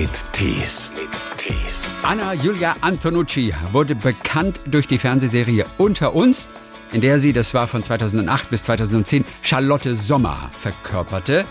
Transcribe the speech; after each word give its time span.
mit 0.00 0.32
Tees. 0.32 0.92
Anna 2.04 2.32
Julia 2.32 2.76
Antonucci 2.82 3.52
wurde 3.72 3.96
bekannt 3.96 4.60
durch 4.66 4.86
die 4.86 4.96
Fernsehserie 4.96 5.66
Unter 5.76 6.14
uns, 6.14 6.46
in 6.92 7.00
der 7.00 7.18
sie, 7.18 7.32
das 7.32 7.52
war 7.52 7.66
von 7.66 7.82
2008 7.82 8.48
bis 8.48 8.62
2010, 8.62 9.24
Charlotte 9.42 9.96
Sommer 9.96 10.50
verkörperte. 10.60 11.44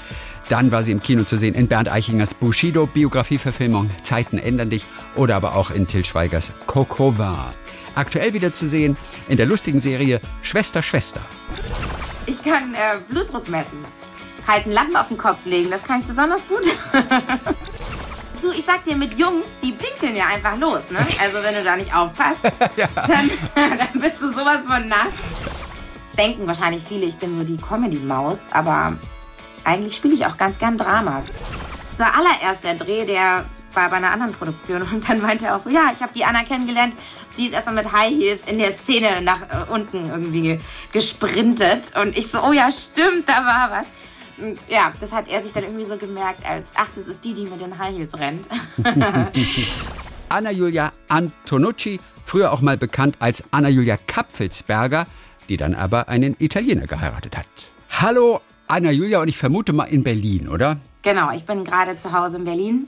Dann 0.47 0.71
war 0.71 0.83
sie 0.83 0.93
im 0.93 1.01
Kino 1.01 1.25
zu 1.25 1.37
sehen 1.37 1.55
in 1.55 1.67
Bernd 1.67 1.91
Eichingers 1.91 2.33
Bushido, 2.33 2.85
Biografieverfilmung 2.85 3.89
Zeiten 4.01 4.37
ändern 4.37 4.69
dich 4.69 4.85
oder 5.17 5.35
aber 5.35 5.57
auch 5.57 5.69
in 5.69 5.85
Till 5.85 6.05
Schweigers 6.05 6.53
Coco 6.67 7.17
war. 7.17 7.51
Aktuell 7.95 8.33
wieder 8.33 8.53
zu 8.53 8.65
sehen 8.65 8.95
in 9.27 9.35
der 9.35 9.45
lustigen 9.45 9.81
Serie 9.81 10.21
Schwester, 10.41 10.81
Schwester. 10.81 11.19
Ich 12.25 12.41
kann 12.43 12.75
äh, 12.75 12.99
Blutdruck 13.09 13.49
messen. 13.49 13.79
Kalten 14.45 14.71
Lampen 14.71 14.95
auf 14.95 15.09
den 15.09 15.17
Kopf 15.17 15.43
legen, 15.43 15.69
das 15.69 15.83
kann 15.83 15.99
ich 15.99 16.05
besonders 16.05 16.39
gut. 16.47 16.63
du, 18.41 18.51
ich 18.51 18.65
sag 18.65 18.83
dir, 18.83 18.95
mit 18.95 19.17
Jungs, 19.17 19.45
die 19.61 19.71
pinkeln 19.71 20.15
ja 20.15 20.25
einfach 20.27 20.57
los, 20.57 20.89
ne? 20.89 20.99
Also 21.21 21.41
wenn 21.43 21.53
du 21.55 21.63
da 21.63 21.75
nicht 21.75 21.93
aufpasst, 21.95 22.39
Ja. 22.77 22.87
dann, 22.95 23.29
dann 23.55 24.01
bist 24.01 24.21
du 24.21 24.31
sowas 24.31 24.59
von 24.67 24.87
nass. 24.87 25.07
Denken 26.17 26.47
wahrscheinlich 26.47 26.83
viele, 26.83 27.05
ich 27.05 27.17
bin 27.17 27.35
so 27.35 27.43
die 27.43 27.57
Comedy-Maus, 27.57 28.39
aber 28.51 28.93
eigentlich 29.63 29.95
spiele 29.95 30.15
ich 30.15 30.25
auch 30.25 30.37
ganz 30.37 30.57
gern 30.57 30.77
Drama. 30.77 31.21
Der 31.99 32.07
allererste 32.15 32.75
Dreh, 32.75 33.05
der 33.05 33.45
war 33.73 33.89
bei 33.89 33.97
einer 33.97 34.11
anderen 34.11 34.33
Produktion 34.33 34.81
und 34.81 35.07
dann 35.07 35.21
meinte 35.21 35.45
er 35.45 35.55
auch 35.55 35.59
so, 35.59 35.69
ja, 35.69 35.91
ich 35.95 36.01
habe 36.01 36.13
die 36.15 36.25
Anna 36.25 36.43
kennengelernt, 36.43 36.95
die 37.37 37.45
ist 37.47 37.53
erstmal 37.53 37.75
mit 37.75 37.91
High 37.91 38.09
Heels 38.11 38.41
in 38.47 38.57
der 38.57 38.71
Szene 38.71 39.21
nach 39.21 39.41
äh, 39.43 39.71
unten 39.71 40.09
irgendwie 40.09 40.41
ge- 40.41 40.59
gesprintet 40.91 41.95
und 41.95 42.17
ich 42.17 42.31
so, 42.31 42.41
oh 42.43 42.51
ja, 42.51 42.71
stimmt, 42.71 43.29
da 43.29 43.45
war 43.45 43.69
was. 43.71 43.85
Und 44.37 44.59
ja, 44.69 44.93
das 44.99 45.11
hat 45.11 45.27
er 45.27 45.41
sich 45.41 45.51
dann 45.53 45.63
irgendwie 45.63 45.85
so 45.85 45.97
gemerkt 45.97 46.45
als, 46.47 46.69
ach, 46.75 46.89
das 46.95 47.07
ist 47.07 47.23
die, 47.23 47.33
die 47.33 47.45
mit 47.45 47.59
den 47.59 47.77
High 47.77 47.95
Heels 47.95 48.17
rennt. 48.19 48.47
Anna 50.29 50.51
Julia 50.51 50.91
Antonucci, 51.07 51.99
früher 52.25 52.51
auch 52.51 52.61
mal 52.61 52.77
bekannt 52.77 53.15
als 53.19 53.43
Anna 53.51 53.69
Julia 53.69 53.97
Kapfelsberger, 53.97 55.07
die 55.49 55.57
dann 55.57 55.73
aber 55.73 56.09
einen 56.09 56.35
Italiener 56.39 56.85
geheiratet 56.85 57.37
hat. 57.37 57.47
Hallo 57.89 58.41
Anna 58.67 58.91
Julia 58.91 59.21
und 59.21 59.27
ich 59.29 59.37
vermute 59.37 59.73
mal 59.73 59.85
in 59.85 60.03
Berlin, 60.03 60.47
oder? 60.49 60.77
genau, 61.07 61.31
ich 61.31 61.45
bin 61.45 61.63
gerade 61.63 61.97
zu 61.97 62.11
Hause 62.11 62.37
in 62.37 62.43
Berlin. 62.43 62.87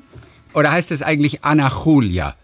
Oder 0.53 0.71
heißt 0.71 0.91
es 0.91 1.01
eigentlich 1.01 1.43
Anna 1.45 1.71
Julia? 1.85 2.35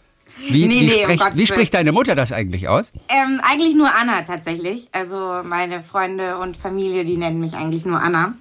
Wie, 0.47 0.65
Nee, 0.65 0.79
wie, 0.81 0.85
nee, 0.85 0.93
um 0.95 1.01
spricht, 1.01 1.19
Gottes 1.23 1.37
wie 1.37 1.47
spricht 1.47 1.73
deine 1.73 1.91
Mutter 1.91 2.15
das 2.15 2.31
eigentlich 2.31 2.67
aus? 2.67 2.93
Ähm, 3.09 3.41
eigentlich 3.43 3.75
nur 3.75 3.89
Anna 3.93 4.21
tatsächlich. 4.23 4.87
Also 4.91 5.41
meine 5.43 5.81
Freunde 5.83 6.37
und 6.37 6.55
Familie, 6.57 7.03
die 7.05 7.17
nennen 7.17 7.39
mich 7.41 7.53
eigentlich 7.55 7.85
nur 7.85 8.01
Anna. 8.01 8.33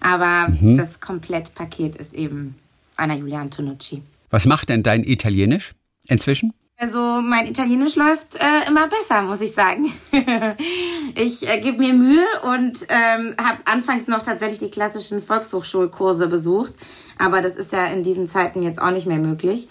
Aber 0.00 0.48
das 0.76 1.00
Komplettpaket 1.00 1.96
ist 1.96 2.14
eben 2.14 2.54
Anna 2.96 3.14
Julia 3.14 3.40
Antonucci. 3.40 4.02
Was 4.30 4.44
macht 4.44 4.68
denn 4.68 4.82
dein 4.82 5.04
Italienisch 5.04 5.74
inzwischen? 6.06 6.52
Also 6.80 7.20
mein 7.20 7.48
Italienisch 7.48 7.96
läuft 7.96 8.36
äh, 8.36 8.68
immer 8.68 8.86
besser, 8.86 9.22
muss 9.22 9.40
ich 9.40 9.52
sagen. 9.52 9.92
ich 11.16 11.48
äh, 11.48 11.60
gebe 11.60 11.78
mir 11.78 11.92
Mühe 11.92 12.24
und 12.42 12.86
ähm, 12.88 13.34
habe 13.36 13.58
anfangs 13.64 14.06
noch 14.06 14.22
tatsächlich 14.22 14.60
die 14.60 14.70
klassischen 14.70 15.20
Volkshochschulkurse 15.20 16.28
besucht. 16.28 16.74
Aber 17.18 17.42
das 17.42 17.56
ist 17.56 17.72
ja 17.72 17.86
in 17.86 18.04
diesen 18.04 18.28
Zeiten 18.28 18.62
jetzt 18.62 18.80
auch 18.80 18.92
nicht 18.92 19.08
mehr 19.08 19.18
möglich. 19.18 19.68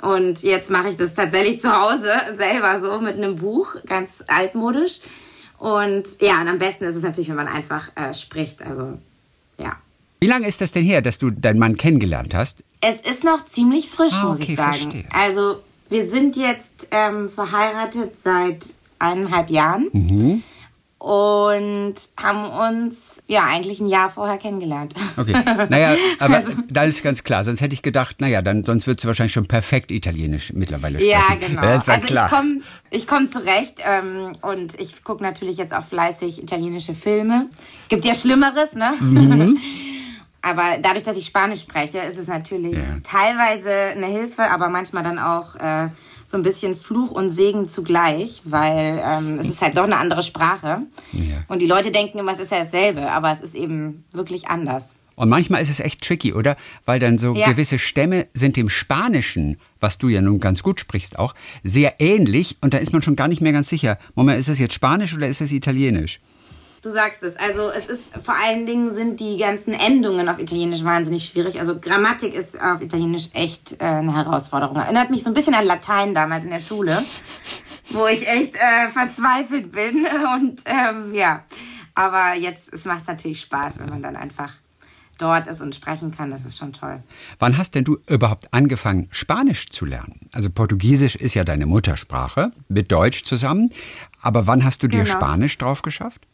Und 0.00 0.42
jetzt 0.42 0.70
mache 0.70 0.88
ich 0.88 0.96
das 0.96 1.12
tatsächlich 1.12 1.60
zu 1.60 1.70
Hause 1.70 2.10
selber 2.36 2.80
so 2.80 3.00
mit 3.00 3.16
einem 3.16 3.36
Buch, 3.36 3.76
ganz 3.86 4.24
altmodisch. 4.26 5.00
Und 5.58 6.04
ja, 6.22 6.40
und 6.40 6.48
am 6.48 6.58
besten 6.58 6.84
ist 6.84 6.96
es 6.96 7.02
natürlich, 7.02 7.28
wenn 7.28 7.36
man 7.36 7.48
einfach 7.48 7.90
äh, 7.96 8.14
spricht. 8.14 8.62
Also 8.62 8.98
ja. 9.60 9.76
Wie 10.20 10.26
lange 10.28 10.48
ist 10.48 10.60
das 10.60 10.72
denn 10.72 10.84
her, 10.84 11.02
dass 11.02 11.18
du 11.18 11.30
deinen 11.30 11.58
Mann 11.58 11.76
kennengelernt 11.76 12.34
hast? 12.34 12.64
Es 12.80 13.00
ist 13.10 13.22
noch 13.24 13.46
ziemlich 13.48 13.88
frisch, 13.90 14.14
Ah, 14.14 14.28
muss 14.28 14.40
okay, 14.40 14.52
ich 14.52 14.56
sagen. 14.56 14.72
verstehe. 14.72 15.04
Also 15.12 15.60
wir 15.90 16.06
sind 16.08 16.36
jetzt 16.36 16.88
ähm, 16.90 17.28
verheiratet 17.28 18.12
seit 18.22 18.72
eineinhalb 18.98 19.50
Jahren 19.50 19.88
Mhm. 19.92 20.42
Und 20.98 21.94
haben 22.16 22.76
uns 22.76 23.22
ja 23.26 23.44
eigentlich 23.44 23.80
ein 23.80 23.86
Jahr 23.88 24.10
vorher 24.10 24.38
kennengelernt. 24.38 24.94
Okay. 25.16 25.32
Naja, 25.68 25.94
aber 26.18 26.36
Also- 26.36 26.52
da 26.68 26.84
ist 26.84 27.02
ganz 27.02 27.22
klar. 27.22 27.44
Sonst 27.44 27.60
hätte 27.60 27.74
ich 27.74 27.82
gedacht, 27.82 28.20
naja, 28.20 28.40
dann 28.42 28.64
sonst 28.64 28.86
würdest 28.86 29.04
du 29.04 29.08
wahrscheinlich 29.08 29.32
schon 29.34 29.46
perfekt 29.46 29.90
Italienisch 29.90 30.52
mittlerweile 30.54 30.98
sprechen. 30.98 31.10
Ja, 31.10 31.34
genau. 31.48 31.62
Das 31.62 31.82
ist 31.82 31.88
ja 31.88 31.94
also 31.94 32.06
klar. 32.06 32.26
ich 32.26 32.32
komme 32.36 32.60
ich 32.90 33.06
komm 33.06 33.30
zurecht 33.30 33.82
ähm, 33.84 34.36
und 34.40 34.80
ich 34.80 35.04
gucke 35.04 35.22
natürlich 35.22 35.58
jetzt 35.58 35.74
auch 35.74 35.84
fleißig 35.84 36.42
italienische 36.42 36.94
Filme. 36.94 37.50
Gibt 37.88 38.04
ja 38.04 38.14
Schlimmeres, 38.14 38.72
ne? 38.74 38.94
Mhm. 38.98 39.58
aber 40.42 40.62
dadurch, 40.80 41.04
dass 41.04 41.16
ich 41.16 41.26
Spanisch 41.26 41.60
spreche, 41.60 41.98
ist 41.98 42.16
es 42.18 42.26
natürlich 42.28 42.72
Ja. 42.74 42.80
teilweise 43.02 43.70
eine 43.70 44.06
Hilfe, 44.06 44.50
aber 44.50 44.68
manchmal 44.70 45.02
dann 45.02 45.18
auch 45.18 45.56
äh, 45.56 45.88
so 46.26 46.36
ein 46.36 46.42
bisschen 46.42 46.76
Fluch 46.76 47.12
und 47.12 47.30
Segen 47.30 47.68
zugleich, 47.68 48.42
weil 48.44 49.00
ähm, 49.02 49.38
es 49.38 49.48
ist 49.48 49.62
halt 49.62 49.76
doch 49.76 49.84
eine 49.84 49.96
andere 49.96 50.22
Sprache. 50.22 50.82
Ja. 51.12 51.44
Und 51.48 51.60
die 51.62 51.66
Leute 51.66 51.90
denken 51.92 52.18
immer, 52.18 52.32
es 52.32 52.40
ist 52.40 52.50
ja 52.50 52.58
dasselbe, 52.58 53.10
aber 53.10 53.32
es 53.32 53.40
ist 53.40 53.54
eben 53.54 54.04
wirklich 54.12 54.48
anders. 54.48 54.94
Und 55.14 55.30
manchmal 55.30 55.62
ist 55.62 55.70
es 55.70 55.80
echt 55.80 56.02
tricky, 56.02 56.34
oder? 56.34 56.56
Weil 56.84 56.98
dann 56.98 57.16
so 57.16 57.34
Ja. 57.34 57.48
gewisse 57.48 57.78
Stämme 57.78 58.26
sind 58.34 58.56
dem 58.58 58.68
Spanischen, 58.68 59.56
was 59.80 59.96
du 59.96 60.08
ja 60.08 60.20
nun 60.20 60.40
ganz 60.40 60.62
gut 60.62 60.78
sprichst 60.80 61.18
auch, 61.18 61.34
sehr 61.64 61.94
ähnlich 62.00 62.56
und 62.60 62.74
da 62.74 62.78
ist 62.78 62.92
man 62.92 63.00
schon 63.02 63.16
gar 63.16 63.28
nicht 63.28 63.40
mehr 63.40 63.52
ganz 63.52 63.68
sicher. 63.70 63.98
Moment, 64.14 64.38
ist 64.38 64.48
es 64.48 64.58
jetzt 64.58 64.74
Spanisch 64.74 65.14
oder 65.14 65.26
ist 65.28 65.40
es 65.40 65.52
Italienisch? 65.52 66.20
Du 66.86 66.92
sagst 66.92 67.20
es. 67.24 67.34
Also 67.34 67.70
es 67.70 67.88
ist 67.88 68.04
vor 68.24 68.36
allen 68.44 68.64
Dingen 68.64 68.94
sind 68.94 69.18
die 69.18 69.38
ganzen 69.38 69.74
Endungen 69.74 70.28
auf 70.28 70.38
Italienisch 70.38 70.84
wahnsinnig 70.84 71.24
schwierig. 71.24 71.58
Also 71.58 71.80
Grammatik 71.80 72.32
ist 72.32 72.62
auf 72.62 72.80
Italienisch 72.80 73.30
echt 73.32 73.82
äh, 73.82 73.86
eine 73.86 74.14
Herausforderung. 74.14 74.76
Erinnert 74.76 75.10
mich 75.10 75.24
so 75.24 75.30
ein 75.30 75.34
bisschen 75.34 75.54
an 75.54 75.66
Latein 75.66 76.14
damals 76.14 76.44
in 76.44 76.52
der 76.52 76.60
Schule, 76.60 77.02
wo 77.90 78.06
ich 78.06 78.28
echt 78.28 78.54
äh, 78.54 78.88
verzweifelt 78.92 79.72
bin. 79.72 80.06
Und 80.36 80.60
ähm, 80.64 81.12
ja, 81.12 81.42
aber 81.96 82.36
jetzt 82.36 82.72
es 82.72 82.84
macht 82.84 83.08
natürlich 83.08 83.40
Spaß, 83.40 83.80
wenn 83.80 83.88
man 83.88 84.02
dann 84.02 84.14
einfach 84.14 84.52
dort 85.18 85.48
ist 85.48 85.60
und 85.60 85.74
sprechen 85.74 86.16
kann. 86.16 86.30
Das 86.30 86.44
ist 86.44 86.56
schon 86.56 86.72
toll. 86.72 87.02
Wann 87.40 87.58
hast 87.58 87.74
denn 87.74 87.82
du 87.82 87.98
überhaupt 88.06 88.54
angefangen, 88.54 89.08
Spanisch 89.10 89.70
zu 89.70 89.86
lernen? 89.86 90.28
Also 90.32 90.50
Portugiesisch 90.50 91.16
ist 91.16 91.34
ja 91.34 91.42
deine 91.42 91.66
Muttersprache, 91.66 92.52
mit 92.68 92.92
Deutsch 92.92 93.24
zusammen. 93.24 93.72
Aber 94.22 94.46
wann 94.46 94.62
hast 94.62 94.84
du 94.84 94.86
dir 94.86 95.02
Genau. 95.02 95.16
Spanisch 95.16 95.58
drauf 95.58 95.82
geschafft? 95.82 96.26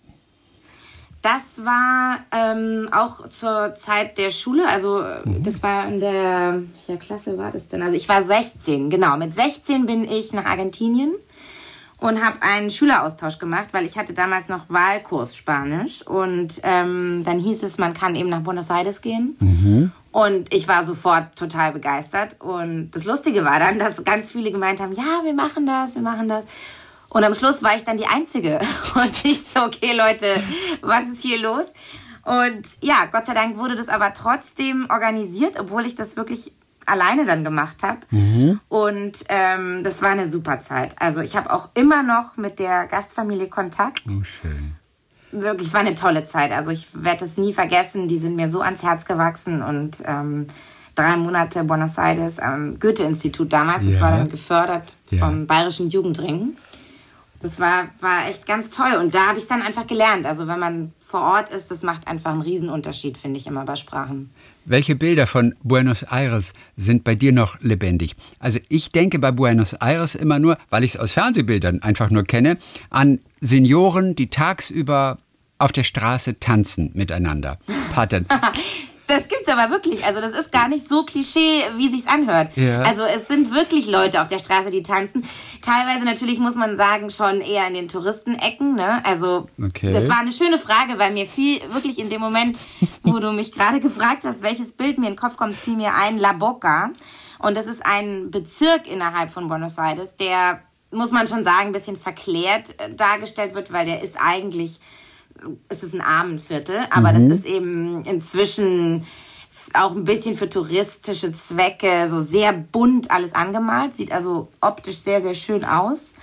Das 1.22 1.64
war 1.64 2.18
ähm, 2.32 2.88
auch 2.90 3.28
zur 3.28 3.76
Zeit 3.76 4.18
der 4.18 4.32
Schule, 4.32 4.68
also 4.68 5.02
äh, 5.02 5.20
das 5.38 5.62
war 5.62 5.86
in 5.86 6.00
der, 6.00 6.62
welcher 6.86 6.98
Klasse 6.98 7.38
war 7.38 7.52
das 7.52 7.68
denn? 7.68 7.80
Also 7.80 7.94
ich 7.94 8.08
war 8.08 8.24
16, 8.24 8.90
genau. 8.90 9.16
Mit 9.16 9.32
16 9.32 9.86
bin 9.86 10.02
ich 10.04 10.32
nach 10.32 10.44
Argentinien 10.44 11.14
und 11.98 12.24
habe 12.24 12.42
einen 12.42 12.72
Schüleraustausch 12.72 13.38
gemacht, 13.38 13.68
weil 13.70 13.86
ich 13.86 13.96
hatte 13.96 14.14
damals 14.14 14.48
noch 14.48 14.68
Wahlkurs 14.68 15.36
Spanisch 15.36 16.04
und 16.04 16.60
ähm, 16.64 17.22
dann 17.24 17.38
hieß 17.38 17.62
es, 17.62 17.78
man 17.78 17.94
kann 17.94 18.16
eben 18.16 18.28
nach 18.28 18.40
Buenos 18.40 18.70
Aires 18.70 19.00
gehen. 19.00 19.36
Und 20.10 20.52
ich 20.52 20.66
war 20.66 20.84
sofort 20.84 21.36
total 21.36 21.72
begeistert. 21.72 22.36
Und 22.40 22.90
das 22.90 23.04
Lustige 23.04 23.44
war 23.44 23.60
dann, 23.60 23.78
dass 23.78 24.02
ganz 24.04 24.32
viele 24.32 24.50
gemeint 24.50 24.80
haben, 24.80 24.92
ja, 24.92 25.22
wir 25.24 25.32
machen 25.32 25.66
das, 25.66 25.94
wir 25.94 26.02
machen 26.02 26.28
das. 26.28 26.44
Und 27.14 27.24
am 27.24 27.34
Schluss 27.34 27.62
war 27.62 27.76
ich 27.76 27.84
dann 27.84 27.98
die 27.98 28.06
Einzige. 28.06 28.58
Und 28.94 29.24
ich 29.24 29.42
so, 29.42 29.60
okay, 29.64 29.92
Leute, 29.94 30.26
was 30.80 31.04
ist 31.08 31.20
hier 31.22 31.40
los? 31.42 31.66
Und 32.24 32.62
ja, 32.80 33.06
Gott 33.10 33.26
sei 33.26 33.34
Dank 33.34 33.58
wurde 33.58 33.74
das 33.74 33.88
aber 33.88 34.14
trotzdem 34.14 34.86
organisiert, 34.88 35.58
obwohl 35.60 35.84
ich 35.84 35.94
das 35.94 36.16
wirklich 36.16 36.52
alleine 36.86 37.26
dann 37.26 37.44
gemacht 37.44 37.76
habe. 37.82 37.98
Und 38.68 39.12
ähm, 39.28 39.84
das 39.84 40.00
war 40.02 40.10
eine 40.10 40.28
super 40.28 40.60
Zeit. 40.60 40.94
Also 40.98 41.20
ich 41.20 41.36
habe 41.36 41.52
auch 41.52 41.68
immer 41.74 42.02
noch 42.02 42.36
mit 42.36 42.58
der 42.58 42.86
Gastfamilie 42.86 43.48
Kontakt. 43.48 44.02
Oh, 44.08 44.22
schön. 44.24 44.72
Wirklich, 45.32 45.68
es 45.68 45.74
war 45.74 45.80
eine 45.80 45.94
tolle 45.94 46.24
Zeit. 46.26 46.50
Also 46.52 46.70
ich 46.70 46.88
werde 46.92 47.24
es 47.24 47.36
nie 47.36 47.52
vergessen. 47.52 48.08
Die 48.08 48.18
sind 48.18 48.36
mir 48.36 48.48
so 48.48 48.60
ans 48.62 48.82
Herz 48.82 49.04
gewachsen 49.04 49.62
und 49.62 50.02
ähm, 50.06 50.46
drei 50.94 51.16
Monate 51.16 51.64
Buenos 51.64 51.98
Aires 51.98 52.38
am 52.38 52.78
Goethe-Institut 52.80 53.52
damals. 53.52 53.84
Das 53.84 53.94
Ja. 53.94 54.00
war 54.00 54.16
dann 54.16 54.30
gefördert 54.30 54.94
Ja. 55.10 55.26
vom 55.26 55.46
Bayerischen 55.46 55.88
Jugendring. 55.90 56.56
Das 57.42 57.58
war, 57.58 57.88
war 58.00 58.28
echt 58.28 58.46
ganz 58.46 58.70
toll. 58.70 58.94
Und 58.98 59.14
da 59.14 59.26
habe 59.26 59.38
ich 59.38 59.48
dann 59.48 59.62
einfach 59.62 59.86
gelernt. 59.86 60.26
Also 60.26 60.46
wenn 60.46 60.60
man 60.60 60.92
vor 61.00 61.20
Ort 61.20 61.50
ist, 61.50 61.70
das 61.70 61.82
macht 61.82 62.06
einfach 62.06 62.30
einen 62.30 62.42
Riesenunterschied, 62.42 63.18
finde 63.18 63.38
ich 63.38 63.46
immer 63.46 63.64
bei 63.64 63.76
Sprachen. 63.76 64.30
Welche 64.64 64.94
Bilder 64.94 65.26
von 65.26 65.54
Buenos 65.62 66.04
Aires 66.04 66.54
sind 66.76 67.02
bei 67.02 67.16
dir 67.16 67.32
noch 67.32 67.60
lebendig? 67.60 68.14
Also 68.38 68.60
ich 68.68 68.92
denke 68.92 69.18
bei 69.18 69.32
Buenos 69.32 69.74
Aires 69.74 70.14
immer 70.14 70.38
nur, 70.38 70.56
weil 70.70 70.84
ich 70.84 70.94
es 70.94 70.96
aus 70.96 71.12
Fernsehbildern 71.12 71.82
einfach 71.82 72.10
nur 72.10 72.22
kenne, 72.22 72.58
an 72.90 73.18
Senioren, 73.40 74.14
die 74.14 74.30
tagsüber 74.30 75.18
auf 75.58 75.72
der 75.72 75.82
Straße 75.82 76.38
tanzen 76.38 76.92
miteinander. 76.94 77.58
Pattern. 77.92 78.26
das 79.12 79.28
gibt's 79.28 79.48
aber 79.48 79.70
wirklich. 79.70 80.04
Also 80.04 80.20
das 80.20 80.32
ist 80.32 80.50
gar 80.50 80.68
nicht 80.68 80.88
so 80.88 81.04
Klischee, 81.04 81.64
wie 81.76 81.90
sich's 81.90 82.06
anhört. 82.06 82.56
Ja. 82.56 82.82
Also 82.82 83.02
es 83.02 83.28
sind 83.28 83.52
wirklich 83.52 83.86
Leute 83.86 84.22
auf 84.22 84.28
der 84.28 84.38
Straße, 84.38 84.70
die 84.70 84.82
tanzen. 84.82 85.24
Teilweise 85.60 86.04
natürlich 86.04 86.38
muss 86.38 86.54
man 86.54 86.76
sagen 86.76 87.10
schon 87.10 87.42
eher 87.42 87.66
in 87.68 87.74
den 87.74 87.88
Touristenecken. 87.88 88.74
Ne? 88.74 89.04
Also 89.04 89.46
okay. 89.62 89.92
das 89.92 90.08
war 90.08 90.20
eine 90.20 90.32
schöne 90.32 90.58
Frage, 90.58 90.98
weil 90.98 91.12
mir 91.12 91.26
fiel 91.26 91.60
wirklich 91.70 91.98
in 91.98 92.08
dem 92.08 92.20
Moment, 92.20 92.58
wo 93.02 93.18
du 93.18 93.32
mich 93.32 93.52
gerade 93.52 93.80
gefragt 93.88 94.24
hast, 94.24 94.42
welches 94.42 94.72
Bild 94.72 94.98
mir 94.98 95.08
in 95.08 95.12
den 95.12 95.18
Kopf 95.18 95.36
kommt, 95.36 95.56
fiel 95.56 95.76
mir 95.76 95.94
ein 95.94 96.18
La 96.18 96.32
Boca. 96.32 96.90
Und 97.38 97.56
das 97.56 97.66
ist 97.66 97.84
ein 97.84 98.30
Bezirk 98.30 98.90
innerhalb 98.90 99.32
von 99.32 99.48
Buenos 99.48 99.76
Aires, 99.76 100.16
der 100.16 100.62
muss 100.90 101.10
man 101.10 101.26
schon 101.26 101.42
sagen, 101.42 101.68
ein 101.68 101.72
bisschen 101.72 101.96
verklärt 101.96 102.78
äh, 102.78 102.94
dargestellt 102.94 103.54
wird, 103.54 103.72
weil 103.72 103.86
der 103.86 104.02
ist 104.02 104.16
eigentlich, 104.20 104.78
es 105.68 105.82
ist 105.82 105.94
ein 105.94 106.00
Armenviertel, 106.00 106.86
aber 106.90 107.12
mhm. 107.12 107.14
das 107.14 107.38
ist 107.38 107.46
eben 107.46 108.04
inzwischen 108.04 109.06
auch 109.74 109.92
ein 109.92 110.04
bisschen 110.04 110.36
für 110.36 110.48
touristische 110.48 111.32
Zwecke 111.32 112.08
so 112.10 112.20
sehr 112.20 112.52
bunt 112.52 113.10
alles 113.10 113.34
angemalt, 113.34 113.96
sieht 113.96 114.12
also 114.12 114.48
optisch 114.60 114.98
sehr, 114.98 115.20
sehr 115.20 115.34
schön 115.34 115.64
aus. 115.64 116.14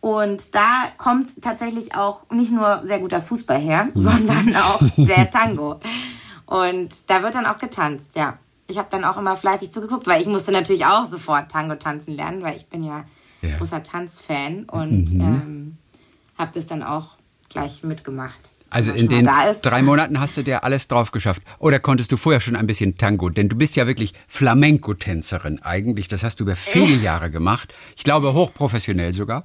Und 0.00 0.54
da 0.54 0.88
kommt 0.98 1.42
tatsächlich 1.42 1.94
auch 1.94 2.28
nicht 2.30 2.50
nur 2.50 2.82
sehr 2.84 2.98
guter 2.98 3.20
Fußball 3.20 3.60
her, 3.60 3.84
mhm. 3.84 4.00
sondern 4.00 4.56
auch 4.56 4.80
der 4.96 5.30
Tango. 5.30 5.80
Und 6.46 6.90
da 7.08 7.22
wird 7.22 7.34
dann 7.34 7.46
auch 7.46 7.58
getanzt, 7.58 8.10
ja. 8.16 8.38
Ich 8.68 8.78
habe 8.78 8.88
dann 8.90 9.04
auch 9.04 9.18
immer 9.18 9.36
fleißig 9.36 9.72
zugeguckt, 9.72 10.06
weil 10.06 10.22
ich 10.22 10.26
musste 10.26 10.50
natürlich 10.50 10.86
auch 10.86 11.04
sofort 11.04 11.50
Tango 11.50 11.74
tanzen 11.74 12.16
lernen, 12.16 12.42
weil 12.42 12.56
ich 12.56 12.66
bin 12.68 12.84
ja 12.84 13.04
ja. 13.42 13.58
großer 13.58 13.82
Tanzfan 13.82 14.64
und 14.64 15.12
mhm. 15.12 15.20
ähm, 15.20 15.76
habe 16.38 16.52
das 16.54 16.66
dann 16.66 16.82
auch 16.82 17.16
gleich 17.48 17.82
mitgemacht. 17.82 18.40
Also 18.72 18.90
in 18.90 19.08
den 19.08 19.28
drei 19.62 19.82
Monaten 19.82 20.18
hast 20.18 20.36
du 20.38 20.42
dir 20.42 20.64
alles 20.64 20.88
drauf 20.88 21.12
geschafft. 21.12 21.42
Oder 21.58 21.78
konntest 21.78 22.10
du 22.10 22.16
vorher 22.16 22.40
schon 22.40 22.56
ein 22.56 22.66
bisschen 22.66 22.96
Tango? 22.96 23.28
Denn 23.28 23.50
du 23.50 23.56
bist 23.56 23.76
ja 23.76 23.86
wirklich 23.86 24.14
Flamenco-Tänzerin 24.28 25.62
eigentlich. 25.62 26.08
Das 26.08 26.24
hast 26.24 26.40
du 26.40 26.44
über 26.44 26.56
viele 26.56 26.96
Jahre 26.96 27.30
gemacht. 27.30 27.74
Ich 27.96 28.04
glaube 28.04 28.32
hochprofessionell 28.32 29.12
sogar. 29.12 29.44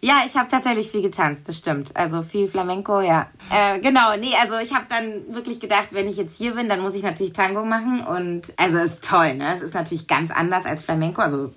Ja, 0.00 0.16
ich 0.26 0.36
habe 0.36 0.48
tatsächlich 0.50 0.90
viel 0.90 1.00
getanzt, 1.00 1.48
das 1.48 1.58
stimmt. 1.58 1.96
Also 1.96 2.22
viel 2.22 2.48
Flamenco, 2.48 3.00
ja. 3.00 3.28
Äh, 3.50 3.80
genau, 3.80 4.16
nee, 4.20 4.34
also 4.40 4.58
ich 4.62 4.74
habe 4.74 4.84
dann 4.88 5.34
wirklich 5.34 5.58
gedacht, 5.58 5.88
wenn 5.92 6.08
ich 6.08 6.16
jetzt 6.16 6.36
hier 6.36 6.54
bin, 6.54 6.68
dann 6.68 6.80
muss 6.80 6.94
ich 6.94 7.02
natürlich 7.02 7.32
Tango 7.32 7.64
machen. 7.64 8.00
Und 8.00 8.52
also 8.56 8.78
ist 8.78 9.02
toll, 9.02 9.34
ne? 9.34 9.54
Es 9.54 9.62
ist 9.62 9.74
natürlich 9.74 10.06
ganz 10.06 10.30
anders 10.30 10.66
als 10.66 10.82
Flamenco. 10.82 11.22
Also 11.22 11.52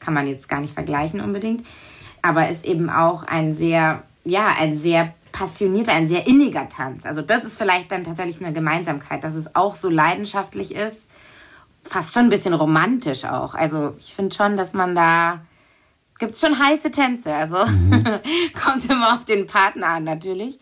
kann 0.00 0.14
man 0.14 0.26
jetzt 0.26 0.48
gar 0.48 0.60
nicht 0.60 0.74
vergleichen 0.74 1.20
unbedingt. 1.20 1.66
Aber 2.22 2.48
ist 2.48 2.64
eben 2.64 2.88
auch 2.88 3.24
ein 3.24 3.52
sehr, 3.54 4.04
ja, 4.24 4.54
ein 4.58 4.78
sehr 4.78 5.12
passionierter, 5.32 5.92
ein 5.92 6.08
sehr 6.08 6.26
inniger 6.26 6.68
Tanz. 6.68 7.06
Also 7.06 7.22
das 7.22 7.44
ist 7.44 7.56
vielleicht 7.56 7.90
dann 7.90 8.04
tatsächlich 8.04 8.40
eine 8.44 8.52
Gemeinsamkeit, 8.52 9.24
dass 9.24 9.34
es 9.34 9.54
auch 9.54 9.74
so 9.74 9.88
leidenschaftlich 9.88 10.74
ist, 10.74 11.08
fast 11.82 12.14
schon 12.14 12.24
ein 12.24 12.30
bisschen 12.30 12.54
romantisch 12.54 13.24
auch. 13.24 13.54
Also 13.54 13.94
ich 13.98 14.14
finde 14.14 14.34
schon, 14.34 14.56
dass 14.56 14.72
man 14.72 14.94
da 14.94 15.40
gibt 16.18 16.34
es 16.34 16.40
schon 16.40 16.58
heiße 16.58 16.90
Tänze. 16.90 17.34
Also 17.34 17.66
mhm. 17.66 18.04
kommt 18.64 18.84
immer 18.88 19.14
auf 19.16 19.24
den 19.24 19.46
Partner 19.46 19.88
an 19.88 20.04
natürlich. 20.04 20.58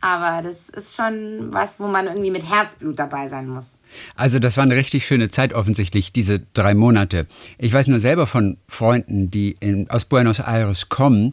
Aber 0.00 0.42
das 0.46 0.68
ist 0.68 0.94
schon 0.94 1.48
was, 1.50 1.80
wo 1.80 1.88
man 1.88 2.06
irgendwie 2.06 2.30
mit 2.30 2.48
Herzblut 2.48 2.98
dabei 2.98 3.26
sein 3.26 3.48
muss. 3.48 3.78
Also 4.14 4.38
das 4.38 4.56
war 4.56 4.62
eine 4.62 4.76
richtig 4.76 5.04
schöne 5.04 5.28
Zeit 5.30 5.54
offensichtlich, 5.54 6.12
diese 6.12 6.40
drei 6.54 6.74
Monate. 6.74 7.26
Ich 7.56 7.72
weiß 7.72 7.88
nur 7.88 7.98
selber 7.98 8.28
von 8.28 8.58
Freunden, 8.68 9.30
die 9.30 9.56
in, 9.58 9.90
aus 9.90 10.04
Buenos 10.04 10.38
Aires 10.38 10.88
kommen, 10.88 11.32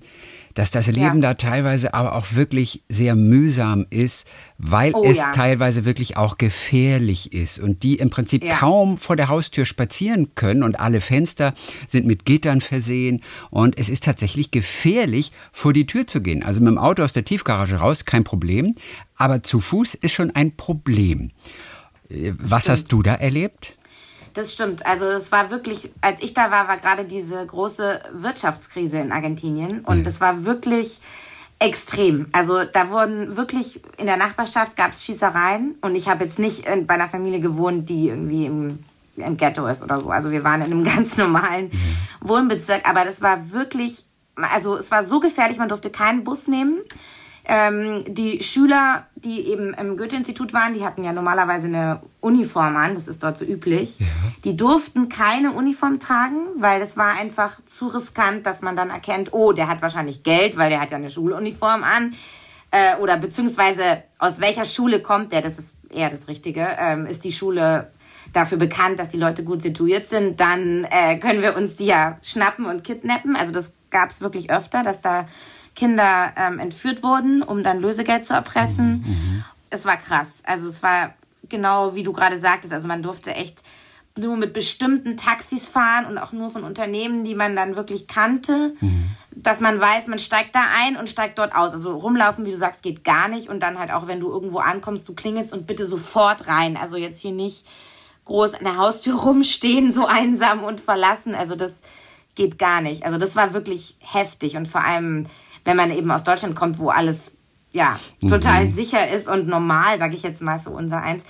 dass 0.55 0.71
das 0.71 0.87
Leben 0.87 1.21
ja. 1.21 1.29
da 1.29 1.33
teilweise 1.35 1.93
aber 1.93 2.15
auch 2.15 2.33
wirklich 2.33 2.81
sehr 2.89 3.15
mühsam 3.15 3.85
ist, 3.89 4.25
weil 4.57 4.93
oh, 4.93 5.03
es 5.03 5.17
ja. 5.17 5.31
teilweise 5.31 5.85
wirklich 5.85 6.17
auch 6.17 6.37
gefährlich 6.37 7.33
ist 7.33 7.59
und 7.59 7.83
die 7.83 7.95
im 7.95 8.09
Prinzip 8.09 8.43
ja. 8.43 8.55
kaum 8.55 8.97
vor 8.97 9.17
der 9.17 9.27
Haustür 9.27 9.65
spazieren 9.65 10.33
können 10.33 10.63
und 10.63 10.79
alle 10.79 11.01
Fenster 11.01 11.53
sind 11.87 12.07
mit 12.07 12.25
Gittern 12.25 12.61
versehen 12.61 13.21
und 13.51 13.77
es 13.77 13.89
ist 13.89 14.05
tatsächlich 14.05 14.49
gefährlich, 14.49 15.33
vor 15.51 15.73
die 15.73 15.85
Tür 15.85 16.07
zu 16.07 16.21
gehen. 16.21 16.41
Also 16.41 16.61
mit 16.61 16.69
dem 16.69 16.77
Auto 16.77 17.03
aus 17.03 17.13
der 17.13 17.25
Tiefgarage 17.25 17.75
raus 17.75 18.05
kein 18.05 18.23
Problem, 18.23 18.75
aber 19.17 19.43
zu 19.43 19.59
Fuß 19.59 19.93
ist 19.95 20.13
schon 20.13 20.31
ein 20.31 20.55
Problem. 20.55 21.31
Äh, 22.09 22.31
was 22.37 22.63
Stimmt. 22.63 22.71
hast 22.71 22.91
du 22.93 23.03
da 23.03 23.15
erlebt? 23.15 23.77
Das 24.35 24.51
stimmt. 24.51 24.85
Also 24.85 25.05
es 25.05 25.31
war 25.31 25.49
wirklich, 25.49 25.89
als 26.01 26.21
ich 26.21 26.33
da 26.33 26.51
war, 26.51 26.67
war 26.67 26.77
gerade 26.77 27.05
diese 27.05 27.43
große 27.45 28.01
Wirtschaftskrise 28.13 28.97
in 28.97 29.13
Argentinien 29.13 29.79
und 29.79 30.01
mhm. 30.01 30.05
es 30.05 30.19
war 30.19 30.43
wirklich 30.43 30.99
extrem. 31.59 32.27
Also 32.33 32.65
da 32.65 32.89
wurden 32.89 33.37
wirklich 33.37 33.81
in 33.97 34.07
der 34.07 34.17
Nachbarschaft 34.17 34.75
gab 34.75 34.91
es 34.91 35.05
Schießereien 35.05 35.75
und 35.79 35.95
ich 35.95 36.09
habe 36.09 36.25
jetzt 36.25 36.37
nicht 36.37 36.65
bei 36.85 36.95
einer 36.95 37.07
Familie 37.07 37.39
gewohnt, 37.39 37.87
die 37.87 38.09
irgendwie 38.09 38.45
im, 38.45 38.79
im 39.15 39.37
Ghetto 39.37 39.65
ist 39.67 39.81
oder 39.81 40.01
so. 40.01 40.09
Also 40.09 40.31
wir 40.31 40.43
waren 40.43 40.61
in 40.61 40.71
einem 40.73 40.83
ganz 40.95 41.15
normalen 41.15 41.71
mhm. 41.71 42.27
Wohnbezirk, 42.27 42.87
aber 42.87 43.05
das 43.05 43.21
war 43.21 43.53
wirklich, 43.53 44.03
also 44.35 44.75
es 44.75 44.91
war 44.91 45.03
so 45.05 45.21
gefährlich, 45.21 45.57
man 45.57 45.69
durfte 45.69 45.89
keinen 45.89 46.25
Bus 46.25 46.49
nehmen. 46.49 46.79
Ähm, 47.47 48.03
die 48.07 48.41
Schüler, 48.41 49.05
die 49.15 49.47
eben 49.47 49.73
im 49.75 49.97
Goethe-Institut 49.97 50.51
waren, 50.53 50.73
die 50.73 50.83
hatten 50.83 51.03
ja 51.03 51.13
normalerweise 51.13 51.67
eine 51.67 52.01
Uniform 52.19 52.75
an, 52.75 52.95
das 52.95 53.07
ist 53.07 53.21
dort 53.21 53.37
so 53.37 53.45
üblich. 53.45 53.99
Ja. 53.99 54.05
Die 54.43 54.57
durften 54.57 55.09
keine 55.09 55.51
Uniform 55.51 55.99
tragen, 55.99 56.47
weil 56.57 56.81
es 56.81 56.97
war 56.97 57.13
einfach 57.19 57.59
zu 57.67 57.87
riskant, 57.87 58.45
dass 58.45 58.61
man 58.61 58.75
dann 58.75 58.89
erkennt, 58.89 59.33
oh, 59.33 59.51
der 59.51 59.67
hat 59.67 59.81
wahrscheinlich 59.83 60.23
Geld, 60.23 60.57
weil 60.57 60.69
der 60.69 60.81
hat 60.81 60.89
ja 60.89 60.97
eine 60.97 61.11
Schuluniform 61.11 61.83
an. 61.83 62.15
Äh, 62.71 62.97
oder 62.99 63.17
beziehungsweise 63.17 64.03
aus 64.17 64.41
welcher 64.41 64.65
Schule 64.65 65.01
kommt 65.01 65.31
der, 65.31 65.41
das 65.41 65.59
ist 65.59 65.75
eher 65.93 66.09
das 66.09 66.27
Richtige, 66.27 66.67
ähm, 66.79 67.05
ist 67.05 67.23
die 67.23 67.33
Schule 67.33 67.91
dafür 68.33 68.57
bekannt, 68.57 68.99
dass 68.99 69.09
die 69.09 69.17
Leute 69.17 69.43
gut 69.43 69.61
situiert 69.61 70.09
sind, 70.09 70.39
dann 70.39 70.85
äh, 70.89 71.17
können 71.19 71.41
wir 71.41 71.55
uns 71.55 71.75
die 71.75 71.85
ja 71.85 72.17
schnappen 72.21 72.65
und 72.65 72.83
kidnappen. 72.83 73.35
Also 73.35 73.53
das 73.53 73.73
gab 73.91 74.09
es 74.09 74.21
wirklich 74.21 74.49
öfter, 74.49 74.83
dass 74.83 75.01
da 75.01 75.27
Kinder 75.75 76.33
ähm, 76.37 76.59
entführt 76.59 77.03
wurden, 77.03 77.43
um 77.43 77.63
dann 77.63 77.81
Lösegeld 77.81 78.25
zu 78.25 78.33
erpressen. 78.33 79.03
Mhm, 79.05 79.09
mhm. 79.09 79.43
Es 79.69 79.85
war 79.85 79.97
krass. 79.97 80.41
Also 80.45 80.67
es 80.67 80.81
war 80.81 81.13
genau 81.49 81.95
wie 81.95 82.03
du 82.03 82.13
gerade 82.13 82.39
sagtest. 82.39 82.73
Also 82.73 82.87
man 82.87 83.03
durfte 83.03 83.31
echt 83.35 83.61
nur 84.17 84.37
mit 84.37 84.53
bestimmten 84.53 85.17
Taxis 85.17 85.67
fahren 85.67 86.05
und 86.05 86.17
auch 86.17 86.31
nur 86.31 86.49
von 86.49 86.63
Unternehmen, 86.63 87.25
die 87.25 87.35
man 87.35 87.55
dann 87.55 87.75
wirklich 87.75 88.07
kannte, 88.07 88.73
mhm. 88.79 89.09
dass 89.31 89.59
man 89.59 89.79
weiß, 89.79 90.07
man 90.07 90.19
steigt 90.19 90.55
da 90.55 90.63
ein 90.77 90.95
und 90.95 91.09
steigt 91.09 91.37
dort 91.37 91.53
aus. 91.53 91.73
Also 91.73 91.97
rumlaufen, 91.97 92.45
wie 92.45 92.51
du 92.51 92.57
sagst, 92.57 92.81
geht 92.81 93.03
gar 93.03 93.27
nicht. 93.27 93.49
Und 93.49 93.61
dann 93.61 93.77
halt 93.77 93.91
auch, 93.91 94.07
wenn 94.07 94.21
du 94.21 94.29
irgendwo 94.29 94.59
ankommst, 94.59 95.07
du 95.09 95.13
klingelst 95.13 95.51
und 95.51 95.67
bitte 95.67 95.85
sofort 95.85 96.47
rein. 96.47 96.77
Also 96.77 96.95
jetzt 96.95 97.19
hier 97.19 97.33
nicht 97.33 97.65
groß 98.23 98.53
an 98.53 98.63
der 98.63 98.77
Haustür 98.77 99.15
rumstehen, 99.19 99.91
so 99.91 100.05
einsam 100.05 100.63
und 100.63 100.79
verlassen. 100.79 101.35
Also 101.35 101.55
das 101.55 101.73
geht 102.35 102.57
gar 102.57 102.81
nicht. 102.81 103.05
Also 103.05 103.17
das 103.17 103.35
war 103.35 103.53
wirklich 103.53 103.97
heftig 103.99 104.55
und 104.55 104.67
vor 104.67 104.83
allem 104.83 105.27
wenn 105.65 105.75
man 105.75 105.91
eben 105.91 106.09
aus 106.11 106.23
Deutschland 106.23 106.55
kommt, 106.55 106.79
wo 106.79 106.89
alles 106.89 107.33
ja 107.71 107.99
total 108.21 108.65
mhm. 108.65 108.75
sicher 108.75 109.09
ist 109.09 109.27
und 109.27 109.47
normal, 109.47 109.99
sage 109.99 110.15
ich 110.15 110.23
jetzt 110.23 110.41
mal 110.41 110.59
für 110.59 110.69
unser 110.69 111.01
eins, 111.01 111.23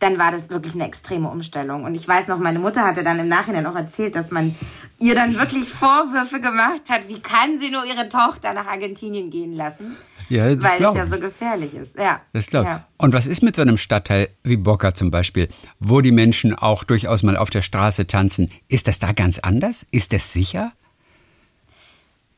dann 0.00 0.18
war 0.18 0.32
das 0.32 0.50
wirklich 0.50 0.74
eine 0.74 0.86
extreme 0.86 1.28
Umstellung. 1.28 1.84
Und 1.84 1.94
ich 1.94 2.08
weiß 2.08 2.26
noch, 2.26 2.38
meine 2.38 2.58
Mutter 2.58 2.82
hatte 2.82 3.04
dann 3.04 3.20
im 3.20 3.28
Nachhinein 3.28 3.66
auch 3.66 3.76
erzählt, 3.76 4.16
dass 4.16 4.32
man 4.32 4.56
ihr 4.98 5.14
dann 5.14 5.36
wirklich 5.36 5.68
Vorwürfe 5.68 6.40
gemacht 6.40 6.90
hat, 6.90 7.08
wie 7.08 7.20
kann 7.20 7.60
sie 7.60 7.70
nur 7.70 7.84
ihre 7.84 8.08
Tochter 8.08 8.52
nach 8.52 8.66
Argentinien 8.66 9.30
gehen 9.30 9.52
lassen? 9.52 9.96
Ja, 10.28 10.54
das 10.54 10.64
weil 10.64 10.82
es 10.82 10.94
ja 10.94 11.06
so 11.06 11.20
gefährlich 11.20 11.74
ist. 11.74 11.96
Ja. 11.96 12.20
Das 12.32 12.46
glaube 12.48 12.68
ja. 12.68 12.86
Und 12.96 13.12
was 13.12 13.26
ist 13.26 13.42
mit 13.42 13.54
so 13.54 13.62
einem 13.62 13.78
Stadtteil 13.78 14.28
wie 14.42 14.56
Boca 14.56 14.94
zum 14.94 15.10
Beispiel, 15.10 15.48
wo 15.78 16.00
die 16.00 16.10
Menschen 16.10 16.54
auch 16.54 16.84
durchaus 16.84 17.22
mal 17.22 17.36
auf 17.36 17.50
der 17.50 17.62
Straße 17.62 18.06
tanzen? 18.06 18.50
Ist 18.68 18.88
das 18.88 18.98
da 18.98 19.12
ganz 19.12 19.38
anders? 19.38 19.86
Ist 19.90 20.12
das 20.12 20.32
sicher? 20.32 20.72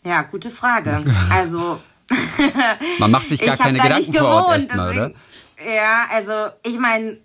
Ja, 0.04 0.23
gute 0.23 0.50
Frage. 0.50 1.02
Also. 1.30 1.80
Man 2.99 3.11
macht 3.11 3.28
sich 3.28 3.40
gar 3.44 3.56
keine 3.56 3.78
Gedanken 3.78 4.12
gewohnt, 4.12 4.28
vor 4.28 4.46
Ort 4.46 4.56
erstmal, 4.56 4.90
oder? 4.90 5.11
Ja, 5.66 6.06
also 6.11 6.32
ich 6.62 6.78
meine, 6.78 7.16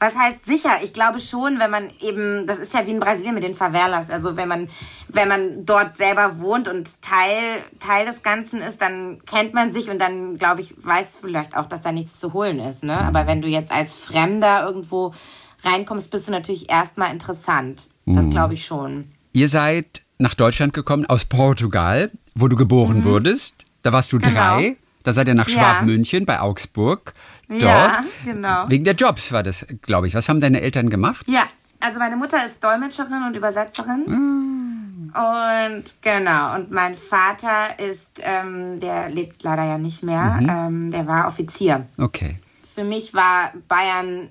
was 0.00 0.14
heißt 0.16 0.44
sicher? 0.44 0.80
Ich 0.82 0.92
glaube 0.92 1.20
schon, 1.20 1.58
wenn 1.58 1.70
man 1.70 1.90
eben, 2.00 2.46
das 2.46 2.58
ist 2.58 2.74
ja 2.74 2.86
wie 2.86 2.90
in 2.90 3.00
Brasilien 3.00 3.34
mit 3.34 3.44
den 3.44 3.54
Favelas, 3.54 4.10
also 4.10 4.36
wenn 4.36 4.48
man, 4.48 4.68
wenn 5.08 5.28
man 5.28 5.64
dort 5.64 5.96
selber 5.96 6.40
wohnt 6.40 6.68
und 6.68 7.00
Teil, 7.00 7.62
Teil 7.80 8.04
des 8.06 8.22
Ganzen 8.22 8.60
ist, 8.60 8.82
dann 8.82 9.22
kennt 9.24 9.54
man 9.54 9.72
sich 9.72 9.88
und 9.90 9.98
dann, 9.98 10.36
glaube 10.36 10.60
ich, 10.60 10.74
weiß 10.76 11.18
vielleicht 11.20 11.56
auch, 11.56 11.66
dass 11.66 11.82
da 11.82 11.92
nichts 11.92 12.18
zu 12.18 12.32
holen 12.32 12.58
ist. 12.58 12.82
Ne? 12.82 12.98
Aber 12.98 13.26
wenn 13.26 13.40
du 13.40 13.48
jetzt 13.48 13.70
als 13.70 13.94
Fremder 13.94 14.64
irgendwo 14.64 15.14
reinkommst, 15.62 16.10
bist 16.10 16.28
du 16.28 16.32
natürlich 16.32 16.68
erstmal 16.68 17.12
interessant. 17.12 17.90
Das 18.04 18.26
mhm. 18.26 18.30
glaube 18.30 18.54
ich 18.54 18.66
schon. 18.66 19.12
Ihr 19.32 19.48
seid 19.48 20.02
nach 20.18 20.34
Deutschland 20.34 20.74
gekommen 20.74 21.06
aus 21.06 21.24
Portugal 21.24 22.10
wo 22.34 22.48
du 22.48 22.56
geboren 22.56 22.98
mhm. 22.98 23.04
wurdest. 23.04 23.64
Da 23.82 23.92
warst 23.92 24.12
du 24.12 24.18
genau. 24.18 24.32
drei. 24.32 24.76
Da 25.02 25.12
seid 25.12 25.28
ihr 25.28 25.34
nach 25.34 25.48
Schwabmünchen 25.48 26.20
ja. 26.20 26.24
bei 26.24 26.40
Augsburg. 26.40 27.12
Dort. 27.48 27.62
Ja, 27.62 28.04
genau. 28.24 28.64
Wegen 28.68 28.84
der 28.84 28.94
Jobs 28.94 29.32
war 29.32 29.42
das, 29.42 29.66
glaube 29.82 30.08
ich. 30.08 30.14
Was 30.14 30.28
haben 30.28 30.40
deine 30.40 30.62
Eltern 30.62 30.88
gemacht? 30.88 31.26
Ja, 31.28 31.44
also 31.80 31.98
meine 31.98 32.16
Mutter 32.16 32.38
ist 32.38 32.64
Dolmetscherin 32.64 33.22
und 33.26 33.36
Übersetzerin. 33.36 34.04
Mhm. 34.06 35.12
Und 35.14 35.84
genau, 36.00 36.54
und 36.54 36.70
mein 36.70 36.96
Vater 36.96 37.78
ist, 37.78 38.22
ähm, 38.22 38.80
der 38.80 39.10
lebt 39.10 39.42
leider 39.42 39.64
ja 39.64 39.78
nicht 39.78 40.02
mehr, 40.02 40.38
mhm. 40.40 40.48
ähm, 40.48 40.90
der 40.90 41.06
war 41.06 41.28
Offizier. 41.28 41.86
Okay. 41.98 42.36
Für 42.74 42.84
mich 42.84 43.14
war 43.14 43.52
Bayern 43.68 44.30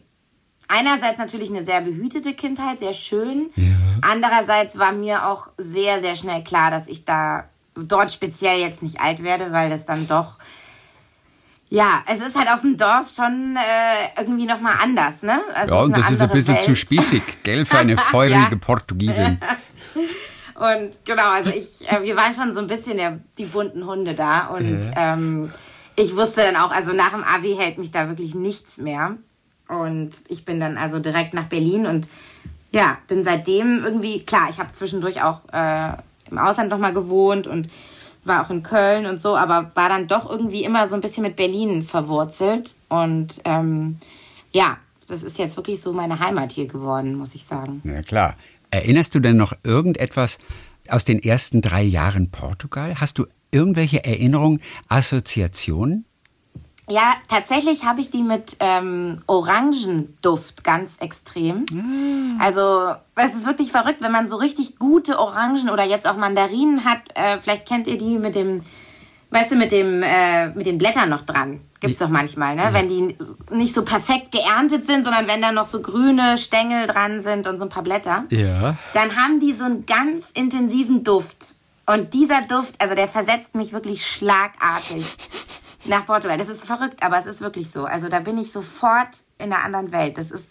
einerseits 0.67 1.19
natürlich 1.19 1.49
eine 1.49 1.63
sehr 1.63 1.81
behütete 1.81 2.33
Kindheit, 2.33 2.79
sehr 2.79 2.93
schön. 2.93 3.49
Ja. 3.55 3.65
Andererseits 4.01 4.77
war 4.77 4.91
mir 4.91 5.27
auch 5.27 5.49
sehr, 5.57 6.01
sehr 6.01 6.15
schnell 6.15 6.43
klar, 6.43 6.71
dass 6.71 6.87
ich 6.87 7.05
da 7.05 7.45
dort 7.75 8.11
speziell 8.11 8.59
jetzt 8.59 8.83
nicht 8.83 9.01
alt 9.01 9.23
werde, 9.23 9.51
weil 9.51 9.69
das 9.69 9.85
dann 9.85 10.07
doch 10.07 10.37
ja, 11.73 12.03
es 12.05 12.21
ist 12.21 12.35
halt 12.35 12.47
auf 12.49 12.61
dem 12.61 12.77
Dorf 12.77 13.09
schon 13.09 13.57
äh, 13.57 14.21
irgendwie 14.21 14.45
nochmal 14.45 14.75
anders, 14.79 15.23
ne? 15.23 15.41
Also 15.55 15.73
ja, 15.73 15.81
und 15.81 15.97
das 15.97 16.11
ist 16.11 16.21
ein 16.21 16.29
bisschen 16.29 16.53
Welt. 16.53 16.65
zu 16.65 16.75
spießig, 16.75 17.23
gell, 17.41 17.65
für 17.65 17.79
eine 17.79 17.97
feurige 18.11 18.35
ja. 18.35 18.57
Portugiesin. 18.61 19.39
und 20.53 20.91
genau, 21.03 21.31
also 21.31 21.49
ich, 21.49 21.89
äh, 21.89 22.03
wir 22.03 22.15
waren 22.15 22.31
schon 22.35 22.53
so 22.53 22.59
ein 22.59 22.67
bisschen 22.67 22.97
der, 22.97 23.19
die 23.39 23.45
bunten 23.45 23.87
Hunde 23.87 24.13
da 24.13 24.49
und 24.49 24.83
ja. 24.83 25.13
ähm, 25.13 25.51
ich 25.95 26.15
wusste 26.15 26.43
dann 26.43 26.57
auch, 26.57 26.69
also 26.69 26.93
nach 26.93 27.09
dem 27.09 27.23
Abi 27.23 27.55
hält 27.55 27.79
mich 27.79 27.89
da 27.89 28.07
wirklich 28.07 28.35
nichts 28.35 28.77
mehr. 28.77 29.17
Und 29.67 30.11
ich 30.27 30.45
bin 30.45 30.59
dann 30.59 30.77
also 30.77 30.99
direkt 30.99 31.33
nach 31.33 31.45
Berlin 31.45 31.87
und 31.87 32.07
ja, 32.71 32.99
bin 33.07 33.23
seitdem 33.23 33.83
irgendwie, 33.83 34.23
klar, 34.23 34.47
ich 34.51 34.59
habe 34.59 34.73
zwischendurch 34.73 35.23
auch 35.23 35.41
äh, 35.51 35.93
im 36.33 36.39
Ausland 36.39 36.69
nochmal 36.69 36.93
gewohnt 36.93 37.47
und 37.47 37.69
war 38.25 38.45
auch 38.45 38.49
in 38.49 38.63
Köln 38.63 39.05
und 39.05 39.21
so, 39.21 39.35
aber 39.37 39.71
war 39.75 39.89
dann 39.89 40.07
doch 40.07 40.29
irgendwie 40.29 40.63
immer 40.63 40.87
so 40.87 40.95
ein 40.95 41.01
bisschen 41.01 41.23
mit 41.23 41.35
Berlin 41.35 41.83
verwurzelt. 41.83 42.75
Und 42.89 43.41
ähm, 43.45 43.99
ja, 44.51 44.77
das 45.07 45.23
ist 45.23 45.37
jetzt 45.37 45.57
wirklich 45.57 45.81
so 45.81 45.93
meine 45.93 46.19
Heimat 46.19 46.51
hier 46.51 46.67
geworden, 46.67 47.15
muss 47.15 47.35
ich 47.35 47.43
sagen. 47.45 47.81
Ja, 47.83 48.01
klar. 48.01 48.35
Erinnerst 48.71 49.13
du 49.13 49.19
denn 49.19 49.37
noch 49.37 49.53
irgendetwas 49.63 50.39
aus 50.89 51.05
den 51.05 51.21
ersten 51.21 51.61
drei 51.61 51.83
Jahren 51.83 52.31
Portugal? 52.31 52.99
Hast 52.99 53.19
du 53.19 53.27
irgendwelche 53.51 54.03
Erinnerungen, 54.03 54.61
Assoziationen? 54.87 56.05
Ja, 56.89 57.15
tatsächlich 57.29 57.85
habe 57.85 58.01
ich 58.01 58.11
die 58.11 58.23
mit 58.23 58.57
ähm, 58.59 59.21
Orangenduft 59.27 60.63
ganz 60.63 60.97
extrem. 60.99 61.65
Mm. 61.71 62.41
Also 62.41 62.93
es 63.15 63.35
ist 63.35 63.45
wirklich 63.45 63.71
verrückt, 63.71 64.01
wenn 64.01 64.11
man 64.11 64.27
so 64.27 64.35
richtig 64.35 64.79
gute 64.79 65.17
Orangen 65.17 65.69
oder 65.69 65.85
jetzt 65.85 66.07
auch 66.07 66.17
Mandarinen 66.17 66.83
hat. 66.83 66.99
Äh, 67.15 67.39
vielleicht 67.39 67.67
kennt 67.67 67.87
ihr 67.87 67.97
die 67.97 68.17
mit 68.17 68.35
dem, 68.35 68.63
weißt 69.29 69.51
du, 69.51 69.55
mit 69.55 69.71
dem 69.71 70.03
äh, 70.03 70.47
mit 70.49 70.65
den 70.65 70.77
Blättern 70.77 71.09
noch 71.09 71.21
dran. 71.21 71.61
Gibt's 71.79 71.99
doch 71.99 72.09
manchmal, 72.09 72.55
ne? 72.55 72.63
Ja. 72.63 72.73
Wenn 72.73 72.89
die 72.89 73.17
nicht 73.49 73.73
so 73.73 73.83
perfekt 73.83 74.31
geerntet 74.31 74.85
sind, 74.85 75.03
sondern 75.03 75.27
wenn 75.27 75.41
da 75.41 75.51
noch 75.51 75.65
so 75.65 75.81
grüne 75.81 76.37
Stängel 76.37 76.85
dran 76.85 77.21
sind 77.21 77.47
und 77.47 77.59
so 77.59 77.65
ein 77.65 77.69
paar 77.69 77.83
Blätter. 77.83 78.25
Ja. 78.29 78.75
Dann 78.93 79.15
haben 79.15 79.39
die 79.39 79.53
so 79.53 79.65
einen 79.65 79.85
ganz 79.85 80.31
intensiven 80.33 81.03
Duft. 81.03 81.55
Und 81.85 82.13
dieser 82.13 82.41
Duft, 82.41 82.75
also 82.79 82.95
der 82.95 83.09
versetzt 83.09 83.55
mich 83.55 83.73
wirklich 83.73 84.05
schlagartig 84.05 85.05
nach 85.85 86.05
Portugal. 86.05 86.37
Das 86.37 86.49
ist 86.49 86.65
verrückt, 86.65 87.03
aber 87.03 87.17
es 87.17 87.25
ist 87.25 87.41
wirklich 87.41 87.69
so. 87.69 87.85
Also 87.85 88.09
da 88.09 88.19
bin 88.19 88.37
ich 88.37 88.51
sofort 88.51 89.09
in 89.37 89.51
einer 89.51 89.63
anderen 89.63 89.91
Welt. 89.91 90.17
Das 90.17 90.31
ist 90.31 90.47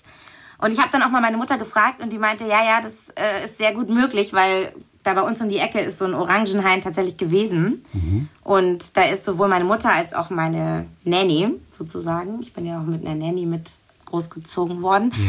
und 0.63 0.71
ich 0.71 0.79
habe 0.79 0.91
dann 0.93 1.03
auch 1.03 1.11
mal 1.11 1.21
meine 1.21 1.37
Mutter 1.37 1.59
gefragt 1.59 2.01
und 2.01 2.13
die 2.13 2.19
meinte, 2.19 2.45
ja, 2.45 2.65
ja, 2.65 2.81
das 2.81 3.09
äh, 3.17 3.47
ist 3.47 3.59
sehr 3.59 3.75
gut 3.75 3.91
möglich, 3.91 4.33
weil 4.33 4.73
da 5.03 5.15
bei 5.15 5.23
uns 5.23 5.41
um 5.41 5.49
die 5.49 5.59
Ecke 5.59 5.81
ist 5.81 5.99
so 5.99 6.05
ein 6.05 6.15
Orangenhain 6.15 6.81
tatsächlich 6.81 7.17
gewesen. 7.17 7.85
Mhm. 7.93 8.29
Und 8.45 8.97
da 8.97 9.03
ist 9.03 9.25
sowohl 9.25 9.49
meine 9.49 9.65
Mutter 9.65 9.93
als 9.93 10.15
auch 10.15 10.31
meine 10.31 10.87
Nanny 11.05 11.55
sozusagen, 11.77 12.41
ich 12.41 12.53
bin 12.53 12.65
ja 12.65 12.81
auch 12.81 12.85
mit 12.85 13.05
einer 13.05 13.17
Nanny 13.17 13.45
mit 13.45 13.73
großgezogen 14.05 14.83
worden, 14.83 15.13
ja. 15.17 15.21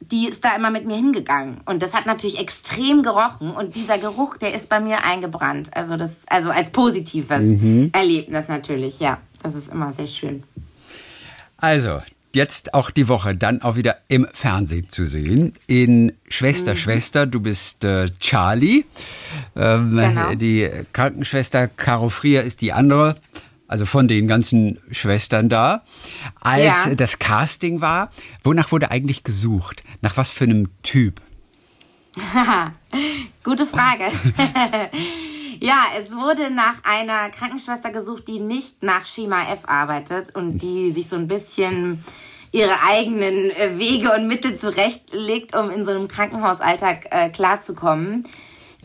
die 0.00 0.28
ist 0.28 0.44
da 0.44 0.54
immer 0.54 0.70
mit 0.70 0.84
mir 0.84 0.96
hingegangen. 0.96 1.62
Und 1.64 1.82
das 1.82 1.94
hat 1.94 2.04
natürlich 2.04 2.38
extrem 2.38 3.02
gerochen. 3.02 3.52
Und 3.52 3.74
dieser 3.74 3.96
Geruch, 3.96 4.36
der 4.36 4.52
ist 4.52 4.68
bei 4.68 4.80
mir 4.80 5.02
eingebrannt. 5.02 5.74
Also 5.74 5.96
das, 5.96 6.16
also 6.26 6.50
als 6.50 6.68
positives 6.70 7.40
mhm. 7.40 7.90
Erlebnis 7.94 8.48
natürlich, 8.48 9.00
ja. 9.00 9.16
Das 9.42 9.54
ist 9.54 9.68
immer 9.68 9.92
sehr 9.92 10.06
schön. 10.06 10.42
Also, 11.56 12.00
jetzt 12.34 12.74
auch 12.74 12.90
die 12.90 13.08
Woche 13.08 13.34
dann 13.34 13.62
auch 13.62 13.76
wieder 13.76 13.98
im 14.08 14.26
Fernsehen 14.32 14.88
zu 14.90 15.06
sehen. 15.06 15.54
In 15.66 16.12
Schwester, 16.28 16.72
mhm. 16.72 16.78
Schwester, 16.78 17.26
du 17.26 17.40
bist 17.40 17.84
äh, 17.84 18.10
Charlie. 18.20 18.84
Ähm, 19.56 19.96
genau. 19.96 20.34
Die 20.34 20.68
Krankenschwester 20.92 21.68
Caro 21.68 22.08
Frier 22.08 22.42
ist 22.42 22.60
die 22.60 22.72
andere. 22.72 23.14
Also 23.66 23.84
von 23.84 24.08
den 24.08 24.28
ganzen 24.28 24.78
Schwestern 24.90 25.48
da. 25.48 25.82
Als 26.40 26.86
ja. 26.86 26.94
das 26.94 27.18
Casting 27.18 27.80
war, 27.80 28.10
wonach 28.42 28.72
wurde 28.72 28.90
eigentlich 28.90 29.24
gesucht? 29.24 29.82
Nach 30.00 30.16
was 30.16 30.30
für 30.30 30.44
einem 30.44 30.68
Typ? 30.82 31.20
Gute 33.44 33.66
Frage. 33.66 34.04
Ja, 35.60 35.82
es 35.98 36.12
wurde 36.12 36.50
nach 36.50 36.84
einer 36.84 37.30
Krankenschwester 37.30 37.90
gesucht, 37.90 38.28
die 38.28 38.40
nicht 38.40 38.82
nach 38.82 39.06
Schema 39.06 39.42
F 39.52 39.64
arbeitet 39.66 40.34
und 40.34 40.58
die 40.58 40.92
sich 40.92 41.08
so 41.08 41.16
ein 41.16 41.28
bisschen 41.28 42.04
ihre 42.52 42.80
eigenen 42.82 43.50
äh, 43.50 43.78
Wege 43.78 44.12
und 44.14 44.26
Mittel 44.26 44.56
zurechtlegt, 44.56 45.54
um 45.54 45.70
in 45.70 45.84
so 45.84 45.90
einem 45.90 46.08
Krankenhausalltag 46.08 47.06
äh, 47.10 47.30
klarzukommen. 47.30 48.26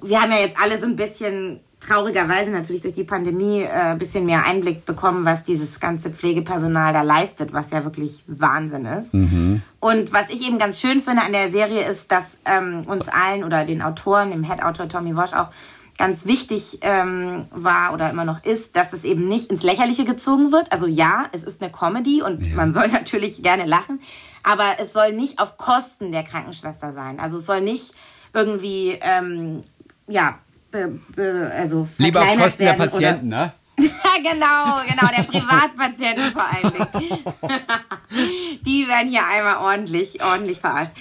Wir 0.02 0.22
haben 0.22 0.32
ja 0.32 0.40
jetzt 0.40 0.58
alle 0.60 0.80
so 0.80 0.86
ein 0.86 0.96
bisschen 0.96 1.62
traurigerweise 1.80 2.50
natürlich 2.52 2.82
durch 2.82 2.94
die 2.94 3.04
Pandemie 3.04 3.62
äh, 3.62 3.70
ein 3.70 3.98
bisschen 3.98 4.26
mehr 4.26 4.46
Einblick 4.46 4.86
bekommen, 4.86 5.26
was 5.26 5.44
dieses 5.44 5.80
ganze 5.80 6.10
Pflegepersonal 6.10 6.94
da 6.94 7.02
leistet, 7.02 7.54
was 7.54 7.72
ja 7.72 7.84
wirklich 7.84 8.24
Wahnsinn 8.28 8.86
ist. 8.86 9.14
Mhm. 9.14 9.62
Und 9.80 10.14
was 10.14 10.30
ich 10.30 10.48
eben 10.48 10.60
ganz 10.60 10.80
schön 10.80 11.02
finde 11.02 11.24
an 11.24 11.34
der 11.34 11.52
Serie 11.52 11.86
ist, 11.86 12.12
dass 12.12 12.38
ähm, 12.46 12.84
uns 12.88 13.08
allen 13.08 13.44
oder 13.44 13.66
den 13.66 13.82
Autoren, 13.82 14.32
dem 14.32 14.44
Head-Autor 14.44 14.88
Tommy 14.88 15.16
Walsh 15.16 15.34
auch 15.34 15.50
ganz 15.98 16.26
wichtig 16.26 16.80
ähm, 16.82 17.48
war 17.52 17.94
oder 17.94 18.10
immer 18.10 18.26
noch 18.26 18.44
ist, 18.44 18.76
dass 18.76 18.94
es 18.94 19.04
eben 19.04 19.28
nicht 19.28 19.52
ins 19.52 19.64
Lächerliche 19.64 20.06
gezogen 20.06 20.52
wird. 20.52 20.72
Also 20.72 20.88
ja, 20.88 21.26
es 21.32 21.44
ist 21.44 21.62
eine 21.62 21.72
Comedy 21.72 22.22
und 22.22 22.42
ja. 22.42 22.56
man 22.56 22.74
soll 22.74 22.88
natürlich 22.92 23.44
gerne 23.44 23.66
lachen, 23.66 24.02
aber 24.42 24.76
es 24.80 24.94
soll 24.94 25.14
nicht 25.14 25.40
auf 25.40 25.58
Kosten 25.58 26.12
der 26.12 26.24
Krankenschwester 26.24 26.94
sein. 26.94 27.20
Also 27.20 27.38
es 27.38 27.46
soll 27.46 27.62
nicht 27.62 27.94
irgendwie, 28.34 28.98
ähm, 29.02 29.64
ja, 30.08 30.40
be, 30.72 31.00
be, 31.16 31.52
also 31.56 31.88
Lieber 31.98 32.22
auf 32.22 32.38
Kosten 32.38 32.64
der 32.64 32.74
Patienten, 32.74 33.30
ne? 33.30 33.54
genau, 33.78 34.82
genau, 34.88 35.08
der 35.16 35.24
Privatpatienten 35.24 36.32
vor 36.32 36.44
allem. 36.44 36.88
Die 38.66 38.88
werden 38.88 39.10
hier 39.10 39.26
einmal 39.26 39.58
ordentlich, 39.58 40.24
ordentlich 40.24 40.60
verarscht. 40.60 40.92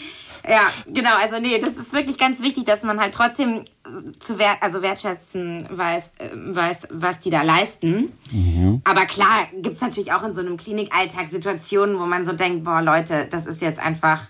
Ja, 0.48 0.70
genau. 0.86 1.16
Also 1.20 1.38
nee, 1.38 1.58
das 1.58 1.74
ist 1.74 1.92
wirklich 1.92 2.18
ganz 2.18 2.40
wichtig, 2.40 2.64
dass 2.64 2.82
man 2.82 3.00
halt 3.00 3.14
trotzdem 3.14 3.64
äh, 3.84 4.18
zu 4.18 4.38
wert, 4.38 4.58
also 4.60 4.82
wertschätzen 4.82 5.68
weiß, 5.70 6.04
äh, 6.18 6.30
weiß, 6.34 6.78
was 6.90 7.20
die 7.20 7.30
da 7.30 7.42
leisten. 7.42 8.12
Mhm. 8.30 8.82
Aber 8.84 9.06
klar, 9.06 9.46
gibt's 9.54 9.80
natürlich 9.80 10.12
auch 10.12 10.24
in 10.24 10.34
so 10.34 10.40
einem 10.40 10.56
Klinikalltag 10.56 11.28
Situationen, 11.30 11.98
wo 11.98 12.06
man 12.06 12.26
so 12.26 12.32
denkt, 12.32 12.64
boah, 12.64 12.82
Leute, 12.82 13.26
das 13.30 13.46
ist 13.46 13.62
jetzt 13.62 13.78
einfach 13.78 14.20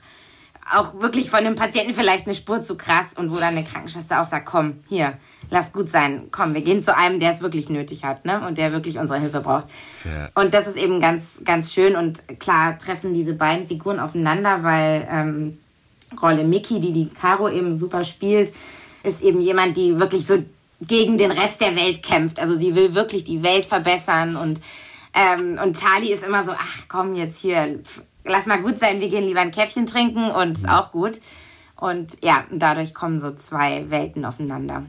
auch 0.71 1.01
wirklich 1.01 1.31
von 1.31 1.45
dem 1.45 1.57
Patienten 1.57 1.95
vielleicht 1.95 2.27
eine 2.27 2.35
Spur 2.35 2.63
zu 2.63 2.77
krass 2.77 3.15
und 3.15 3.31
wo 3.31 3.35
dann 3.35 3.57
eine 3.57 3.65
Krankenschwester 3.65 4.23
auch 4.23 4.27
sagt, 4.27 4.47
komm, 4.47 4.81
hier, 4.89 5.15
lass 5.51 5.73
gut 5.73 5.89
sein, 5.89 6.29
komm, 6.31 6.55
wir 6.55 6.63
gehen 6.63 6.83
zu 6.83 6.97
einem, 6.97 7.21
der 7.21 7.33
es 7.33 7.41
wirklich 7.41 7.69
nötig 7.69 8.05
hat, 8.05 8.25
ne? 8.25 8.47
Und 8.47 8.59
der 8.59 8.73
wirklich 8.73 8.99
unsere 8.99 9.19
Hilfe 9.21 9.41
braucht. 9.41 9.67
Ja. 10.05 10.31
Und 10.41 10.55
das 10.55 10.67
ist 10.67 10.77
eben 10.77 11.01
ganz, 11.01 11.41
ganz 11.45 11.73
schön 11.73 11.97
und 11.97 12.39
klar 12.39 12.79
treffen 12.79 13.13
diese 13.13 13.35
beiden 13.35 13.67
Figuren 13.67 13.99
aufeinander, 13.99 14.63
weil 14.63 15.07
ähm, 15.11 15.59
Rolle 16.21 16.45
Mickey, 16.45 16.81
die 16.81 16.93
die 16.93 17.09
Caro 17.09 17.49
eben 17.49 17.77
super 17.77 18.05
spielt, 18.05 18.53
ist 19.03 19.23
eben 19.23 19.41
jemand, 19.41 19.77
die 19.77 19.99
wirklich 19.99 20.27
so 20.27 20.43
gegen 20.81 21.19
den 21.19 21.31
Rest 21.31 21.61
der 21.61 21.77
Welt 21.77 22.03
kämpft. 22.03 22.41
Also 22.41 22.57
sie 22.57 22.75
will 22.75 22.95
wirklich 22.95 23.25
die 23.25 23.43
Welt 23.43 23.65
verbessern 23.65 24.37
und, 24.37 24.61
ähm, 25.15 25.59
und 25.63 25.79
Charlie 25.79 26.13
ist 26.13 26.25
immer 26.25 26.45
so, 26.45 26.53
ach 26.53 26.83
komm 26.89 27.15
jetzt 27.15 27.41
hier, 27.41 27.79
lass 28.25 28.47
mal 28.47 28.61
gut 28.61 28.79
sein, 28.79 29.01
wir 29.01 29.09
gehen 29.09 29.25
lieber 29.25 29.41
ein 29.41 29.53
Käffchen 29.53 29.87
trinken 29.87 30.31
und 30.31 30.59
ist 30.59 30.69
auch 30.69 30.91
gut. 30.93 31.21
Und 31.77 32.13
ja, 32.23 32.45
dadurch 32.53 32.95
kommen 32.95 33.21
so 33.21 33.33
zwei 33.33 33.91
Welten 33.91 34.25
aufeinander. 34.25 34.85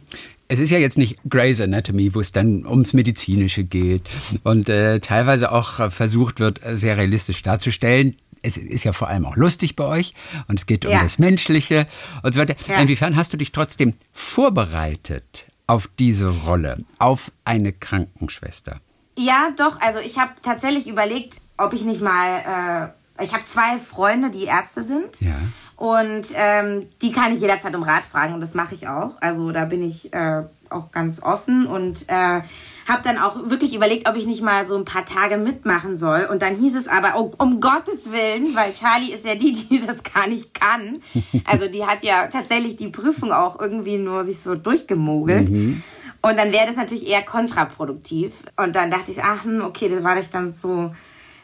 Es 0.47 0.59
ist 0.59 0.69
ja 0.69 0.77
jetzt 0.77 0.97
nicht 0.97 1.17
Grey's 1.27 1.59
Anatomy, 1.59 2.13
wo 2.13 2.19
es 2.19 2.31
dann 2.31 2.67
ums 2.67 2.93
Medizinische 2.93 3.63
geht 3.63 4.03
und 4.43 4.69
äh, 4.69 4.99
teilweise 4.99 5.51
auch 5.51 5.89
versucht 5.89 6.39
wird, 6.39 6.59
sehr 6.75 6.97
realistisch 6.97 7.41
darzustellen 7.41 8.17
es 8.43 8.57
ist 8.57 8.83
ja 8.83 8.93
vor 8.93 9.07
allem 9.07 9.25
auch 9.25 9.35
lustig 9.35 9.75
bei 9.75 9.85
euch 9.85 10.13
und 10.47 10.59
es 10.59 10.65
geht 10.65 10.85
um 10.85 10.91
ja. 10.91 11.01
das 11.01 11.17
Menschliche 11.17 11.87
und 12.21 12.33
so 12.33 12.39
weiter. 12.39 12.55
Ja. 12.67 12.77
Inwiefern 12.79 13.15
hast 13.15 13.33
du 13.33 13.37
dich 13.37 13.51
trotzdem 13.51 13.93
vorbereitet 14.11 15.45
auf 15.65 15.89
diese 15.97 16.29
Rolle, 16.29 16.83
auf 16.99 17.31
eine 17.45 17.73
Krankenschwester? 17.73 18.79
Ja, 19.17 19.49
doch. 19.57 19.79
Also 19.81 19.99
ich 19.99 20.19
habe 20.19 20.33
tatsächlich 20.41 20.87
überlegt, 20.87 21.39
ob 21.57 21.73
ich 21.73 21.83
nicht 21.83 22.01
mal. 22.01 22.91
Äh, 23.19 23.23
ich 23.23 23.33
habe 23.33 23.45
zwei 23.45 23.77
Freunde, 23.77 24.31
die 24.31 24.45
Ärzte 24.45 24.83
sind. 24.83 25.21
Ja. 25.21 25.35
Und 25.75 26.27
ähm, 26.33 26.87
die 27.01 27.11
kann 27.11 27.31
ich 27.33 27.39
jederzeit 27.39 27.75
um 27.75 27.83
Rat 27.83 28.05
fragen 28.05 28.33
und 28.33 28.41
das 28.41 28.53
mache 28.53 28.73
ich 28.73 28.87
auch. 28.87 29.11
Also 29.21 29.51
da 29.51 29.65
bin 29.65 29.87
ich 29.87 30.13
äh, 30.13 30.43
auch 30.69 30.91
ganz 30.91 31.21
offen 31.21 31.67
und 31.67 32.09
äh, 32.09 32.41
habe 32.87 33.01
dann 33.03 33.17
auch 33.17 33.49
wirklich 33.49 33.73
überlegt, 33.75 34.09
ob 34.09 34.15
ich 34.15 34.25
nicht 34.25 34.41
mal 34.41 34.67
so 34.67 34.75
ein 34.75 34.85
paar 34.85 35.05
Tage 35.05 35.37
mitmachen 35.37 35.95
soll. 35.95 36.27
Und 36.29 36.41
dann 36.41 36.55
hieß 36.55 36.75
es 36.75 36.87
aber, 36.87 37.13
oh, 37.17 37.31
um 37.37 37.61
Gottes 37.61 38.11
Willen, 38.11 38.55
weil 38.55 38.73
Charlie 38.73 39.13
ist 39.13 39.25
ja 39.25 39.35
die, 39.35 39.53
die 39.53 39.85
das 39.85 40.03
gar 40.03 40.27
nicht 40.27 40.53
kann. 40.53 41.01
Also 41.45 41.67
die 41.67 41.85
hat 41.85 42.03
ja 42.03 42.27
tatsächlich 42.27 42.77
die 42.77 42.87
Prüfung 42.87 43.31
auch 43.31 43.59
irgendwie 43.59 43.97
nur 43.97 44.23
sich 44.23 44.39
so 44.39 44.55
durchgemogelt. 44.55 45.49
Mhm. 45.49 45.83
Und 46.21 46.37
dann 46.37 46.53
wäre 46.53 46.67
das 46.67 46.77
natürlich 46.77 47.09
eher 47.09 47.21
kontraproduktiv. 47.21 48.31
Und 48.55 48.75
dann 48.75 48.89
dachte 48.89 49.11
ich, 49.11 49.21
ach, 49.21 49.43
hm, 49.43 49.61
okay, 49.61 49.89
das 49.89 50.03
war 50.03 50.17
ich 50.17 50.29
dann 50.29 50.53
so 50.53 50.91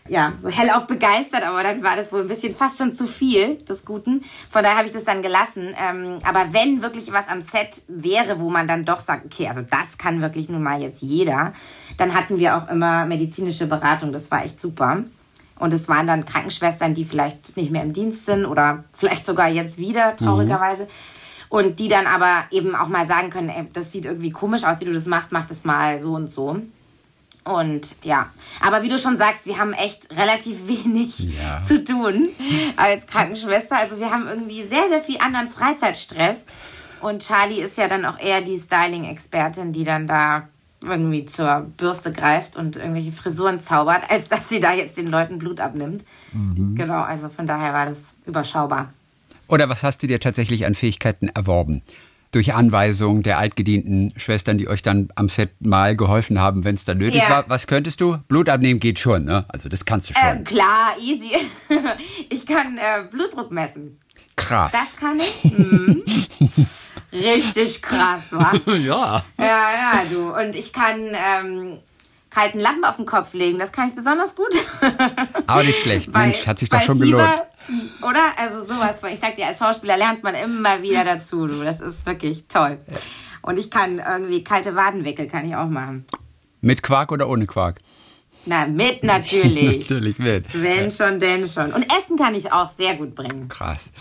ja, 0.10 0.34
so 0.40 0.50
hellauf 0.50 0.88
begeistert, 0.88 1.44
aber 1.48 1.64
dann 1.64 1.84
war 1.84 1.96
das 1.96 2.12
wohl 2.12 2.22
ein 2.22 2.28
bisschen 2.28 2.56
fast 2.56 2.78
schon 2.78 2.96
zu 2.96 3.08
viel 3.08 3.58
des 3.58 3.86
Guten. 3.86 4.24
Von 4.50 4.64
daher 4.64 4.78
habe 4.78 4.88
ich 4.88 4.94
das 4.94 5.04
dann 5.04 5.22
gelassen. 5.22 5.76
Ähm, 5.80 6.20
aber 6.24 6.48
wenn 6.52 6.82
wirklich 6.82 7.12
was 7.12 7.28
am 7.28 7.42
Set 7.42 7.84
wäre, 7.88 8.40
wo 8.40 8.50
man 8.50 8.68
dann 8.68 8.86
doch 8.86 9.00
sagt, 9.00 9.26
okay, 9.26 9.48
also 9.48 9.62
das 9.62 9.98
kann 9.98 10.22
wirklich 10.22 10.50
nun 10.50 10.64
mal 10.64 10.82
jetzt 10.82 11.02
jeder, 11.02 11.54
dann 11.98 12.14
hatten 12.14 12.40
wir 12.40 12.58
auch 12.58 12.70
immer 12.70 13.06
medizinische 13.06 13.68
Beratung. 13.68 14.12
Das 14.12 14.32
war 14.32 14.44
echt 14.44 14.60
super. 14.60 15.04
Und 15.60 15.74
es 15.74 15.88
waren 15.88 16.08
dann 16.08 16.26
Krankenschwestern, 16.26 16.94
die 16.94 17.06
vielleicht 17.06 17.56
nicht 17.58 17.72
mehr 17.72 17.84
im 17.84 17.94
Dienst 17.94 18.26
sind 18.26 18.46
oder 18.46 18.86
vielleicht 18.94 19.26
sogar 19.26 19.50
jetzt 19.50 19.78
wieder, 19.78 20.16
traurigerweise. 20.16 20.84
Mhm. 20.84 20.88
Und 21.50 21.80
die 21.80 21.88
dann 21.88 22.08
aber 22.08 22.44
eben 22.52 22.76
auch 22.76 22.88
mal 22.88 23.08
sagen 23.08 23.30
können, 23.30 23.50
ey, 23.50 23.68
das 23.74 23.92
sieht 23.92 24.06
irgendwie 24.06 24.32
komisch 24.32 24.64
aus, 24.64 24.80
wie 24.80 24.86
du 24.86 24.94
das 24.94 25.08
machst, 25.08 25.32
mach 25.32 25.48
das 25.48 25.66
mal 25.66 26.00
so 26.00 26.14
und 26.14 26.30
so. 26.30 26.62
Und 27.44 27.96
ja, 28.04 28.30
aber 28.62 28.84
wie 28.84 28.90
du 28.90 29.00
schon 29.00 29.18
sagst, 29.18 29.46
wir 29.46 29.58
haben 29.58 29.74
echt 29.74 30.10
relativ 30.16 30.56
wenig 30.68 31.20
ja. 31.20 31.62
zu 31.64 31.84
tun 31.84 32.30
als 32.76 33.08
Krankenschwester. 33.08 33.78
Also 33.78 34.00
wir 34.00 34.12
haben 34.12 34.28
irgendwie 34.28 34.64
sehr, 34.64 34.90
sehr 34.90 35.02
viel 35.02 35.20
anderen 35.20 35.50
Freizeitstress. 35.50 36.38
Und 37.02 37.26
Charlie 37.26 37.62
ist 37.62 37.78
ja 37.78 37.88
dann 37.88 38.06
auch 38.06 38.20
eher 38.20 38.42
die 38.42 38.60
Styling-Expertin, 38.60 39.72
die 39.72 39.86
dann 39.86 40.06
da 40.06 40.50
irgendwie 40.82 41.26
zur 41.26 41.68
Bürste 41.78 42.12
greift 42.14 42.56
und 42.56 42.76
irgendwelche 42.76 43.12
Frisuren 43.12 43.62
zaubert, 43.62 44.04
als 44.10 44.28
dass 44.30 44.48
sie 44.48 44.60
da 44.60 44.74
jetzt 44.74 44.98
den 44.98 45.08
Leuten 45.08 45.40
Blut 45.40 45.60
abnimmt. 45.60 46.06
Mhm. 46.32 46.76
Genau, 46.76 47.02
also 47.02 47.30
von 47.30 47.48
daher 47.48 47.74
war 47.74 47.86
das 47.86 48.16
überschaubar. 48.26 48.94
Oder 49.48 49.68
was 49.68 49.84
hast 49.84 50.04
du 50.04 50.08
dir 50.08 50.20
tatsächlich 50.20 50.66
an 50.66 50.76
Fähigkeiten 50.76 51.28
erworben? 51.30 51.82
Durch 52.32 52.54
Anweisung 52.54 53.24
der 53.24 53.40
altgedienten 53.40 54.14
Schwestern, 54.16 54.60
die 54.60 54.68
euch 54.68 54.84
dann 54.84 55.10
am 55.16 55.30
Set 55.30 55.50
mal 55.60 55.96
geholfen 55.96 56.40
haben, 56.40 56.64
wenn 56.64 56.76
es 56.76 56.86
dann 56.86 57.00
nötig 57.00 57.24
ja. 57.24 57.30
war. 57.30 57.50
Was 57.50 57.66
könntest 57.66 58.02
du? 58.02 58.18
Blut 58.28 58.50
abnehmen 58.50 58.80
geht 58.80 59.00
schon, 59.00 59.26
ne? 59.26 59.46
Also 59.48 59.68
das 59.68 59.86
kannst 59.86 60.10
du 60.10 60.14
schon. 60.14 60.38
Ähm, 60.38 60.44
klar, 60.44 60.96
easy. 61.00 61.32
Ich 62.30 62.46
kann 62.46 62.78
äh, 62.78 63.08
Blutdruck 63.10 63.52
messen. 63.52 63.98
Krass. 64.36 64.72
Das 64.72 64.96
kann 64.96 65.20
ich. 65.20 65.52
Hm. 65.52 66.04
Richtig 67.12 67.82
krass, 67.82 68.22
wa? 68.32 68.54
ja. 68.74 69.24
Ja, 69.38 69.46
ja, 69.48 70.04
du. 70.10 70.34
Und 70.34 70.56
ich 70.56 70.72
kann 70.72 71.00
ähm, 71.10 71.80
kalten 72.30 72.60
Lappen 72.60 72.86
auf 72.86 72.96
den 72.96 73.06
Kopf 73.06 73.34
legen. 73.34 73.60
Das 73.60 73.72
kann 73.72 73.90
ich 73.90 73.96
besonders 73.96 74.36
gut. 74.36 74.54
Aber 75.48 75.64
nicht 75.64 75.82
schlecht. 75.82 76.12
Bei, 76.12 76.28
Mensch, 76.28 76.48
hat 76.48 76.60
sich 76.60 76.70
doch 76.70 76.82
schon 76.82 77.00
Fieber, 77.00 77.18
gelohnt. 77.18 77.42
Oder? 78.02 78.34
Also 78.38 78.66
sowas. 78.66 78.98
Ich 79.12 79.20
sag 79.20 79.36
dir, 79.36 79.48
als 79.48 79.60
Schauspieler 79.60 79.98
lernt 79.98 80.24
man 80.24 80.36
immer 80.36 80.82
wieder 80.82 81.04
dazu, 81.04 81.48
du. 81.48 81.64
Das 81.64 81.80
ist 81.80 82.06
wirklich 82.06 82.48
toll. 82.48 82.80
Und 83.42 83.58
ich 83.60 83.70
kann 83.70 84.00
irgendwie 84.00 84.44
kalte 84.44 84.76
Wadenwickel 84.76 85.28
kann 85.28 85.48
ich 85.48 85.56
auch 85.56 85.70
machen. 85.70 86.06
Mit 86.62 86.84
Quark 86.84 87.12
oder 87.12 87.30
ohne 87.30 87.48
Quark? 87.48 87.80
Na, 88.46 88.66
mit 88.66 89.04
natürlich. 89.04 89.80
natürlich 89.90 90.20
mit. 90.20 90.46
Wenn 90.54 90.92
schon, 90.92 91.20
denn 91.20 91.48
schon. 91.48 91.74
Und 91.74 91.84
Essen 91.84 92.18
kann 92.18 92.36
ich 92.36 92.52
auch 92.52 92.72
sehr 92.78 92.96
gut 92.96 93.16
bringen. 93.16 93.48
Krass. 93.48 93.92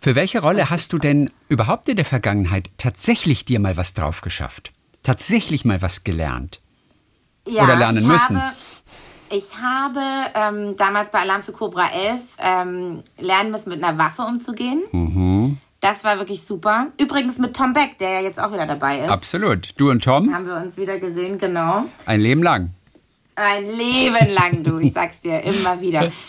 Für 0.00 0.14
welche 0.14 0.40
Rolle 0.40 0.70
hast 0.70 0.92
du 0.92 0.98
denn 0.98 1.30
überhaupt 1.48 1.88
in 1.88 1.96
der 1.96 2.04
Vergangenheit 2.04 2.70
tatsächlich 2.76 3.44
dir 3.44 3.60
mal 3.60 3.76
was 3.76 3.94
drauf 3.94 4.20
geschafft? 4.20 4.72
Tatsächlich 5.02 5.64
mal 5.64 5.82
was 5.82 6.02
gelernt? 6.02 6.60
Ja, 7.46 7.64
Oder 7.64 7.76
lernen 7.76 8.06
müssen? 8.06 8.40
Habe, 8.40 8.56
ich 9.34 9.56
habe 9.60 10.00
ähm, 10.34 10.76
damals 10.76 11.10
bei 11.10 11.20
Alarm 11.20 11.42
für 11.42 11.52
Cobra 11.52 11.88
11 11.92 12.20
ähm, 12.38 13.02
lernen 13.18 13.50
müssen, 13.50 13.70
mit 13.70 13.82
einer 13.82 13.98
Waffe 13.98 14.22
umzugehen. 14.22 14.82
Mhm. 14.92 15.58
Das 15.80 16.04
war 16.04 16.18
wirklich 16.18 16.42
super. 16.42 16.86
Übrigens 16.98 17.38
mit 17.38 17.54
Tom 17.54 17.72
Beck, 17.72 17.98
der 17.98 18.10
ja 18.10 18.20
jetzt 18.20 18.40
auch 18.40 18.52
wieder 18.52 18.66
dabei 18.66 19.00
ist. 19.00 19.08
Absolut. 19.08 19.68
Du 19.76 19.90
und 19.90 20.02
Tom? 20.04 20.32
Haben 20.32 20.46
wir 20.46 20.56
uns 20.56 20.76
wieder 20.76 20.98
gesehen, 20.98 21.38
genau. 21.38 21.84
Ein 22.06 22.20
Leben 22.20 22.42
lang. 22.42 22.70
Ein 23.34 23.66
Leben 23.66 24.30
lang, 24.30 24.62
du. 24.62 24.78
Ich 24.78 24.92
sag's 24.92 25.20
dir 25.20 25.42
immer 25.42 25.80
wieder. 25.80 26.10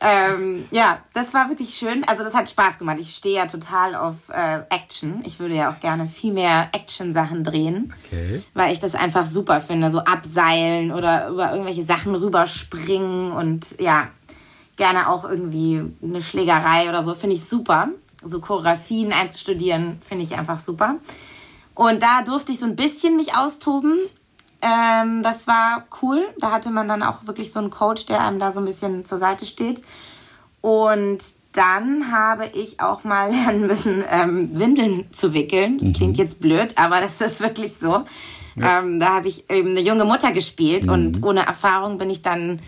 Ähm, 0.00 0.66
ja, 0.70 1.00
das 1.14 1.34
war 1.34 1.48
wirklich 1.48 1.74
schön. 1.74 2.04
Also 2.04 2.24
das 2.24 2.34
hat 2.34 2.48
Spaß 2.48 2.78
gemacht. 2.78 2.98
Ich 3.00 3.14
stehe 3.14 3.36
ja 3.36 3.46
total 3.46 3.94
auf 3.94 4.14
äh, 4.28 4.60
Action. 4.70 5.22
Ich 5.24 5.40
würde 5.40 5.54
ja 5.54 5.70
auch 5.70 5.80
gerne 5.80 6.06
viel 6.06 6.32
mehr 6.32 6.68
Action-Sachen 6.72 7.44
drehen, 7.44 7.92
okay. 8.06 8.42
weil 8.54 8.72
ich 8.72 8.80
das 8.80 8.94
einfach 8.94 9.26
super 9.26 9.60
finde. 9.60 9.90
So 9.90 10.00
abseilen 10.00 10.92
oder 10.92 11.28
über 11.28 11.52
irgendwelche 11.52 11.84
Sachen 11.84 12.14
rüberspringen 12.14 13.32
und 13.32 13.80
ja, 13.80 14.08
gerne 14.76 15.08
auch 15.08 15.24
irgendwie 15.24 15.82
eine 16.02 16.22
Schlägerei 16.22 16.88
oder 16.88 17.02
so. 17.02 17.14
Finde 17.14 17.36
ich 17.36 17.44
super. 17.44 17.88
So 18.24 18.40
Choreografien 18.40 19.12
einzustudieren, 19.12 20.00
finde 20.08 20.24
ich 20.24 20.38
einfach 20.38 20.60
super. 20.60 20.96
Und 21.74 22.02
da 22.02 22.22
durfte 22.22 22.52
ich 22.52 22.58
so 22.58 22.66
ein 22.66 22.76
bisschen 22.76 23.16
mich 23.16 23.34
austoben. 23.36 23.98
Ähm, 24.62 25.22
das 25.22 25.46
war 25.46 25.84
cool. 26.00 26.24
Da 26.38 26.52
hatte 26.52 26.70
man 26.70 26.88
dann 26.88 27.02
auch 27.02 27.26
wirklich 27.26 27.52
so 27.52 27.58
einen 27.58 27.70
Coach, 27.70 28.06
der 28.06 28.20
einem 28.20 28.38
da 28.38 28.52
so 28.52 28.60
ein 28.60 28.64
bisschen 28.64 29.04
zur 29.04 29.18
Seite 29.18 29.44
steht. 29.44 29.82
Und 30.60 31.18
dann 31.52 32.12
habe 32.12 32.46
ich 32.54 32.80
auch 32.80 33.04
mal 33.04 33.30
lernen 33.32 33.66
müssen, 33.66 34.04
ähm, 34.08 34.50
Windeln 34.54 35.12
zu 35.12 35.34
wickeln. 35.34 35.78
Das 35.78 35.88
mhm. 35.88 35.92
klingt 35.92 36.16
jetzt 36.16 36.40
blöd, 36.40 36.78
aber 36.78 37.00
das 37.00 37.20
ist 37.20 37.40
wirklich 37.40 37.74
so. 37.74 38.04
Ja. 38.54 38.78
Ähm, 38.78 39.00
da 39.00 39.14
habe 39.14 39.28
ich 39.28 39.50
eben 39.50 39.70
eine 39.70 39.80
junge 39.80 40.04
Mutter 40.04 40.30
gespielt 40.32 40.84
mhm. 40.84 40.92
und 40.92 41.22
ohne 41.22 41.46
Erfahrung 41.46 41.98
bin 41.98 42.10
ich 42.10 42.22
dann 42.22 42.60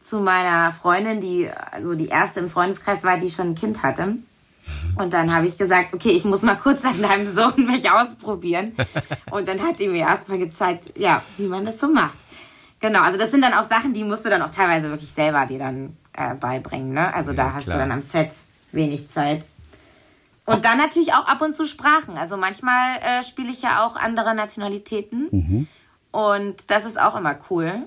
zu 0.00 0.20
meiner 0.20 0.70
Freundin, 0.70 1.20
die 1.20 1.50
also 1.72 1.94
die 1.94 2.06
erste 2.06 2.40
im 2.40 2.48
Freundeskreis 2.48 3.02
war, 3.02 3.18
die 3.18 3.30
schon 3.30 3.48
ein 3.48 3.54
Kind 3.56 3.82
hatte. 3.82 4.16
Und 4.96 5.12
dann 5.12 5.34
habe 5.34 5.46
ich 5.46 5.58
gesagt, 5.58 5.92
okay, 5.94 6.10
ich 6.10 6.24
muss 6.24 6.42
mal 6.42 6.56
kurz 6.56 6.84
an 6.84 7.00
deinem 7.00 7.26
Sohn 7.26 7.66
mich 7.66 7.90
ausprobieren. 7.90 8.74
Und 9.30 9.46
dann 9.46 9.62
hat 9.62 9.78
die 9.78 9.88
mir 9.88 10.00
erstmal 10.00 10.38
gezeigt, 10.38 10.92
ja, 10.96 11.22
wie 11.36 11.46
man 11.46 11.64
das 11.64 11.78
so 11.78 11.88
macht. 11.88 12.16
Genau, 12.80 13.02
also 13.02 13.18
das 13.18 13.30
sind 13.30 13.42
dann 13.42 13.54
auch 13.54 13.64
Sachen, 13.64 13.92
die 13.92 14.04
musst 14.04 14.24
du 14.24 14.30
dann 14.30 14.42
auch 14.42 14.50
teilweise 14.50 14.90
wirklich 14.90 15.10
selber 15.10 15.46
dir 15.46 15.58
dann 15.58 15.96
äh, 16.12 16.34
beibringen. 16.34 16.92
Ne? 16.92 17.12
Also 17.14 17.30
ja, 17.30 17.36
da 17.36 17.52
hast 17.54 17.64
klar. 17.64 17.76
du 17.76 17.82
dann 17.82 17.92
am 17.92 18.02
Set 18.02 18.34
wenig 18.72 19.10
Zeit. 19.10 19.46
Und 20.44 20.64
dann 20.64 20.78
natürlich 20.78 21.12
auch 21.12 21.26
ab 21.26 21.42
und 21.42 21.56
zu 21.56 21.66
Sprachen. 21.66 22.16
Also 22.16 22.36
manchmal 22.36 22.98
äh, 22.98 23.22
spiele 23.24 23.50
ich 23.50 23.62
ja 23.62 23.84
auch 23.84 23.96
andere 23.96 24.34
Nationalitäten. 24.34 25.28
Mhm. 25.30 25.68
Und 26.12 26.70
das 26.70 26.84
ist 26.84 26.98
auch 27.00 27.16
immer 27.16 27.36
cool. 27.50 27.82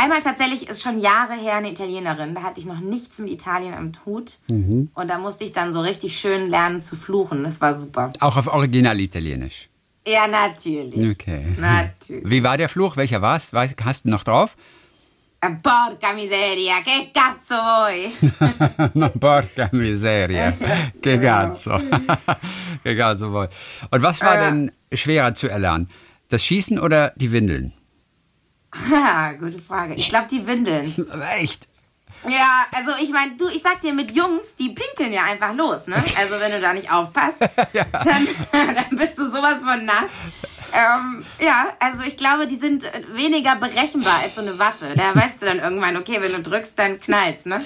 Einmal 0.00 0.20
tatsächlich 0.20 0.68
ist 0.68 0.80
schon 0.80 1.00
Jahre 1.00 1.34
her 1.34 1.56
eine 1.56 1.72
Italienerin. 1.72 2.32
Da 2.32 2.44
hatte 2.44 2.60
ich 2.60 2.66
noch 2.66 2.78
nichts 2.78 3.18
mit 3.18 3.32
Italien 3.32 3.74
am 3.74 3.90
Hut. 4.06 4.38
Mhm. 4.46 4.90
Und 4.94 5.08
da 5.08 5.18
musste 5.18 5.42
ich 5.42 5.52
dann 5.52 5.72
so 5.72 5.80
richtig 5.80 6.16
schön 6.20 6.48
lernen 6.48 6.80
zu 6.80 6.94
fluchen. 6.94 7.42
Das 7.42 7.60
war 7.60 7.74
super. 7.74 8.12
Auch 8.20 8.36
auf 8.36 8.46
Original 8.46 9.00
Italienisch? 9.00 9.68
Ja, 10.06 10.28
natürlich. 10.28 11.10
Okay. 11.10 11.46
Natürlich. 11.58 12.30
Wie 12.30 12.44
war 12.44 12.56
der 12.56 12.68
Fluch? 12.68 12.96
Welcher 12.96 13.22
war 13.22 13.34
es? 13.34 13.50
Hast 13.52 14.04
du 14.04 14.10
noch 14.10 14.22
drauf? 14.22 14.56
Porca 15.40 16.12
miseria, 16.14 16.80
che 16.82 17.10
cazzo 17.12 17.56
vuoi? 17.56 19.10
Porca 19.18 19.68
miseria, 19.72 20.52
che 21.02 21.18
cazzo. 21.18 21.76
che 22.84 22.96
cazzo 22.96 23.30
vuoi. 23.30 23.48
Und 23.90 24.02
was 24.02 24.20
war 24.20 24.36
denn 24.36 24.70
schwerer 24.92 25.34
zu 25.34 25.48
erlernen? 25.48 25.88
Das 26.28 26.44
Schießen 26.44 26.78
oder 26.78 27.12
die 27.16 27.32
Windeln? 27.32 27.72
Gute 29.40 29.58
Frage. 29.58 29.94
Ich 29.94 30.08
glaube, 30.08 30.26
die 30.30 30.46
Windeln. 30.46 30.92
Echt? 31.38 31.68
Ja, 32.24 32.66
also 32.74 32.90
ich 33.02 33.10
meine, 33.10 33.36
du, 33.36 33.48
ich 33.48 33.62
sag 33.62 33.80
dir, 33.80 33.92
mit 33.92 34.10
Jungs, 34.10 34.56
die 34.58 34.70
pinkeln 34.70 35.12
ja 35.12 35.24
einfach 35.24 35.54
los, 35.54 35.86
ne? 35.86 35.96
Also 36.18 36.40
wenn 36.40 36.50
du 36.50 36.60
da 36.60 36.72
nicht 36.72 36.90
aufpasst, 36.90 37.38
ja. 37.72 37.84
dann, 37.92 38.26
dann 38.52 38.98
bist 38.98 39.16
du 39.18 39.30
sowas 39.30 39.56
von 39.58 39.84
nass. 39.84 40.10
Ähm, 40.72 41.24
ja, 41.40 41.68
also 41.78 42.02
ich 42.02 42.16
glaube, 42.16 42.46
die 42.46 42.56
sind 42.56 42.84
weniger 43.14 43.56
berechenbar 43.56 44.18
als 44.18 44.34
so 44.34 44.40
eine 44.40 44.58
Waffe. 44.58 44.94
Da 44.96 45.14
weißt 45.14 45.40
du 45.40 45.46
dann 45.46 45.60
irgendwann, 45.60 45.96
okay, 45.96 46.18
wenn 46.20 46.32
du 46.32 46.42
drückst, 46.42 46.72
dann 46.76 47.00
knallst, 47.00 47.46
ne? 47.46 47.62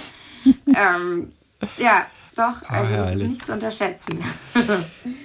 ähm, 0.77 1.33
ja, 1.79 2.07
doch, 2.37 2.63
also 2.69 2.95
oh, 2.95 2.97
das 2.97 3.15
ist 3.15 3.29
nicht 3.29 3.47
zu 3.47 3.53
unterschätzen. 3.53 4.25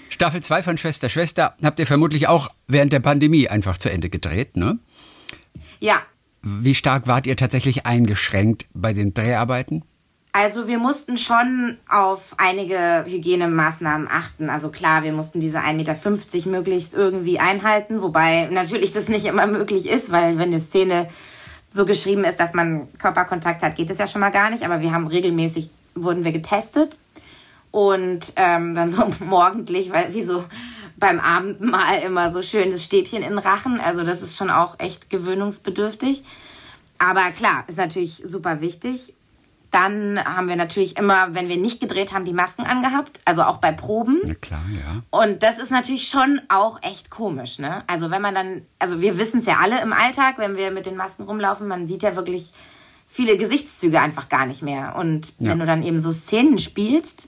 Staffel 0.09 0.41
2 0.41 0.63
von 0.63 0.77
Schwester 0.77 1.09
Schwester 1.09 1.55
habt 1.61 1.79
ihr 1.79 1.87
vermutlich 1.87 2.27
auch 2.27 2.49
während 2.67 2.91
der 2.91 2.99
Pandemie 2.99 3.47
einfach 3.47 3.77
zu 3.77 3.89
Ende 3.89 4.09
gedreht, 4.09 4.57
ne? 4.57 4.79
Ja. 5.79 6.01
Wie 6.41 6.75
stark 6.75 7.07
wart 7.07 7.27
ihr 7.27 7.35
tatsächlich 7.35 7.85
eingeschränkt 7.85 8.67
bei 8.73 8.93
den 8.93 9.13
Dreharbeiten? 9.13 9.83
Also 10.31 10.67
wir 10.67 10.77
mussten 10.77 11.17
schon 11.17 11.77
auf 11.89 12.35
einige 12.37 13.05
Hygienemaßnahmen 13.07 14.07
achten. 14.07 14.51
Also 14.51 14.69
klar, 14.69 15.01
wir 15.03 15.11
mussten 15.11 15.39
diese 15.39 15.61
1,50 15.61 15.73
Meter 15.73 16.49
möglichst 16.49 16.93
irgendwie 16.93 17.39
einhalten, 17.39 18.03
wobei 18.03 18.47
natürlich 18.51 18.93
das 18.93 19.07
nicht 19.07 19.25
immer 19.25 19.47
möglich 19.47 19.89
ist, 19.89 20.11
weil 20.11 20.37
wenn 20.37 20.49
eine 20.49 20.59
Szene 20.59 21.07
so 21.69 21.85
geschrieben 21.85 22.23
ist, 22.23 22.39
dass 22.39 22.53
man 22.53 22.87
Körperkontakt 22.99 23.63
hat, 23.63 23.75
geht 23.75 23.89
es 23.89 23.97
ja 23.97 24.07
schon 24.07 24.21
mal 24.21 24.29
gar 24.29 24.51
nicht. 24.51 24.63
Aber 24.63 24.81
wir 24.81 24.91
haben 24.91 25.07
regelmäßig, 25.07 25.71
wurden 25.95 26.23
wir 26.23 26.31
getestet 26.31 26.97
und 27.71 28.33
ähm, 28.35 28.75
dann 28.75 28.91
so 28.91 29.11
morgendlich, 29.19 29.91
weil 29.91 30.13
wie 30.13 30.23
so 30.23 30.43
beim 30.97 31.19
Abendmahl 31.19 32.01
immer 32.05 32.31
so 32.31 32.41
schön 32.41 32.71
das 32.71 32.83
Stäbchen 32.83 33.23
in 33.23 33.29
den 33.29 33.37
Rachen. 33.37 33.79
Also 33.79 34.03
das 34.03 34.21
ist 34.21 34.35
schon 34.35 34.49
auch 34.49 34.79
echt 34.79 35.09
gewöhnungsbedürftig. 35.09 36.23
Aber 36.97 37.29
klar, 37.31 37.63
ist 37.67 37.77
natürlich 37.77 38.23
super 38.25 38.61
wichtig. 38.61 39.13
Dann 39.69 40.17
haben 40.23 40.47
wir 40.47 40.55
natürlich 40.55 40.97
immer, 40.97 41.35
wenn 41.35 41.49
wir 41.49 41.57
nicht 41.57 41.79
gedreht 41.79 42.13
haben, 42.13 42.25
die 42.25 42.33
Masken 42.33 42.63
angehabt, 42.63 43.19
also 43.25 43.43
auch 43.43 43.57
bei 43.57 43.71
Proben. 43.73 44.21
Na 44.23 44.33
klar, 44.33 44.63
ja. 44.73 45.01
Und 45.11 45.43
das 45.43 45.59
ist 45.59 45.71
natürlich 45.71 46.07
schon 46.07 46.39
auch 46.47 46.81
echt 46.81 47.11
komisch, 47.11 47.59
ne? 47.59 47.83
Also 47.85 48.09
wenn 48.09 48.21
man 48.21 48.33
dann, 48.33 48.61
also 48.79 49.01
wir 49.01 49.19
wissen 49.19 49.41
es 49.41 49.45
ja 49.45 49.57
alle 49.61 49.81
im 49.81 49.91
Alltag, 49.91 50.35
wenn 50.37 50.55
wir 50.55 50.71
mit 50.71 50.85
den 50.85 50.95
Masken 50.95 51.23
rumlaufen, 51.23 51.67
man 51.67 51.85
sieht 51.85 52.01
ja 52.01 52.15
wirklich 52.15 52.53
viele 53.07 53.37
Gesichtszüge 53.37 53.99
einfach 53.99 54.29
gar 54.29 54.45
nicht 54.45 54.61
mehr. 54.61 54.95
Und 54.97 55.33
ja. 55.39 55.51
wenn 55.51 55.59
du 55.59 55.65
dann 55.65 55.83
eben 55.83 55.99
so 55.99 56.11
Szenen 56.13 56.59
spielst, 56.59 57.27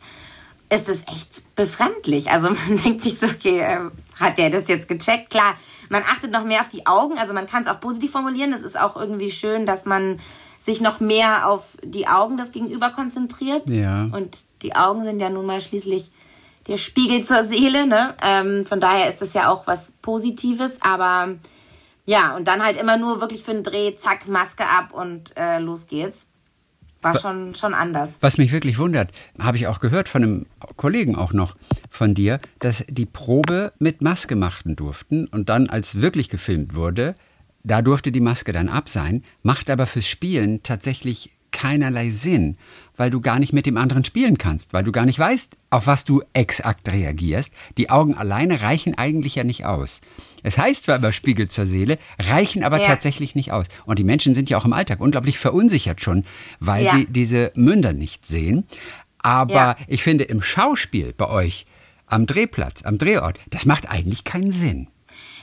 ist 0.72 0.88
es 0.88 1.08
echt 1.08 1.56
befremdlich. 1.56 2.30
Also 2.30 2.50
man 2.68 2.78
denkt 2.84 3.02
sich 3.04 3.20
so, 3.20 3.28
okay, 3.28 3.60
äh, 3.60 3.80
hat 4.20 4.38
der 4.38 4.50
das 4.50 4.68
jetzt 4.68 4.88
gecheckt? 4.88 5.30
Klar, 5.30 5.56
man 5.90 6.04
achtet 6.04 6.32
noch 6.32 6.44
mehr 6.44 6.62
auf 6.62 6.70
die 6.70 6.86
Augen. 6.86 7.18
Also 7.18 7.34
man 7.34 7.48
kann 7.48 7.64
es 7.64 7.70
auch 7.70 7.80
positiv 7.80 8.12
formulieren. 8.12 8.54
Es 8.54 8.62
ist 8.62 8.80
auch 8.80 8.96
irgendwie 8.96 9.32
schön, 9.32 9.66
dass 9.66 9.86
man 9.86 10.20
sich 10.60 10.82
noch 10.82 11.00
mehr 11.00 11.50
auf 11.50 11.78
die 11.84 12.08
Augen 12.08 12.38
des 12.38 12.52
Gegenüber 12.52 12.90
konzentriert. 12.92 13.70
Ja. 13.70 14.04
Und 14.12 14.44
die 14.62 14.76
Augen 14.76 15.04
sind 15.04 15.20
ja 15.20 15.30
nun 15.30 15.46
mal 15.46 15.62
schließlich 15.62 16.12
der 16.68 16.78
Spiegel 16.78 17.24
zur 17.24 17.44
Seele. 17.44 17.88
Ne? 17.88 18.16
Ähm, 18.22 18.66
von 18.66 18.80
daher 18.82 19.10
ist 19.10 19.22
das 19.22 19.34
ja 19.34 19.50
auch 19.50 19.66
was 19.68 19.94
Positives. 20.02 20.82
Aber 20.82 21.30
ja, 22.06 22.36
und 22.36 22.48
dann 22.48 22.64
halt 22.64 22.78
immer 22.78 22.98
nur 22.98 23.22
wirklich 23.22 23.44
für 23.44 23.52
einen 23.52 23.64
Dreh, 23.64 23.96
zack, 23.96 24.28
Maske 24.28 24.66
ab 24.66 24.94
und 24.94 25.36
äh, 25.38 25.60
los 25.60 25.88
geht's. 25.88 26.28
War 27.02 27.18
schon, 27.18 27.56
schon 27.56 27.74
anders. 27.74 28.18
Was 28.22 28.38
mich 28.38 28.52
wirklich 28.52 28.78
wundert, 28.78 29.12
habe 29.40 29.58
ich 29.58 29.68
auch 29.68 29.80
gehört 29.80 30.10
von 30.10 30.24
einem 30.24 30.46
Kollegen 30.76 31.16
auch 31.16 31.32
noch 31.32 31.56
von 31.90 32.14
dir, 32.14 32.40
dass 32.60 32.84
die 32.90 33.06
Probe 33.06 33.72
mit 33.80 34.02
Maske 34.02 34.36
machten 34.36 34.76
durften 34.76 35.26
und 35.28 35.50
dann, 35.50 35.70
als 35.70 36.02
wirklich 36.02 36.30
gefilmt 36.30 36.76
wurde, 36.76 37.16
da 37.64 37.82
durfte 37.82 38.12
die 38.12 38.20
Maske 38.20 38.52
dann 38.52 38.70
ab 38.70 38.90
sein, 38.90 39.24
macht 39.44 39.70
aber 39.70 39.86
fürs 39.86 40.08
Spielen 40.08 40.64
tatsächlich 40.64 41.32
keinerlei 41.52 42.10
Sinn, 42.10 42.58
weil 42.96 43.10
du 43.10 43.22
gar 43.22 43.40
nicht 43.40 43.54
mit 43.54 43.66
dem 43.66 43.78
anderen 43.78 44.06
spielen 44.06 44.38
kannst, 44.38 44.74
weil 44.74 44.84
du 44.84 44.92
gar 44.92 45.06
nicht 45.06 45.20
weißt, 45.20 45.58
auf 45.70 45.88
was 45.88 46.06
du 46.06 46.22
exakt 46.34 46.92
reagierst. 46.92 47.54
Die 47.78 47.90
Augen 47.90 48.16
alleine 48.16 48.62
reichen 48.62 48.98
eigentlich 48.98 49.36
ja 49.36 49.44
nicht 49.44 49.66
aus. 49.66 50.02
Es 50.44 50.58
heißt 50.58 50.86
zwar 50.86 50.98
immer 50.98 51.12
Spiegel 51.12 51.48
zur 51.48 51.66
Seele, 51.66 51.98
reichen 52.20 52.64
aber 52.64 52.80
ja. 52.80 52.88
tatsächlich 52.88 53.36
nicht 53.36 53.52
aus. 53.52 53.66
Und 53.86 54.00
die 54.00 54.04
Menschen 54.04 54.34
sind 54.34 54.50
ja 54.50 54.58
auch 54.58 54.66
im 54.66 54.74
Alltag 54.74 55.00
unglaublich 55.00 55.40
verunsichert 55.40 56.02
schon, 56.02 56.26
weil 56.60 56.86
ja. 56.86 56.96
sie 56.96 57.06
diese 57.06 57.52
Münder 57.56 57.94
nicht 57.94 58.26
sehen. 58.26 58.66
Aber 59.20 59.54
ja. 59.54 59.76
ich 59.88 60.04
finde, 60.04 60.24
im 60.24 60.42
Schauspiel 60.42 61.14
bei 61.14 61.30
euch, 61.30 61.66
am 62.08 62.26
Drehplatz, 62.26 62.84
am 62.84 62.98
Drehort, 62.98 63.38
das 63.50 63.66
macht 63.66 63.90
eigentlich 63.90 64.24
keinen 64.24 64.52
Sinn. 64.52 64.88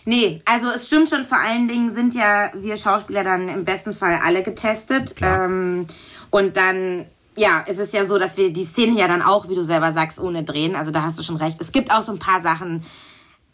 Nee, 0.04 0.40
also 0.44 0.68
es 0.68 0.86
stimmt 0.86 1.08
schon, 1.08 1.24
vor 1.24 1.38
allen 1.38 1.66
Dingen 1.66 1.92
sind 1.92 2.14
ja 2.14 2.50
wir 2.54 2.76
Schauspieler 2.76 3.24
dann 3.24 3.48
im 3.48 3.64
besten 3.64 3.92
Fall 3.92 4.20
alle 4.22 4.44
getestet. 4.44 5.16
Ähm, 5.20 5.86
und 6.30 6.56
dann, 6.56 7.06
ja, 7.36 7.60
ist 7.66 7.80
es 7.80 7.92
ja 7.92 8.04
so, 8.04 8.16
dass 8.16 8.36
wir 8.36 8.52
die 8.52 8.64
Szene 8.64 8.98
ja 8.98 9.08
dann 9.08 9.20
auch, 9.20 9.48
wie 9.48 9.56
du 9.56 9.64
selber 9.64 9.92
sagst, 9.92 10.20
ohne 10.20 10.44
drehen. 10.44 10.76
Also 10.76 10.92
da 10.92 11.02
hast 11.02 11.18
du 11.18 11.24
schon 11.24 11.36
recht. 11.36 11.60
Es 11.60 11.72
gibt 11.72 11.90
auch 11.90 12.02
so 12.02 12.12
ein 12.12 12.20
paar 12.20 12.40
Sachen, 12.40 12.84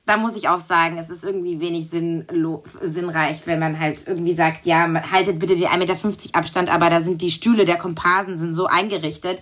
da 0.06 0.16
muss 0.16 0.36
ich 0.36 0.48
auch 0.48 0.60
sagen, 0.60 0.98
es 0.98 1.10
ist 1.10 1.22
irgendwie 1.22 1.60
wenig 1.60 1.88
sinnreich, 1.90 3.42
wenn 3.44 3.60
man 3.60 3.78
halt 3.78 4.06
irgendwie 4.06 4.34
sagt, 4.34 4.66
ja, 4.66 4.88
haltet 5.12 5.38
bitte 5.38 5.54
den 5.54 5.68
1,50 5.68 5.78
Meter 5.78 5.96
Abstand, 6.32 6.70
aber 6.70 6.90
da 6.90 7.00
sind 7.00 7.22
die 7.22 7.30
Stühle 7.30 7.64
der 7.64 7.76
Komparsen 7.76 8.36
sind 8.36 8.52
so 8.52 8.66
eingerichtet, 8.66 9.40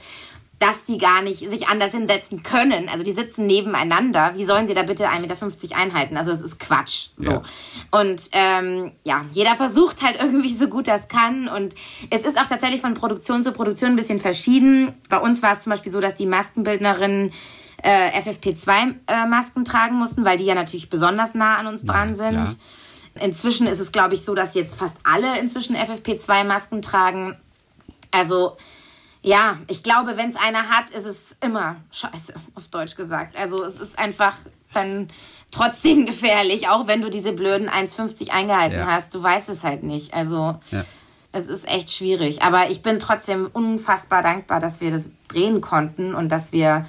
dass 0.60 0.84
die 0.84 0.98
gar 0.98 1.22
nicht 1.22 1.38
sich 1.48 1.68
anders 1.68 1.92
hinsetzen 1.92 2.42
können. 2.42 2.90
Also 2.90 3.02
die 3.02 3.12
sitzen 3.12 3.46
nebeneinander. 3.46 4.32
Wie 4.36 4.44
sollen 4.44 4.66
sie 4.66 4.74
da 4.74 4.82
bitte 4.82 5.08
1,50 5.08 5.20
Meter 5.20 5.76
einhalten? 5.76 6.18
Also 6.18 6.32
es 6.32 6.42
ist 6.42 6.60
Quatsch. 6.60 7.08
So. 7.16 7.30
Ja. 7.30 7.42
Und 7.90 8.28
ähm, 8.32 8.92
ja, 9.02 9.24
jeder 9.32 9.56
versucht 9.56 10.02
halt 10.02 10.20
irgendwie 10.20 10.54
so 10.54 10.68
gut 10.68 10.86
das 10.86 11.08
kann. 11.08 11.48
Und 11.48 11.74
es 12.10 12.26
ist 12.26 12.38
auch 12.38 12.46
tatsächlich 12.46 12.82
von 12.82 12.92
Produktion 12.92 13.42
zu 13.42 13.52
Produktion 13.52 13.92
ein 13.92 13.96
bisschen 13.96 14.20
verschieden. 14.20 14.92
Bei 15.08 15.16
uns 15.16 15.42
war 15.42 15.54
es 15.54 15.62
zum 15.62 15.70
Beispiel 15.70 15.92
so, 15.92 16.00
dass 16.00 16.16
die 16.16 16.26
Maskenbildnerinnen 16.26 17.32
äh, 17.82 18.20
FFP2-Masken 18.20 19.62
äh, 19.62 19.64
tragen 19.64 19.96
mussten, 19.96 20.24
weil 20.24 20.38
die 20.38 20.44
ja 20.44 20.54
natürlich 20.54 20.90
besonders 20.90 21.34
nah 21.34 21.56
an 21.56 21.66
uns 21.66 21.84
dran 21.84 22.14
sind. 22.14 22.34
Ja. 22.34 22.54
Inzwischen 23.20 23.66
ist 23.66 23.80
es, 23.80 23.92
glaube 23.92 24.14
ich, 24.14 24.24
so, 24.24 24.34
dass 24.34 24.54
jetzt 24.54 24.76
fast 24.76 24.96
alle 25.02 25.38
inzwischen 25.38 25.76
FFP2-Masken 25.76 26.82
tragen. 26.82 27.36
Also 28.10 28.56
ja, 29.22 29.58
ich 29.66 29.82
glaube, 29.82 30.16
wenn 30.16 30.30
es 30.30 30.36
einer 30.36 30.68
hat, 30.68 30.90
ist 30.90 31.06
es 31.06 31.36
immer 31.44 31.76
scheiße, 31.90 32.34
auf 32.54 32.68
Deutsch 32.68 32.96
gesagt. 32.96 33.38
Also 33.38 33.62
es 33.64 33.78
ist 33.78 33.98
einfach 33.98 34.34
dann 34.72 35.08
trotzdem 35.50 36.06
gefährlich, 36.06 36.68
auch 36.68 36.86
wenn 36.86 37.02
du 37.02 37.10
diese 37.10 37.32
blöden 37.32 37.68
1,50 37.68 38.30
eingehalten 38.30 38.78
ja. 38.78 38.86
hast. 38.86 39.14
Du 39.14 39.22
weißt 39.22 39.48
es 39.48 39.62
halt 39.62 39.82
nicht. 39.82 40.14
Also 40.14 40.58
ja. 40.70 40.84
es 41.32 41.48
ist 41.48 41.68
echt 41.68 41.92
schwierig. 41.92 42.42
Aber 42.42 42.70
ich 42.70 42.82
bin 42.82 42.98
trotzdem 42.98 43.48
unfassbar 43.52 44.22
dankbar, 44.22 44.60
dass 44.60 44.80
wir 44.80 44.90
das 44.90 45.10
drehen 45.28 45.60
konnten 45.60 46.14
und 46.14 46.30
dass 46.30 46.52
wir 46.52 46.86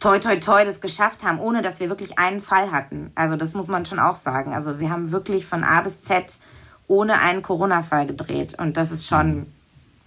toi 0.00 0.18
toi 0.18 0.36
toi 0.36 0.64
das 0.64 0.80
geschafft 0.80 1.24
haben, 1.24 1.38
ohne 1.38 1.62
dass 1.62 1.80
wir 1.80 1.88
wirklich 1.88 2.18
einen 2.18 2.40
Fall 2.40 2.70
hatten. 2.70 3.10
Also 3.14 3.36
das 3.36 3.54
muss 3.54 3.68
man 3.68 3.86
schon 3.86 3.98
auch 3.98 4.16
sagen. 4.16 4.54
Also 4.54 4.80
wir 4.80 4.90
haben 4.90 5.12
wirklich 5.12 5.46
von 5.46 5.64
A 5.64 5.80
bis 5.80 6.02
Z 6.02 6.38
ohne 6.86 7.20
einen 7.20 7.42
Corona-Fall 7.42 8.06
gedreht 8.06 8.58
und 8.58 8.76
das 8.76 8.90
ist 8.90 9.06
schon 9.06 9.46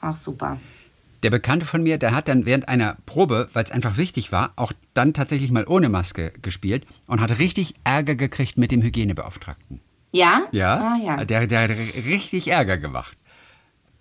auch 0.01 0.15
super. 0.15 0.57
Der 1.23 1.29
Bekannte 1.29 1.67
von 1.67 1.83
mir, 1.83 1.99
der 1.99 2.15
hat 2.15 2.27
dann 2.27 2.47
während 2.47 2.67
einer 2.67 2.97
Probe, 3.05 3.47
weil 3.53 3.63
es 3.63 3.71
einfach 3.71 3.97
wichtig 3.97 4.31
war, 4.31 4.53
auch 4.55 4.73
dann 4.95 5.13
tatsächlich 5.13 5.51
mal 5.51 5.67
ohne 5.67 5.87
Maske 5.87 6.33
gespielt 6.41 6.85
und 7.07 7.21
hat 7.21 7.37
richtig 7.37 7.75
Ärger 7.83 8.15
gekriegt 8.15 8.57
mit 8.57 8.71
dem 8.71 8.81
Hygienebeauftragten. 8.81 9.81
Ja? 10.11 10.41
Ja. 10.51 10.77
Ah, 10.77 10.97
ja. 10.97 11.25
Der, 11.25 11.45
der 11.45 11.61
hat 11.61 11.69
richtig 11.69 12.47
Ärger 12.47 12.79
gemacht. 12.79 13.15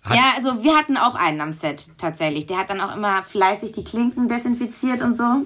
Hat 0.01 0.17
ja, 0.17 0.33
also 0.35 0.63
wir 0.63 0.75
hatten 0.75 0.97
auch 0.97 1.13
einen 1.13 1.41
am 1.41 1.51
Set 1.51 1.89
tatsächlich. 1.99 2.47
Der 2.47 2.57
hat 2.57 2.71
dann 2.71 2.81
auch 2.81 2.95
immer 2.95 3.21
fleißig 3.21 3.73
die 3.73 3.83
Klinken 3.83 4.27
desinfiziert 4.27 5.03
und 5.03 5.15
so. 5.15 5.45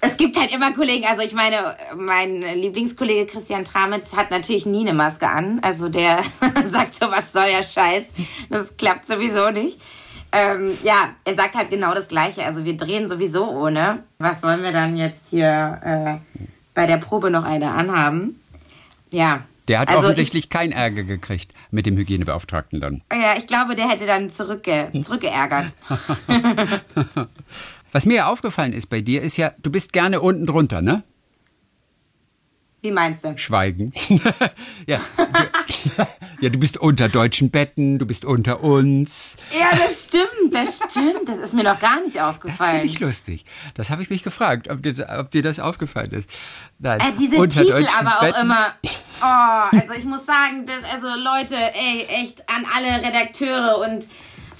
Es 0.00 0.16
gibt 0.16 0.38
halt 0.38 0.54
immer 0.54 0.72
Kollegen, 0.72 1.06
also 1.06 1.22
ich 1.22 1.32
meine, 1.32 1.76
mein 1.96 2.42
Lieblingskollege 2.42 3.26
Christian 3.26 3.64
Tramitz 3.64 4.14
hat 4.14 4.30
natürlich 4.30 4.66
nie 4.66 4.80
eine 4.80 4.92
Maske 4.92 5.28
an. 5.28 5.60
Also 5.62 5.88
der 5.88 6.18
sagt 6.70 6.96
so, 6.96 7.10
was 7.10 7.32
soll 7.32 7.46
der 7.48 7.62
Scheiß? 7.62 8.04
Das 8.50 8.76
klappt 8.76 9.08
sowieso 9.08 9.50
nicht. 9.50 9.80
Ähm, 10.32 10.76
ja, 10.82 11.14
er 11.24 11.34
sagt 11.34 11.54
halt 11.54 11.70
genau 11.70 11.94
das 11.94 12.08
Gleiche. 12.08 12.44
Also 12.44 12.64
wir 12.64 12.76
drehen 12.76 13.08
sowieso 13.08 13.48
ohne. 13.48 14.02
Was 14.18 14.40
sollen 14.40 14.62
wir 14.62 14.72
dann 14.72 14.96
jetzt 14.96 15.28
hier 15.30 15.80
äh, 15.82 16.44
bei 16.74 16.86
der 16.86 16.98
Probe 16.98 17.30
noch 17.30 17.44
eine 17.44 17.72
anhaben? 17.72 18.40
Ja. 19.10 19.44
Der 19.68 19.80
hat 19.80 19.88
also 19.88 20.00
offensichtlich 20.00 20.44
ich, 20.44 20.50
keinen 20.50 20.72
Ärger 20.72 21.02
gekriegt 21.02 21.52
mit 21.70 21.86
dem 21.86 21.96
Hygienebeauftragten 21.96 22.80
dann. 22.80 23.02
Ja, 23.12 23.34
ich 23.36 23.46
glaube, 23.46 23.74
der 23.74 23.88
hätte 23.88 24.06
dann 24.06 24.30
zurückge 24.30 24.90
zurückgeärgert. 25.02 25.72
Was 27.96 28.04
mir 28.04 28.26
aufgefallen 28.26 28.74
ist 28.74 28.88
bei 28.88 29.00
dir, 29.00 29.22
ist 29.22 29.38
ja, 29.38 29.54
du 29.56 29.70
bist 29.70 29.94
gerne 29.94 30.20
unten 30.20 30.44
drunter, 30.44 30.82
ne? 30.82 31.02
Wie 32.82 32.90
meinst 32.90 33.24
du? 33.24 33.38
Schweigen. 33.38 33.90
ja. 34.86 35.00
ja, 36.42 36.50
du 36.50 36.58
bist 36.58 36.76
unter 36.76 37.08
deutschen 37.08 37.50
Betten, 37.50 37.98
du 37.98 38.04
bist 38.04 38.26
unter 38.26 38.62
uns. 38.62 39.38
Ja, 39.58 39.74
das 39.78 40.04
stimmt, 40.04 40.52
das 40.52 40.76
stimmt. 40.90 41.26
Das 41.26 41.38
ist 41.38 41.54
mir 41.54 41.64
noch 41.64 41.80
gar 41.80 42.02
nicht 42.02 42.20
aufgefallen. 42.20 42.58
Das 42.58 42.80
finde 42.80 42.84
ich 42.84 43.00
lustig. 43.00 43.46
Das 43.72 43.88
habe 43.88 44.02
ich 44.02 44.10
mich 44.10 44.22
gefragt, 44.22 44.68
ob 44.68 44.82
dir, 44.82 44.94
ob 45.18 45.30
dir 45.30 45.40
das 45.40 45.58
aufgefallen 45.58 46.10
ist. 46.10 46.28
Nein, 46.78 47.00
äh, 47.00 47.12
diese 47.18 47.48
Titel 47.48 47.86
aber 47.98 48.18
auch 48.20 48.42
immer. 48.42 48.74
Oh, 49.22 49.74
also 49.74 49.94
ich 49.96 50.04
muss 50.04 50.26
sagen, 50.26 50.66
das, 50.66 50.82
also 50.92 51.06
Leute, 51.06 51.56
ey, 51.56 52.04
echt 52.06 52.44
an 52.50 52.66
alle 52.70 53.02
Redakteure 53.02 53.78
und 53.78 54.04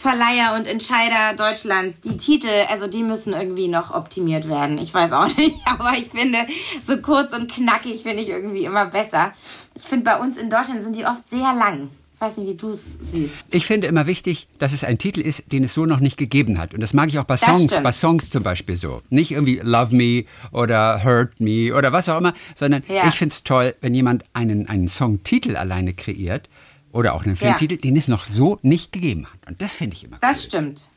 Verleiher 0.06 0.54
und 0.54 0.68
Entscheider 0.68 1.34
Deutschlands, 1.36 2.00
die 2.00 2.16
Titel, 2.16 2.46
also 2.68 2.86
die 2.86 3.02
müssen 3.02 3.32
irgendwie 3.32 3.66
noch 3.66 3.92
optimiert 3.92 4.48
werden. 4.48 4.78
Ich 4.78 4.94
weiß 4.94 5.10
auch 5.10 5.26
nicht, 5.36 5.56
aber 5.64 5.94
ich 5.94 6.10
finde, 6.10 6.38
so 6.86 6.98
kurz 6.98 7.32
und 7.32 7.50
knackig 7.50 8.04
finde 8.04 8.22
ich 8.22 8.28
irgendwie 8.28 8.64
immer 8.64 8.86
besser. 8.86 9.32
Ich 9.74 9.82
finde, 9.82 10.04
bei 10.04 10.16
uns 10.20 10.36
in 10.36 10.48
Deutschland 10.48 10.84
sind 10.84 10.94
die 10.94 11.04
oft 11.04 11.28
sehr 11.28 11.52
lang. 11.52 11.88
Ich 12.14 12.20
weiß 12.20 12.36
nicht, 12.36 12.48
wie 12.48 12.54
du 12.54 12.70
es 12.70 12.98
siehst. 13.02 13.34
Ich 13.50 13.66
finde 13.66 13.88
immer 13.88 14.06
wichtig, 14.06 14.46
dass 14.60 14.72
es 14.72 14.84
ein 14.84 14.96
Titel 14.96 15.20
ist, 15.20 15.50
den 15.50 15.64
es 15.64 15.74
so 15.74 15.86
noch 15.86 15.98
nicht 15.98 16.16
gegeben 16.16 16.56
hat. 16.58 16.72
Und 16.72 16.80
das 16.80 16.94
mag 16.94 17.08
ich 17.08 17.18
auch 17.18 17.24
bei 17.24 17.36
Songs, 17.36 17.76
bei 17.82 17.90
Songs 17.90 18.30
zum 18.30 18.44
Beispiel 18.44 18.76
so. 18.76 19.02
Nicht 19.10 19.32
irgendwie 19.32 19.60
Love 19.60 19.92
Me 19.92 20.24
oder 20.52 21.02
Hurt 21.02 21.40
Me 21.40 21.74
oder 21.74 21.92
was 21.92 22.08
auch 22.08 22.18
immer, 22.18 22.32
sondern 22.54 22.84
ja. 22.86 23.08
ich 23.08 23.14
finde 23.16 23.32
es 23.32 23.42
toll, 23.42 23.74
wenn 23.80 23.92
jemand 23.92 24.24
einen, 24.34 24.68
einen 24.68 24.86
Songtitel 24.86 25.56
alleine 25.56 25.94
kreiert 25.94 26.48
oder 26.96 27.14
auch 27.14 27.24
einen 27.24 27.36
Filmtitel, 27.36 27.74
ja. 27.74 27.80
den 27.80 27.96
es 27.96 28.08
noch 28.08 28.24
so 28.24 28.58
nicht 28.62 28.92
gegeben 28.92 29.26
hat. 29.26 29.48
Und 29.48 29.62
das 29.62 29.74
finde 29.74 29.96
ich 29.96 30.04
immer 30.04 30.18
Das 30.20 30.38
cool. 30.38 30.42
stimmt. 30.42 30.88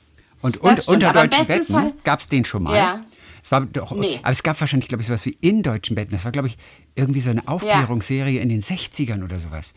Und, 0.42 0.58
und 0.58 0.78
das 0.78 0.88
unter 0.88 1.12
deutschen 1.12 1.46
Betten 1.46 1.94
gab 2.04 2.20
es 2.20 2.30
den 2.30 2.46
schon 2.46 2.64
mal. 2.64 2.76
Ja. 2.76 3.04
Es 3.44 3.52
war 3.52 3.62
doch, 3.62 3.92
nee. 3.92 4.20
aber 4.22 4.32
es 4.32 4.44
gab 4.44 4.60
wahrscheinlich, 4.60 4.90
glaube 4.90 5.02
ich, 5.02 5.08
sowas 5.08 5.26
wie 5.26 5.38
in 5.42 5.64
deutschen 5.64 5.96
Betten. 5.96 6.12
Das 6.12 6.24
war, 6.26 6.32
glaube 6.32 6.48
ich, 6.48 6.58
irgendwie 6.96 7.22
so 7.22 7.30
eine 7.30 7.48
Aufklärungsserie 7.48 8.38
ja. 8.38 8.42
in 8.42 8.50
den 8.50 8.62
60ern 8.62 9.24
oder 9.24 9.40
sowas. 9.40 9.74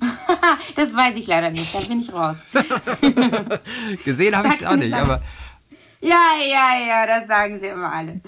das 0.76 0.94
weiß 0.94 1.16
ich 1.16 1.26
leider 1.26 1.50
nicht, 1.50 1.74
da 1.74 1.80
bin 1.80 2.00
ich 2.00 2.12
raus. 2.12 2.36
Gesehen 4.04 4.36
habe 4.36 4.48
ich 4.48 4.60
es 4.60 4.66
auch 4.66 4.76
nicht, 4.76 4.94
aber. 4.94 5.22
Ja, 6.00 6.30
ja, 6.48 6.86
ja, 6.86 7.06
das 7.06 7.26
sagen 7.26 7.58
sie 7.60 7.66
immer 7.66 7.92
alle. 7.92 8.20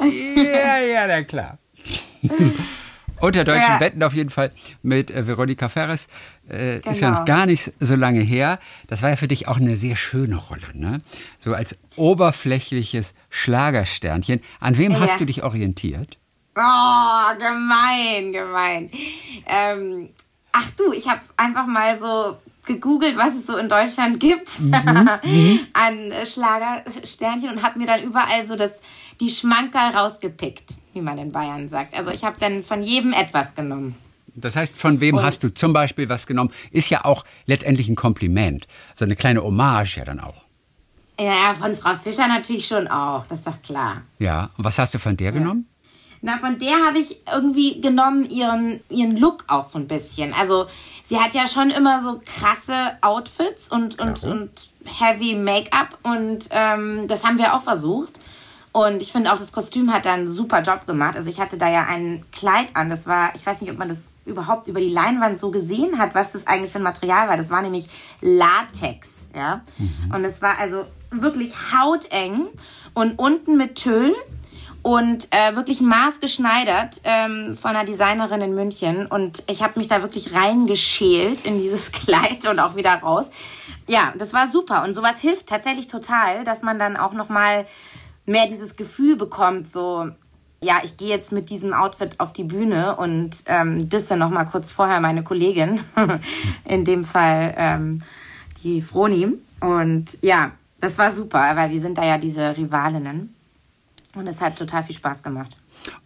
ja, 0.00 0.78
ja, 0.78 1.06
na 1.06 1.22
klar. 1.22 1.58
Unter 3.20 3.44
deutschen 3.44 3.62
ja. 3.62 3.78
Betten 3.78 4.02
auf 4.02 4.14
jeden 4.14 4.30
Fall 4.30 4.50
mit 4.82 5.10
äh, 5.10 5.26
Veronika 5.26 5.68
Ferres. 5.68 6.08
Äh, 6.48 6.80
genau. 6.80 6.90
Ist 6.90 7.00
ja 7.00 7.10
noch 7.10 7.24
genau. 7.24 7.38
gar 7.38 7.46
nicht 7.46 7.72
so 7.80 7.94
lange 7.94 8.20
her. 8.20 8.58
Das 8.88 9.02
war 9.02 9.10
ja 9.10 9.16
für 9.16 9.28
dich 9.28 9.48
auch 9.48 9.56
eine 9.56 9.76
sehr 9.76 9.96
schöne 9.96 10.36
Rolle, 10.36 10.66
ne? 10.74 11.00
So 11.38 11.54
als 11.54 11.78
oberflächliches 11.96 13.14
Schlagersternchen. 13.30 14.40
An 14.60 14.78
wem 14.78 14.92
ja. 14.92 15.00
hast 15.00 15.18
du 15.20 15.24
dich 15.24 15.42
orientiert? 15.42 16.18
Oh, 16.56 17.38
gemein, 17.38 18.32
gemein. 18.32 18.90
Ähm, 19.46 20.08
ach 20.52 20.70
du, 20.76 20.92
ich 20.92 21.08
habe 21.08 21.20
einfach 21.36 21.66
mal 21.66 21.98
so 21.98 22.38
gegoogelt, 22.66 23.16
was 23.16 23.34
es 23.34 23.46
so 23.46 23.56
in 23.56 23.68
Deutschland 23.68 24.20
gibt 24.20 24.60
mhm. 24.60 24.74
an 25.72 26.12
Schlagersternchen 26.24 27.50
und 27.50 27.62
habe 27.62 27.78
mir 27.78 27.86
dann 27.86 28.02
überall 28.02 28.46
so 28.46 28.56
das, 28.56 28.80
die 29.20 29.30
Schmankerl 29.30 29.94
rausgepickt, 29.94 30.74
wie 30.96 31.00
man 31.02 31.18
in 31.18 31.30
Bayern 31.30 31.68
sagt. 31.68 31.96
Also 31.96 32.10
ich 32.10 32.24
habe 32.24 32.36
dann 32.40 32.64
von 32.64 32.82
jedem 32.82 33.12
etwas 33.12 33.54
genommen. 33.54 33.94
Das 34.34 34.56
heißt, 34.56 34.76
von 34.76 35.00
wem 35.00 35.16
und 35.16 35.22
hast 35.22 35.42
du 35.42 35.54
zum 35.54 35.72
Beispiel 35.72 36.08
was 36.08 36.26
genommen? 36.26 36.50
Ist 36.70 36.90
ja 36.90 37.04
auch 37.04 37.24
letztendlich 37.46 37.88
ein 37.88 37.96
Kompliment. 37.96 38.66
So 38.94 39.04
eine 39.04 39.16
kleine 39.16 39.42
Hommage 39.42 39.96
ja 39.96 40.04
dann 40.04 40.20
auch. 40.20 40.42
Ja, 41.18 41.54
von 41.58 41.76
Frau 41.76 41.94
Fischer 41.96 42.28
natürlich 42.28 42.66
schon 42.66 42.88
auch, 42.88 43.24
das 43.28 43.38
ist 43.38 43.46
doch 43.46 43.62
klar. 43.62 44.02
Ja, 44.18 44.50
und 44.58 44.64
was 44.64 44.78
hast 44.78 44.94
du 44.94 44.98
von 44.98 45.16
der 45.16 45.28
ja. 45.28 45.32
genommen? 45.32 45.66
Na, 46.20 46.38
von 46.38 46.58
der 46.58 46.72
habe 46.86 46.98
ich 46.98 47.20
irgendwie 47.32 47.80
genommen 47.80 48.28
ihren, 48.28 48.80
ihren 48.90 49.16
Look 49.16 49.44
auch 49.48 49.64
so 49.64 49.78
ein 49.78 49.86
bisschen. 49.86 50.34
Also 50.34 50.66
sie 51.08 51.18
hat 51.18 51.34
ja 51.34 51.46
schon 51.46 51.70
immer 51.70 52.02
so 52.02 52.20
krasse 52.24 52.74
Outfits 53.00 53.70
und, 53.70 54.00
und, 54.00 54.24
und 54.24 54.50
heavy 54.84 55.34
Make-up 55.34 55.98
und 56.02 56.48
ähm, 56.50 57.06
das 57.08 57.24
haben 57.24 57.38
wir 57.38 57.54
auch 57.54 57.62
versucht. 57.62 58.18
Und 58.76 59.00
ich 59.00 59.10
finde 59.10 59.32
auch, 59.32 59.38
das 59.38 59.52
Kostüm 59.52 59.90
hat 59.90 60.04
da 60.04 60.12
einen 60.12 60.28
super 60.28 60.60
Job 60.60 60.86
gemacht. 60.86 61.16
Also 61.16 61.30
ich 61.30 61.40
hatte 61.40 61.56
da 61.56 61.70
ja 61.70 61.86
ein 61.88 62.26
Kleid 62.30 62.66
an, 62.74 62.90
das 62.90 63.06
war, 63.06 63.34
ich 63.34 63.46
weiß 63.46 63.62
nicht, 63.62 63.70
ob 63.70 63.78
man 63.78 63.88
das 63.88 64.10
überhaupt 64.26 64.68
über 64.68 64.80
die 64.80 64.90
Leinwand 64.90 65.40
so 65.40 65.50
gesehen 65.50 65.98
hat, 65.98 66.14
was 66.14 66.32
das 66.32 66.46
eigentlich 66.46 66.72
für 66.72 66.80
ein 66.80 66.82
Material 66.82 67.26
war. 67.26 67.38
Das 67.38 67.48
war 67.48 67.62
nämlich 67.62 67.88
Latex, 68.20 69.30
ja. 69.34 69.62
Mhm. 69.78 70.14
Und 70.14 70.26
es 70.26 70.42
war 70.42 70.58
also 70.60 70.84
wirklich 71.10 71.54
hauteng 71.72 72.48
und 72.92 73.18
unten 73.18 73.56
mit 73.56 73.76
Tüll 73.76 74.14
und 74.82 75.26
äh, 75.30 75.56
wirklich 75.56 75.80
maßgeschneidert 75.80 77.00
ähm, 77.04 77.56
von 77.56 77.70
einer 77.70 77.86
Designerin 77.86 78.42
in 78.42 78.54
München. 78.54 79.06
Und 79.06 79.42
ich 79.46 79.62
habe 79.62 79.78
mich 79.78 79.88
da 79.88 80.02
wirklich 80.02 80.34
reingeschält 80.34 81.46
in 81.46 81.62
dieses 81.62 81.92
Kleid 81.92 82.46
und 82.46 82.60
auch 82.60 82.76
wieder 82.76 82.92
raus. 82.92 83.30
Ja, 83.88 84.12
das 84.18 84.34
war 84.34 84.46
super. 84.46 84.84
Und 84.84 84.94
sowas 84.94 85.18
hilft 85.18 85.46
tatsächlich 85.46 85.86
total, 85.86 86.44
dass 86.44 86.60
man 86.60 86.78
dann 86.78 86.98
auch 86.98 87.14
noch 87.14 87.30
mal 87.30 87.64
mehr 88.26 88.46
dieses 88.46 88.76
Gefühl 88.76 89.16
bekommt, 89.16 89.70
so 89.70 90.10
ja, 90.62 90.80
ich 90.84 90.96
gehe 90.96 91.08
jetzt 91.08 91.32
mit 91.32 91.50
diesem 91.50 91.72
Outfit 91.72 92.18
auf 92.18 92.32
die 92.32 92.44
Bühne 92.44 92.96
und 92.96 93.44
ähm, 93.46 93.88
dann 93.88 94.18
noch 94.18 94.30
mal 94.30 94.44
kurz 94.44 94.70
vorher 94.70 95.00
meine 95.00 95.22
Kollegin, 95.22 95.80
in 96.64 96.84
dem 96.84 97.04
Fall 97.04 97.54
ähm, 97.56 98.02
die 98.62 98.80
Froni. 98.80 99.28
Und 99.60 100.18
ja, 100.22 100.52
das 100.80 100.98
war 100.98 101.12
super, 101.12 101.56
weil 101.56 101.70
wir 101.70 101.80
sind 101.80 101.98
da 101.98 102.04
ja 102.04 102.18
diese 102.18 102.56
Rivalinnen. 102.56 103.34
Und 104.14 104.26
es 104.26 104.40
hat 104.40 104.56
total 104.56 104.82
viel 104.82 104.96
Spaß 104.96 105.22
gemacht. 105.22 105.56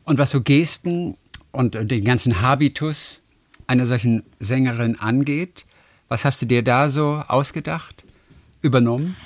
Und 0.04 0.18
was 0.18 0.30
so 0.30 0.40
Gesten 0.40 1.16
und 1.52 1.74
den 1.74 2.04
ganzen 2.04 2.42
Habitus 2.42 3.22
einer 3.66 3.86
solchen 3.86 4.24
Sängerin 4.40 4.98
angeht, 4.98 5.64
was 6.08 6.24
hast 6.24 6.42
du 6.42 6.46
dir 6.46 6.64
da 6.64 6.90
so 6.90 7.22
ausgedacht, 7.28 8.04
übernommen? 8.62 9.16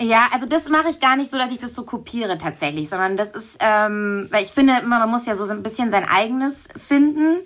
Ja, 0.00 0.28
also 0.32 0.46
das 0.46 0.68
mache 0.68 0.90
ich 0.90 1.00
gar 1.00 1.16
nicht 1.16 1.30
so, 1.30 1.38
dass 1.38 1.50
ich 1.50 1.58
das 1.58 1.74
so 1.74 1.82
kopiere 1.82 2.38
tatsächlich, 2.38 2.88
sondern 2.88 3.16
das 3.16 3.32
ist, 3.32 3.56
ähm, 3.58 4.28
weil 4.30 4.44
ich 4.44 4.50
finde 4.50 4.78
immer, 4.80 5.00
man 5.00 5.10
muss 5.10 5.26
ja 5.26 5.34
so 5.34 5.44
ein 5.44 5.62
bisschen 5.62 5.90
sein 5.90 6.06
eigenes 6.08 6.68
finden. 6.76 7.38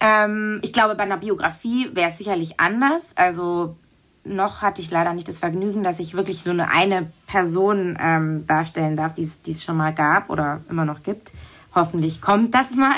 Ähm, 0.00 0.60
ich 0.62 0.74
glaube, 0.74 0.96
bei 0.96 1.04
einer 1.04 1.16
Biografie 1.16 1.90
wäre 1.94 2.10
es 2.10 2.18
sicherlich 2.18 2.60
anders. 2.60 3.12
Also 3.16 3.76
noch 4.24 4.60
hatte 4.60 4.82
ich 4.82 4.90
leider 4.90 5.14
nicht 5.14 5.28
das 5.28 5.38
Vergnügen, 5.38 5.82
dass 5.82 5.98
ich 5.98 6.12
wirklich 6.12 6.44
nur 6.44 6.54
eine, 6.54 6.68
eine 6.70 7.12
Person 7.26 7.96
ähm, 8.00 8.46
darstellen 8.46 8.96
darf, 8.96 9.14
die 9.14 9.30
es 9.50 9.64
schon 9.64 9.78
mal 9.78 9.94
gab 9.94 10.28
oder 10.28 10.60
immer 10.68 10.84
noch 10.84 11.02
gibt. 11.02 11.32
Hoffentlich 11.74 12.20
kommt 12.20 12.54
das 12.54 12.74
mal, 12.74 12.96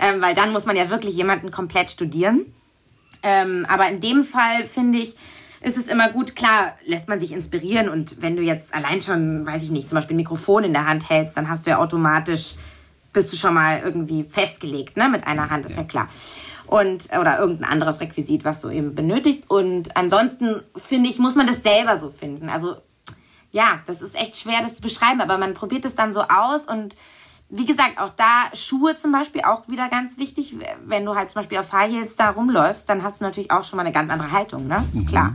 ähm, 0.00 0.20
weil 0.20 0.34
dann 0.34 0.52
muss 0.52 0.66
man 0.66 0.76
ja 0.76 0.90
wirklich 0.90 1.14
jemanden 1.14 1.52
komplett 1.52 1.90
studieren. 1.90 2.52
Ähm, 3.22 3.64
aber 3.68 3.88
in 3.88 4.00
dem 4.00 4.24
Fall 4.24 4.64
finde 4.64 4.98
ich, 4.98 5.14
ist 5.64 5.76
es 5.76 5.86
immer 5.88 6.10
gut, 6.10 6.36
klar, 6.36 6.74
lässt 6.84 7.08
man 7.08 7.20
sich 7.20 7.32
inspirieren 7.32 7.88
und 7.88 8.22
wenn 8.22 8.36
du 8.36 8.42
jetzt 8.42 8.74
allein 8.74 9.02
schon, 9.02 9.46
weiß 9.46 9.62
ich 9.62 9.70
nicht, 9.70 9.88
zum 9.88 9.96
Beispiel 9.96 10.14
ein 10.14 10.18
Mikrofon 10.18 10.64
in 10.64 10.72
der 10.72 10.86
Hand 10.86 11.08
hältst, 11.08 11.36
dann 11.36 11.48
hast 11.48 11.66
du 11.66 11.70
ja 11.70 11.78
automatisch, 11.78 12.54
bist 13.12 13.32
du 13.32 13.36
schon 13.36 13.54
mal 13.54 13.80
irgendwie 13.84 14.24
festgelegt, 14.24 14.96
ne, 14.96 15.08
mit 15.08 15.26
einer 15.26 15.50
Hand, 15.50 15.66
ist 15.66 15.72
ja, 15.72 15.82
ja 15.82 15.84
klar 15.84 16.08
und 16.66 17.08
oder 17.18 17.38
irgendein 17.38 17.70
anderes 17.70 18.00
Requisit, 18.00 18.44
was 18.44 18.60
du 18.60 18.70
eben 18.70 18.94
benötigst. 18.94 19.50
Und 19.50 19.96
ansonsten 19.96 20.62
finde 20.76 21.10
ich, 21.10 21.18
muss 21.18 21.34
man 21.34 21.46
das 21.46 21.62
selber 21.62 22.00
so 22.00 22.10
finden. 22.10 22.48
Also 22.48 22.76
ja, 23.52 23.80
das 23.86 24.02
ist 24.02 24.16
echt 24.16 24.36
schwer, 24.36 24.62
das 24.62 24.76
zu 24.76 24.82
beschreiben, 24.82 25.20
aber 25.20 25.38
man 25.38 25.54
probiert 25.54 25.84
es 25.84 25.94
dann 25.94 26.12
so 26.12 26.22
aus 26.22 26.62
und 26.62 26.96
wie 27.48 27.66
gesagt, 27.66 27.98
auch 27.98 28.10
da 28.10 28.54
Schuhe 28.54 28.96
zum 28.96 29.12
Beispiel 29.12 29.42
auch 29.42 29.68
wieder 29.68 29.88
ganz 29.88 30.18
wichtig. 30.18 30.56
Wenn 30.84 31.04
du 31.04 31.14
halt 31.14 31.30
zum 31.30 31.40
Beispiel 31.40 31.58
auf 31.58 31.72
High 31.72 31.92
Heels 31.92 32.16
da 32.16 32.30
rumläufst, 32.30 32.88
dann 32.88 33.02
hast 33.02 33.20
du 33.20 33.24
natürlich 33.24 33.50
auch 33.50 33.64
schon 33.64 33.76
mal 33.76 33.84
eine 33.84 33.92
ganz 33.92 34.10
andere 34.10 34.32
Haltung, 34.32 34.66
ne? 34.66 34.84
Ist 34.92 35.02
mhm. 35.02 35.06
klar. 35.06 35.34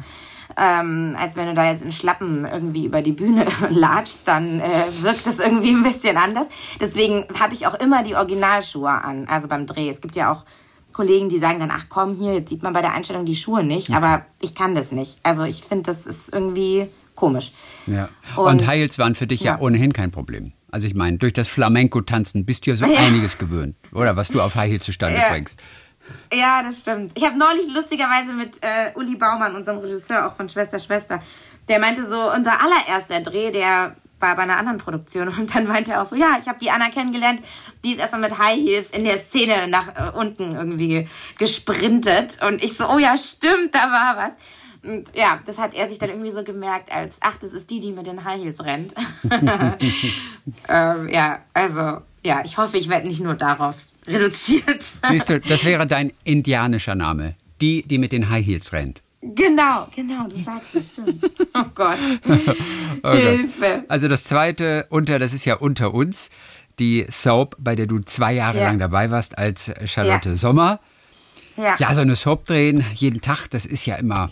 Ähm, 0.57 1.15
als 1.19 1.35
wenn 1.35 1.45
du 1.45 1.53
da 1.53 1.71
jetzt 1.71 1.83
in 1.83 1.91
Schlappen 1.91 2.45
irgendwie 2.45 2.85
über 2.85 3.01
die 3.01 3.11
Bühne 3.11 3.45
latschst, 3.69 4.27
dann 4.27 4.59
äh, 4.59 4.85
wirkt 5.01 5.27
es 5.27 5.39
irgendwie 5.39 5.71
ein 5.71 5.83
bisschen 5.83 6.17
anders. 6.17 6.47
Deswegen 6.79 7.25
habe 7.39 7.53
ich 7.53 7.67
auch 7.67 7.75
immer 7.75 8.03
die 8.03 8.15
Originalschuhe 8.15 8.89
an, 8.89 9.27
also 9.27 9.47
beim 9.47 9.67
Dreh. 9.67 9.89
Es 9.89 10.01
gibt 10.01 10.15
ja 10.15 10.31
auch 10.31 10.45
Kollegen, 10.91 11.29
die 11.29 11.37
sagen 11.37 11.59
dann, 11.59 11.71
ach 11.71 11.85
komm, 11.87 12.15
hier, 12.15 12.33
jetzt 12.33 12.49
sieht 12.49 12.63
man 12.63 12.73
bei 12.73 12.81
der 12.81 12.93
Einstellung 12.93 13.25
die 13.25 13.35
Schuhe 13.35 13.63
nicht, 13.63 13.89
okay. 13.89 13.97
aber 13.97 14.25
ich 14.41 14.55
kann 14.55 14.75
das 14.75 14.91
nicht. 14.91 15.19
Also 15.23 15.43
ich 15.43 15.63
finde, 15.63 15.83
das 15.83 16.07
ist 16.07 16.33
irgendwie 16.33 16.89
komisch. 17.15 17.53
Ja. 17.85 18.09
Und, 18.35 18.45
Und 18.45 18.67
Heils 18.67 18.97
waren 18.97 19.15
für 19.15 19.27
dich 19.27 19.41
ja. 19.41 19.55
ja 19.55 19.61
ohnehin 19.61 19.93
kein 19.93 20.11
Problem. 20.11 20.51
Also 20.71 20.87
ich 20.87 20.93
meine, 20.93 21.17
durch 21.17 21.33
das 21.33 21.47
Flamenco-Tanzen 21.47 22.45
bist 22.45 22.65
du 22.65 22.71
ja 22.71 22.75
so 22.75 22.85
ja. 22.85 22.99
einiges 22.99 23.37
gewöhnt, 23.37 23.75
oder? 23.91 24.15
Was 24.15 24.29
du 24.29 24.41
auf 24.41 24.55
High 24.55 24.71
Heels 24.71 24.85
zustande 24.85 25.19
ja. 25.19 25.29
bringst. 25.29 25.59
Ja, 26.33 26.63
das 26.63 26.79
stimmt. 26.79 27.11
Ich 27.15 27.23
habe 27.23 27.37
neulich 27.37 27.67
lustigerweise 27.73 28.33
mit 28.33 28.57
äh, 28.61 28.91
Uli 28.95 29.15
Baumann, 29.15 29.55
unserem 29.55 29.79
Regisseur 29.79 30.27
auch 30.27 30.35
von 30.35 30.49
Schwester 30.49 30.79
Schwester, 30.79 31.21
der 31.67 31.79
meinte 31.79 32.09
so, 32.09 32.31
unser 32.31 32.53
allererster 32.61 33.21
Dreh, 33.21 33.51
der 33.51 33.95
war 34.19 34.35
bei 34.35 34.43
einer 34.43 34.57
anderen 34.57 34.79
Produktion 34.79 35.27
und 35.39 35.55
dann 35.55 35.67
meinte 35.67 35.93
er 35.93 36.01
auch 36.01 36.05
so, 36.05 36.15
ja, 36.15 36.37
ich 36.41 36.47
habe 36.47 36.59
die 36.59 36.71
Anna 36.71 36.89
kennengelernt, 36.89 37.41
die 37.83 37.93
ist 37.93 37.99
erstmal 37.99 38.21
mit 38.21 38.37
High 38.37 38.57
Heels 38.57 38.89
in 38.91 39.03
der 39.03 39.17
Szene 39.17 39.67
nach 39.67 39.87
äh, 39.87 40.17
unten 40.17 40.55
irgendwie 40.55 41.07
gesprintet 41.37 42.37
und 42.45 42.63
ich 42.63 42.75
so, 42.75 42.89
oh 42.89 42.97
ja, 42.97 43.17
stimmt, 43.17 43.73
da 43.73 43.91
war 43.91 44.17
was. 44.17 44.31
Und 44.89 45.15
ja, 45.15 45.39
das 45.45 45.59
hat 45.59 45.75
er 45.75 45.87
sich 45.87 45.99
dann 45.99 46.09
irgendwie 46.09 46.31
so 46.31 46.43
gemerkt, 46.43 46.91
als, 46.91 47.17
ach, 47.21 47.37
das 47.37 47.53
ist 47.53 47.69
die, 47.69 47.79
die 47.79 47.91
mit 47.91 48.07
den 48.07 48.23
High 48.23 48.41
Heels 48.41 48.63
rennt. 48.63 48.95
ähm, 50.67 51.09
ja, 51.09 51.39
also, 51.53 52.01
ja, 52.23 52.41
ich 52.43 52.57
hoffe, 52.57 52.77
ich 52.77 52.89
werde 52.89 53.07
nicht 53.07 53.21
nur 53.21 53.35
darauf 53.35 53.75
reduziert. 54.07 54.83
Siehst 55.07 55.29
du, 55.29 55.39
das 55.41 55.63
wäre 55.63 55.85
dein 55.85 56.11
indianischer 56.23 56.95
Name. 56.95 57.35
Die, 57.61 57.83
die 57.83 57.99
mit 57.99 58.11
den 58.11 58.31
High 58.31 58.43
Heels 58.43 58.73
rennt. 58.73 59.01
Genau, 59.21 59.87
genau, 59.95 60.27
du 60.27 60.37
sagst 60.37 60.73
es, 60.73 60.91
stimmt. 60.91 61.23
Oh 61.53 61.65
Gott. 61.75 61.97
oh 63.03 63.11
Hilfe. 63.11 63.83
Also 63.89 64.07
das 64.07 64.23
zweite 64.23 64.87
unter, 64.89 65.19
das 65.19 65.33
ist 65.33 65.45
ja 65.45 65.57
unter 65.57 65.93
uns, 65.93 66.31
die 66.79 67.05
Soap, 67.11 67.57
bei 67.59 67.75
der 67.75 67.85
du 67.85 67.99
zwei 67.99 68.33
Jahre 68.33 68.57
ja. 68.57 68.63
lang 68.65 68.79
dabei 68.79 69.11
warst 69.11 69.37
als 69.37 69.71
Charlotte 69.85 70.29
ja. 70.29 70.35
Sommer. 70.35 70.79
Ja. 71.59 71.75
ja, 71.77 71.93
so 71.93 71.99
eine 71.99 72.15
Soap 72.15 72.45
drehen 72.45 72.85
jeden 72.95 73.19
Tag, 73.19 73.49
das 73.49 73.65
ist 73.65 73.85
ja 73.85 73.97
immer 73.97 74.31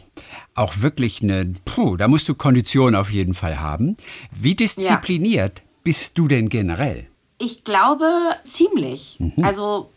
auch 0.55 0.79
wirklich 0.79 1.21
eine, 1.21 1.53
puh, 1.65 1.97
da 1.97 2.07
musst 2.07 2.29
du 2.29 2.35
Kondition 2.35 2.95
auf 2.95 3.09
jeden 3.09 3.33
Fall 3.33 3.59
haben. 3.59 3.97
Wie 4.31 4.55
diszipliniert 4.55 5.63
bist 5.83 6.17
du 6.17 6.29
denn 6.29 6.47
generell? 6.47 7.05
Ich 7.37 7.65
glaube 7.65 8.05
ziemlich. 8.45 9.17
Mhm. 9.19 9.43
Also 9.43 9.91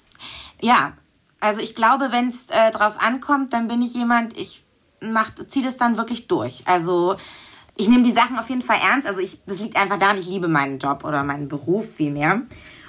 ja, 0.61 0.95
also 1.39 1.61
ich 1.61 1.77
glaube, 1.77 2.09
wenn 2.11 2.31
es 2.31 2.47
äh, 2.49 2.73
drauf 2.73 2.97
ankommt, 2.99 3.53
dann 3.53 3.69
bin 3.69 3.81
ich 3.81 3.95
jemand, 3.95 4.37
ich 4.37 4.65
zieht 5.49 5.67
es 5.67 5.77
dann 5.77 5.97
wirklich 5.97 6.27
durch. 6.27 6.65
Also 6.67 7.15
ich 7.77 7.89
nehme 7.89 8.03
die 8.03 8.13
Sachen 8.13 8.41
auf 8.41 8.51
jeden 8.51 8.63
Fall 8.63 8.79
ernst. 8.83 9.07
Also 9.07 9.21
ich, 9.21 9.39
das 9.47 9.61
liegt 9.61 9.77
einfach 9.77 9.99
daran, 9.99 10.19
ich 10.19 10.27
liebe 10.27 10.49
meinen 10.49 10.81
Job 10.81 11.05
oder 11.05 11.23
meinen 11.23 11.47
Beruf 11.47 11.87
vielmehr. 11.95 12.43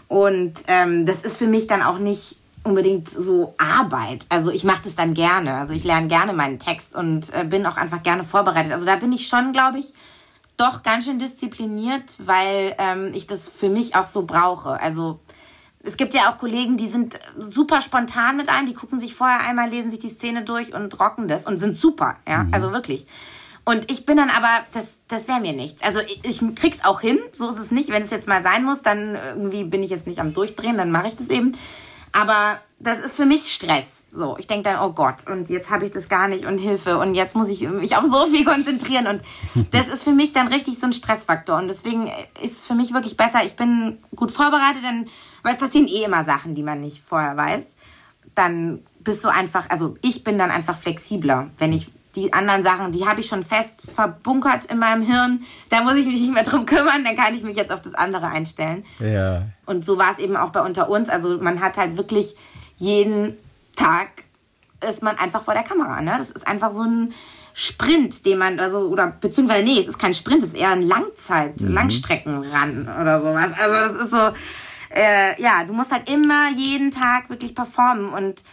Und 0.08 0.64
ähm, 0.68 1.06
das 1.06 1.24
ist 1.24 1.38
für 1.38 1.48
mich 1.48 1.68
dann 1.68 1.84
auch 1.84 2.00
nicht 2.00 2.38
unbedingt 2.64 3.10
so 3.10 3.56
Arbeit. 3.58 4.26
Also 4.30 4.52
ich 4.52 4.64
mache 4.64 4.84
das 4.84 4.96
dann 4.96 5.14
gerne. 5.14 5.56
Also 5.56 5.74
ich 5.74 5.84
lerne 5.84 6.08
gerne 6.08 6.34
meinen 6.34 6.60
Text 6.60 6.96
und 6.96 7.34
äh, 7.34 7.44
bin 7.44 7.66
auch 7.66 7.78
einfach 7.78 8.04
gerne 8.04 8.24
vorbereitet. 8.24 8.72
Also 8.72 8.86
da 8.86 8.96
bin 8.96 9.12
ich 9.12 9.28
schon, 9.28 9.52
glaube 9.52 9.80
ich, 9.80 9.94
doch 10.58 10.84
ganz 10.84 11.06
schön 11.06 11.18
diszipliniert, 11.18 12.04
weil 12.20 12.76
ähm, 12.78 13.12
ich 13.14 13.26
das 13.26 13.50
für 13.50 13.70
mich 13.70 13.96
auch 13.96 14.06
so 14.06 14.24
brauche. 14.24 14.80
Also 14.80 15.20
es 15.84 15.98
gibt 15.98 16.14
ja 16.14 16.30
auch 16.30 16.38
Kollegen, 16.38 16.78
die 16.78 16.88
sind 16.88 17.20
super 17.38 17.82
spontan 17.82 18.38
mit 18.38 18.50
einem, 18.50 18.68
die 18.68 18.76
gucken 18.76 19.00
sich 19.00 19.16
vorher 19.16 19.42
einmal, 19.42 19.70
lesen 19.70 19.90
sich 19.90 20.00
die 20.00 20.10
Szene 20.10 20.44
durch 20.44 20.74
und 20.74 21.00
rocken 21.00 21.28
das 21.28 21.46
und 21.48 21.58
sind 21.58 21.76
super, 21.76 22.18
ja, 22.28 22.44
mhm. 22.44 22.54
also 22.54 22.72
wirklich. 22.72 23.08
Und 23.64 23.92
ich 23.92 24.06
bin 24.06 24.18
dann 24.18 24.30
aber, 24.30 24.50
das, 24.74 24.96
das 25.08 25.28
wäre 25.28 25.40
mir 25.40 25.54
nichts. 25.54 25.84
Also 25.84 26.00
ich, 26.00 26.22
ich 26.24 26.56
krieg's 26.56 26.84
auch 26.84 27.00
hin, 27.00 27.20
so 27.32 27.48
ist 27.50 27.60
es 27.60 27.70
nicht. 27.70 27.90
Wenn 27.90 28.02
es 28.02 28.10
jetzt 28.10 28.28
mal 28.28 28.42
sein 28.42 28.64
muss, 28.64 28.82
dann 28.82 29.16
irgendwie 29.16 29.64
bin 29.64 29.84
ich 29.84 29.92
jetzt 29.92 30.08
nicht 30.08 30.20
am 30.20 30.34
Durchdrehen, 30.34 30.78
dann 30.78 30.92
mache 30.92 31.08
ich 31.08 31.16
das 31.16 31.30
eben. 31.30 31.56
Aber 32.12 32.60
das 32.80 33.00
ist 33.00 33.16
für 33.16 33.26
mich 33.26 33.54
Stress. 33.54 34.06
So, 34.12 34.38
ich 34.38 34.48
denke 34.48 34.64
dann, 34.64 34.82
oh 34.82 34.92
Gott, 34.92 35.28
und 35.28 35.50
jetzt 35.50 35.70
habe 35.70 35.86
ich 35.86 35.92
das 35.92 36.10
gar 36.10 36.28
nicht 36.28 36.46
und 36.46 36.58
Hilfe 36.58 36.98
und 36.98 37.16
jetzt 37.16 37.36
muss 37.36 37.48
ich 37.48 37.62
mich 37.62 37.96
auf 37.96 38.06
so 38.06 38.26
viel 38.28 38.44
konzentrieren 38.44 39.08
und 39.08 39.22
das 39.72 39.88
ist 39.88 40.04
für 40.04 40.12
mich 40.12 40.34
dann 40.34 40.48
richtig 40.48 40.80
so 40.80 40.88
ein 40.88 40.94
Stressfaktor 40.94 41.58
und 41.58 41.70
deswegen 41.70 42.12
ist 42.42 42.58
es 42.58 42.66
für 42.66 42.74
mich 42.74 42.94
wirklich 42.94 43.16
besser, 43.16 43.44
ich 43.46 43.56
bin 43.56 44.00
gut 44.16 44.32
vorbereitet, 44.32 44.84
denn, 44.84 45.08
weil 45.44 45.54
es 45.54 45.60
passieren 45.60 45.88
eh 45.88 46.04
immer 46.04 46.26
Sachen, 46.26 46.56
die 46.56 46.64
man 46.64 46.82
nicht 46.82 47.02
vorher 47.06 47.38
weiß. 47.38 47.76
Dann 48.36 48.84
bist 49.00 49.24
du 49.24 49.30
einfach, 49.30 49.70
also 49.70 49.96
ich 50.02 50.24
bin 50.24 50.38
dann 50.38 50.52
einfach 50.52 50.78
flexibler, 50.78 51.50
wenn 51.58 51.72
ich 51.72 51.90
die 52.16 52.34
anderen 52.34 52.64
Sachen, 52.64 52.92
die 52.92 53.06
habe 53.08 53.22
ich 53.22 53.28
schon 53.28 53.44
fest 53.44 53.88
verbunkert 53.94 54.66
in 54.66 54.80
meinem 54.80 55.02
Hirn. 55.02 55.44
Da 55.70 55.82
muss 55.82 55.96
ich 55.96 56.06
mich 56.06 56.20
nicht 56.22 56.34
mehr 56.34 56.44
drum 56.44 56.66
kümmern, 56.66 57.04
dann 57.04 57.16
kann 57.16 57.36
ich 57.36 57.44
mich 57.44 57.56
jetzt 57.56 57.72
auf 57.72 57.82
das 57.82 57.94
andere 57.94 58.28
einstellen. 58.28 58.86
Ja. 59.00 59.44
Und 59.66 59.86
so 59.86 59.98
war 59.98 60.12
es 60.12 60.20
eben 60.20 60.36
auch 60.36 60.50
bei 60.50 60.62
unter 60.62 60.90
uns. 60.90 61.10
Also 61.10 61.38
man 61.38 61.62
hat 61.62 61.78
halt 61.78 61.98
wirklich 61.98 62.36
jeden 62.78 63.38
Tag 63.76 64.24
ist 64.88 65.04
man 65.04 65.18
einfach 65.18 65.44
vor 65.44 65.54
der 65.54 65.64
Kamera. 65.64 66.02
Ne? 66.02 66.16
Das 66.18 66.32
ist 66.32 66.48
einfach 66.48 66.72
so 66.72 66.82
ein 66.82 67.14
Sprint, 67.54 68.26
den 68.26 68.38
man, 68.38 68.60
also, 68.60 68.88
oder 68.88 69.08
beziehungsweise, 69.08 69.64
nee, 69.64 69.80
es 69.80 69.88
ist 69.88 70.00
kein 70.00 70.14
Sprint, 70.14 70.42
es 70.42 70.50
ist 70.50 70.58
eher 70.58 70.72
ein 70.72 70.82
Langzeit, 70.82 71.60
mhm. 71.62 71.74
Langstreckenrun 71.74 72.90
oder 73.02 73.22
sowas. 73.22 73.52
Also 73.60 73.76
das 73.76 74.04
ist 74.04 74.12
so, 74.12 74.32
äh, 74.96 75.42
ja, 75.42 75.64
du 75.66 75.74
musst 75.74 75.92
halt 75.92 76.10
immer 76.10 76.50
jeden 76.56 76.92
Tag 76.92 77.30
wirklich 77.30 77.54
performen 77.54 78.10
und 78.10 78.44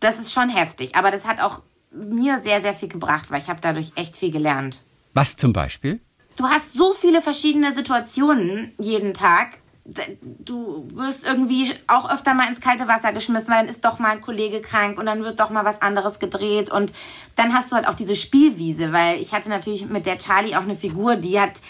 das 0.00 0.18
ist 0.18 0.32
schon 0.32 0.48
heftig. 0.48 0.94
Aber 0.96 1.10
das 1.10 1.26
hat 1.26 1.40
auch 1.40 1.62
mir 1.94 2.40
sehr, 2.42 2.60
sehr 2.60 2.74
viel 2.74 2.88
gebracht, 2.88 3.30
weil 3.30 3.40
ich 3.40 3.48
habe 3.48 3.60
dadurch 3.60 3.92
echt 3.96 4.16
viel 4.16 4.30
gelernt. 4.30 4.82
Was 5.14 5.36
zum 5.36 5.52
Beispiel? 5.52 6.00
Du 6.36 6.44
hast 6.46 6.72
so 6.72 6.92
viele 6.92 7.22
verschiedene 7.22 7.74
Situationen 7.74 8.72
jeden 8.78 9.14
Tag. 9.14 9.58
Du 9.84 10.88
wirst 10.94 11.24
irgendwie 11.24 11.72
auch 11.86 12.10
öfter 12.10 12.34
mal 12.34 12.48
ins 12.48 12.60
kalte 12.60 12.88
Wasser 12.88 13.12
geschmissen, 13.12 13.48
weil 13.48 13.60
dann 13.60 13.68
ist 13.68 13.84
doch 13.84 13.98
mal 13.98 14.12
ein 14.12 14.22
Kollege 14.22 14.60
krank 14.60 14.98
und 14.98 15.06
dann 15.06 15.22
wird 15.22 15.38
doch 15.38 15.50
mal 15.50 15.64
was 15.64 15.82
anderes 15.82 16.18
gedreht. 16.18 16.70
Und 16.70 16.92
dann 17.36 17.52
hast 17.52 17.70
du 17.70 17.76
halt 17.76 17.86
auch 17.86 17.94
diese 17.94 18.16
Spielwiese, 18.16 18.92
weil 18.92 19.20
ich 19.20 19.34
hatte 19.34 19.48
natürlich 19.48 19.86
mit 19.88 20.06
der 20.06 20.18
Charlie 20.18 20.56
auch 20.56 20.62
eine 20.62 20.76
Figur, 20.76 21.16
die 21.16 21.38
hat 21.38 21.60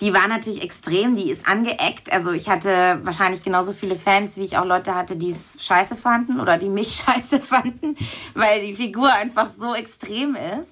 die 0.00 0.14
war 0.14 0.28
natürlich 0.28 0.62
extrem, 0.62 1.16
die 1.16 1.30
ist 1.30 1.46
angeeckt. 1.46 2.12
Also 2.12 2.32
ich 2.32 2.48
hatte 2.48 3.00
wahrscheinlich 3.02 3.42
genauso 3.42 3.72
viele 3.72 3.96
Fans, 3.96 4.36
wie 4.36 4.44
ich 4.44 4.56
auch 4.56 4.64
Leute 4.64 4.94
hatte, 4.94 5.16
die 5.16 5.30
es 5.30 5.56
scheiße 5.60 5.96
fanden 5.96 6.40
oder 6.40 6.56
die 6.56 6.68
mich 6.68 7.04
scheiße 7.06 7.40
fanden, 7.40 7.96
weil 8.34 8.60
die 8.64 8.74
Figur 8.74 9.12
einfach 9.12 9.50
so 9.50 9.74
extrem 9.74 10.36
ist. 10.36 10.70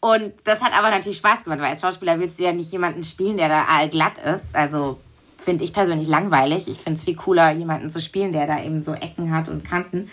Und 0.00 0.34
das 0.44 0.60
hat 0.60 0.76
aber 0.76 0.90
natürlich 0.90 1.18
Spaß 1.18 1.44
gemacht, 1.44 1.60
weil 1.60 1.70
als 1.70 1.80
Schauspieler 1.80 2.20
willst 2.20 2.38
du 2.38 2.42
ja 2.42 2.52
nicht 2.52 2.70
jemanden 2.70 3.04
spielen, 3.04 3.36
der 3.36 3.48
da 3.48 3.64
allglatt 3.64 4.18
ist. 4.18 4.44
Also 4.54 4.98
finde 5.42 5.64
ich 5.64 5.72
persönlich 5.72 6.08
langweilig. 6.08 6.68
Ich 6.68 6.78
finde 6.78 6.98
es 6.98 7.04
viel 7.04 7.16
cooler, 7.16 7.52
jemanden 7.52 7.90
zu 7.90 8.00
spielen, 8.00 8.32
der 8.32 8.46
da 8.46 8.62
eben 8.62 8.82
so 8.82 8.92
Ecken 8.92 9.34
hat 9.34 9.48
und 9.48 9.64
Kanten. 9.64 10.10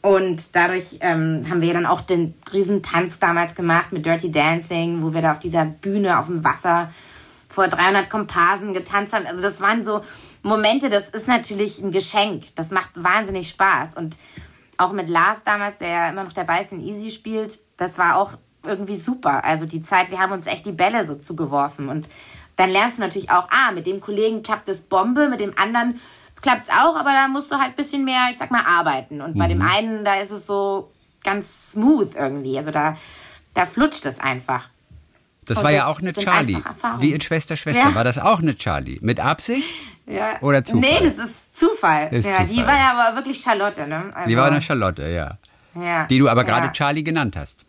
Und 0.00 0.56
dadurch 0.56 0.98
ähm, 1.00 1.44
haben 1.50 1.60
wir 1.60 1.72
dann 1.72 1.86
auch 1.86 2.00
den 2.00 2.34
Riesentanz 2.52 3.18
damals 3.18 3.54
gemacht 3.54 3.92
mit 3.92 4.06
Dirty 4.06 4.30
Dancing, 4.30 5.02
wo 5.02 5.12
wir 5.12 5.22
da 5.22 5.32
auf 5.32 5.40
dieser 5.40 5.66
Bühne 5.66 6.18
auf 6.18 6.26
dem 6.26 6.44
Wasser 6.44 6.90
vor 7.48 7.68
300 7.68 8.10
Komparsen 8.10 8.74
getanzt 8.74 9.12
haben. 9.12 9.26
Also 9.26 9.42
das 9.42 9.60
waren 9.60 9.84
so 9.84 10.02
Momente, 10.42 10.90
das 10.90 11.08
ist 11.10 11.26
natürlich 11.26 11.80
ein 11.80 11.92
Geschenk. 11.92 12.44
Das 12.54 12.70
macht 12.70 12.90
wahnsinnig 12.94 13.48
Spaß. 13.48 13.90
Und 13.96 14.16
auch 14.76 14.92
mit 14.92 15.08
Lars 15.08 15.44
damals, 15.44 15.78
der 15.78 15.88
ja 15.88 16.08
immer 16.08 16.24
noch 16.24 16.32
dabei 16.32 16.62
ist 16.62 16.72
und 16.72 16.82
Easy 16.82 17.10
spielt, 17.10 17.58
das 17.76 17.98
war 17.98 18.16
auch 18.16 18.32
irgendwie 18.64 18.96
super. 18.96 19.44
Also 19.44 19.66
die 19.66 19.82
Zeit, 19.82 20.10
wir 20.10 20.18
haben 20.18 20.32
uns 20.32 20.46
echt 20.46 20.66
die 20.66 20.72
Bälle 20.72 21.06
so 21.06 21.14
zugeworfen. 21.14 21.88
Und 21.88 22.08
dann 22.56 22.70
lernst 22.70 22.98
du 22.98 23.02
natürlich 23.02 23.30
auch, 23.30 23.48
ah, 23.50 23.72
mit 23.72 23.86
dem 23.86 24.00
Kollegen 24.00 24.42
klappt 24.42 24.68
es 24.68 24.82
Bombe, 24.82 25.28
mit 25.28 25.40
dem 25.40 25.56
anderen 25.56 26.00
klappt 26.40 26.68
es 26.68 26.70
auch, 26.70 26.96
aber 26.96 27.10
da 27.12 27.28
musst 27.28 27.50
du 27.50 27.56
halt 27.56 27.70
ein 27.70 27.76
bisschen 27.76 28.04
mehr, 28.04 28.28
ich 28.30 28.38
sag 28.38 28.50
mal, 28.50 28.64
arbeiten. 28.64 29.20
Und 29.20 29.34
mhm. 29.34 29.38
bei 29.38 29.48
dem 29.48 29.58
mhm. 29.58 29.68
einen, 29.68 30.04
da 30.04 30.14
ist 30.14 30.30
es 30.30 30.46
so 30.46 30.92
ganz 31.24 31.72
smooth 31.72 32.14
irgendwie. 32.14 32.58
Also 32.58 32.70
da, 32.70 32.96
da 33.54 33.66
flutscht 33.66 34.06
es 34.06 34.20
einfach. 34.20 34.68
Das 35.48 35.58
war 35.58 35.70
das 35.70 35.72
ja 35.72 35.86
auch 35.86 36.00
eine 36.00 36.12
Charlie. 36.12 36.62
Wie 36.98 37.12
in 37.12 37.20
Schwester, 37.20 37.56
Schwester. 37.56 37.82
Ja. 37.82 37.94
War 37.94 38.04
das 38.04 38.18
auch 38.18 38.40
eine 38.40 38.54
Charlie? 38.54 38.98
Mit 39.00 39.18
Absicht? 39.18 39.68
Ja. 40.06 40.40
Oder 40.42 40.62
Zufall? 40.64 40.80
Nee, 40.80 40.98
das 41.02 41.26
ist 41.26 41.58
Zufall. 41.58 42.08
Ist 42.12 42.26
ja, 42.26 42.32
Zufall. 42.32 42.46
Die 42.46 42.66
war 42.66 42.76
ja 42.76 42.92
aber 42.92 43.16
wirklich 43.16 43.40
Charlotte, 43.40 43.86
ne? 43.86 44.10
Also, 44.14 44.28
die 44.28 44.36
war 44.36 44.46
eine 44.46 44.60
Charlotte, 44.60 45.08
ja. 45.08 45.38
ja. 45.74 46.06
Die 46.06 46.18
du 46.18 46.28
aber 46.28 46.44
gerade 46.44 46.66
ja. 46.66 46.72
Charlie 46.72 47.02
genannt 47.02 47.36
hast. 47.36 47.64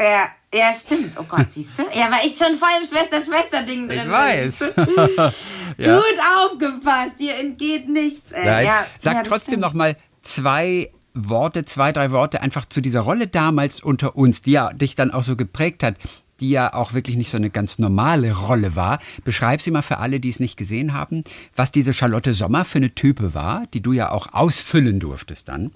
Ja, 0.00 0.28
ja, 0.52 0.74
stimmt. 0.74 1.16
Oh 1.18 1.24
Gott, 1.24 1.46
siehst 1.52 1.70
du? 1.76 1.82
Ja, 1.92 2.10
weil 2.10 2.26
ich 2.26 2.36
schon 2.36 2.56
voll 2.56 2.68
im 2.80 2.86
Schwester-Schwester-Ding 2.86 3.88
drin 3.88 4.02
Ich 4.04 4.10
weiß. 4.10 4.60
ja. 5.78 5.96
Gut 5.96 6.18
aufgepasst, 6.36 7.18
dir 7.18 7.36
entgeht 7.36 7.88
nichts. 7.88 8.32
Ey. 8.32 8.64
Ja, 8.64 8.86
Sag 8.98 9.24
trotzdem 9.24 9.60
noch 9.60 9.72
mal 9.72 9.96
zwei 10.22 10.90
Worte, 11.14 11.64
zwei, 11.64 11.92
drei 11.92 12.10
Worte 12.12 12.40
einfach 12.40 12.64
zu 12.64 12.80
dieser 12.80 13.00
Rolle 13.00 13.26
damals 13.26 13.80
unter 13.80 14.16
uns, 14.16 14.42
die 14.42 14.52
ja 14.52 14.72
dich 14.72 14.94
dann 14.94 15.10
auch 15.10 15.22
so 15.22 15.36
geprägt 15.36 15.82
hat 15.82 15.94
die 16.40 16.50
ja 16.50 16.74
auch 16.74 16.92
wirklich 16.92 17.16
nicht 17.16 17.30
so 17.30 17.36
eine 17.36 17.50
ganz 17.50 17.78
normale 17.78 18.36
Rolle 18.36 18.76
war. 18.76 19.00
Beschreib 19.24 19.60
sie 19.60 19.70
mal 19.70 19.82
für 19.82 19.98
alle, 19.98 20.20
die 20.20 20.28
es 20.28 20.40
nicht 20.40 20.56
gesehen 20.56 20.94
haben, 20.94 21.24
was 21.56 21.72
diese 21.72 21.92
Charlotte 21.92 22.32
Sommer 22.34 22.64
für 22.64 22.78
eine 22.78 22.94
Type 22.94 23.34
war, 23.34 23.66
die 23.74 23.82
du 23.82 23.92
ja 23.92 24.10
auch 24.10 24.32
ausfüllen 24.32 25.00
durftest 25.00 25.48
dann. 25.48 25.70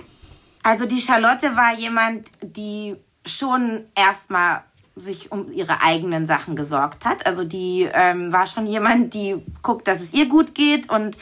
Also 0.62 0.86
die 0.86 1.00
Charlotte 1.00 1.56
war 1.56 1.76
jemand, 1.76 2.28
die 2.42 2.94
schon 3.26 3.82
erstmal 3.94 4.62
sich 4.94 5.32
um 5.32 5.50
ihre 5.52 5.82
eigenen 5.82 6.26
Sachen 6.26 6.54
gesorgt 6.54 7.04
hat. 7.04 7.26
Also 7.26 7.44
die 7.44 7.88
ähm, 7.92 8.32
war 8.32 8.46
schon 8.46 8.66
jemand, 8.66 9.14
die 9.14 9.36
guckt, 9.62 9.88
dass 9.88 10.00
es 10.00 10.12
ihr 10.12 10.28
gut 10.28 10.54
geht 10.54 10.90
und 10.90 11.16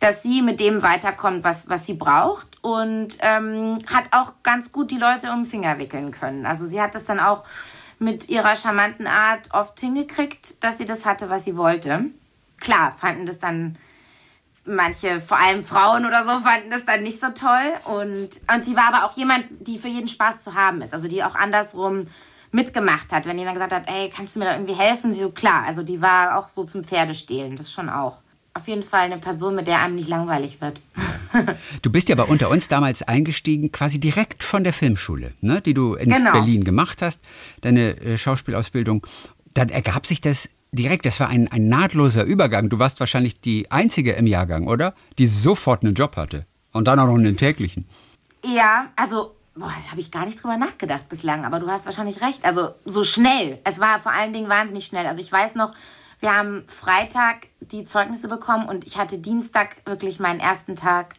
dass 0.00 0.22
sie 0.22 0.42
mit 0.42 0.60
dem 0.60 0.82
weiterkommt, 0.82 1.42
was, 1.42 1.68
was 1.68 1.86
sie 1.86 1.94
braucht 1.94 2.46
und 2.62 3.16
ähm, 3.20 3.78
hat 3.86 4.04
auch 4.12 4.32
ganz 4.42 4.70
gut 4.70 4.90
die 4.90 4.98
Leute 4.98 5.30
um 5.30 5.42
den 5.42 5.46
Finger 5.46 5.78
wickeln 5.78 6.10
können. 6.10 6.46
Also 6.46 6.66
sie 6.66 6.80
hat 6.80 6.94
das 6.94 7.04
dann 7.04 7.18
auch 7.18 7.44
mit 7.98 8.28
ihrer 8.28 8.56
charmanten 8.56 9.06
Art 9.06 9.48
oft 9.52 9.78
hingekriegt, 9.80 10.62
dass 10.62 10.78
sie 10.78 10.84
das 10.84 11.04
hatte, 11.04 11.30
was 11.30 11.44
sie 11.44 11.56
wollte. 11.56 12.06
Klar, 12.60 12.94
fanden 12.98 13.26
das 13.26 13.38
dann 13.38 13.78
manche, 14.66 15.20
vor 15.20 15.38
allem 15.38 15.64
Frauen 15.64 16.04
oder 16.04 16.24
so, 16.24 16.40
fanden 16.40 16.70
das 16.70 16.84
dann 16.84 17.02
nicht 17.02 17.20
so 17.20 17.28
toll. 17.28 17.72
Und, 17.84 18.30
und 18.52 18.64
sie 18.64 18.76
war 18.76 18.94
aber 18.94 19.06
auch 19.06 19.16
jemand, 19.16 19.46
die 19.60 19.78
für 19.78 19.88
jeden 19.88 20.08
Spaß 20.08 20.42
zu 20.42 20.54
haben 20.54 20.82
ist. 20.82 20.92
Also 20.92 21.08
die 21.08 21.22
auch 21.22 21.34
andersrum 21.34 22.06
mitgemacht 22.52 23.12
hat. 23.12 23.26
Wenn 23.26 23.38
jemand 23.38 23.56
gesagt 23.56 23.72
hat, 23.72 23.88
ey, 23.88 24.10
kannst 24.14 24.34
du 24.34 24.40
mir 24.40 24.46
da 24.46 24.52
irgendwie 24.54 24.74
helfen? 24.74 25.12
Sie 25.12 25.20
so, 25.20 25.30
klar. 25.30 25.64
Also 25.66 25.82
die 25.82 26.02
war 26.02 26.38
auch 26.38 26.48
so 26.48 26.64
zum 26.64 26.84
Pferdestehlen, 26.84 27.56
das 27.56 27.72
schon 27.72 27.88
auch 27.88 28.18
auf 28.56 28.66
jeden 28.68 28.82
Fall 28.82 29.02
eine 29.02 29.18
Person, 29.18 29.54
mit 29.54 29.66
der 29.66 29.80
einem 29.80 29.94
nicht 29.94 30.08
langweilig 30.08 30.60
wird. 30.60 30.80
du 31.82 31.90
bist 31.90 32.08
ja 32.08 32.14
bei 32.14 32.24
unter 32.24 32.50
uns 32.50 32.68
damals 32.68 33.02
eingestiegen, 33.02 33.70
quasi 33.70 34.00
direkt 34.00 34.42
von 34.42 34.64
der 34.64 34.72
Filmschule, 34.72 35.32
ne, 35.40 35.60
die 35.60 35.74
du 35.74 35.94
in 35.94 36.10
genau. 36.10 36.32
Berlin 36.32 36.64
gemacht 36.64 37.02
hast, 37.02 37.20
deine 37.60 38.00
äh, 38.00 38.18
Schauspielausbildung. 38.18 39.06
Dann 39.54 39.68
ergab 39.68 40.06
sich 40.06 40.20
das 40.20 40.50
direkt, 40.72 41.06
das 41.06 41.20
war 41.20 41.28
ein, 41.28 41.48
ein 41.48 41.68
nahtloser 41.68 42.24
Übergang. 42.24 42.68
Du 42.68 42.78
warst 42.78 43.00
wahrscheinlich 43.00 43.40
die 43.40 43.70
Einzige 43.70 44.12
im 44.12 44.26
Jahrgang, 44.26 44.66
oder? 44.66 44.94
Die 45.18 45.26
sofort 45.26 45.84
einen 45.84 45.94
Job 45.94 46.16
hatte. 46.16 46.46
Und 46.72 46.88
dann 46.88 46.98
auch 46.98 47.06
noch 47.06 47.14
einen 47.14 47.36
täglichen. 47.36 47.86
Ja, 48.44 48.88
also 48.96 49.36
Boah, 49.58 49.72
da 49.86 49.90
habe 49.90 50.00
ich 50.02 50.10
gar 50.10 50.26
nicht 50.26 50.42
drüber 50.42 50.58
nachgedacht 50.58 51.08
bislang, 51.08 51.46
aber 51.46 51.60
du 51.60 51.68
hast 51.68 51.86
wahrscheinlich 51.86 52.20
recht. 52.20 52.44
Also 52.44 52.74
so 52.84 53.04
schnell. 53.04 53.58
Es 53.64 53.80
war 53.80 54.00
vor 54.00 54.12
allen 54.12 54.34
Dingen 54.34 54.50
wahnsinnig 54.50 54.84
schnell. 54.84 55.06
Also 55.06 55.22
ich 55.22 55.32
weiß 55.32 55.54
noch, 55.54 55.72
wir 56.26 56.34
haben 56.34 56.64
Freitag 56.66 57.46
die 57.60 57.84
Zeugnisse 57.84 58.26
bekommen 58.26 58.68
und 58.68 58.84
ich 58.84 58.98
hatte 58.98 59.16
Dienstag 59.16 59.76
wirklich 59.84 60.18
meinen 60.18 60.40
ersten 60.40 60.74
Tag 60.74 61.14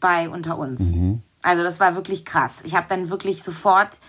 bei 0.00 0.28
unter 0.28 0.58
uns. 0.58 0.80
Mhm. 0.80 1.22
Also 1.42 1.62
das 1.62 1.78
war 1.78 1.94
wirklich 1.94 2.24
krass. 2.24 2.56
Ich 2.64 2.74
habe 2.74 2.88
dann 2.88 3.08
wirklich 3.08 3.44
sofort 3.44 4.00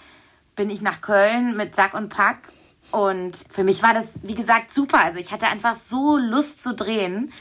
bin 0.55 0.71
ich 0.71 0.81
nach 0.81 1.01
Köln 1.01 1.55
mit 1.55 1.75
Sack 1.75 1.93
und 1.93 2.09
Pack 2.09 2.49
und 2.89 3.45
für 3.51 3.63
mich 3.63 3.83
war 3.83 3.93
das 3.93 4.21
wie 4.23 4.33
gesagt 4.33 4.73
super. 4.73 5.03
Also 5.03 5.19
ich 5.19 5.31
hatte 5.31 5.45
einfach 5.49 5.75
so 5.75 6.17
Lust 6.17 6.63
zu 6.63 6.73
drehen. 6.73 7.31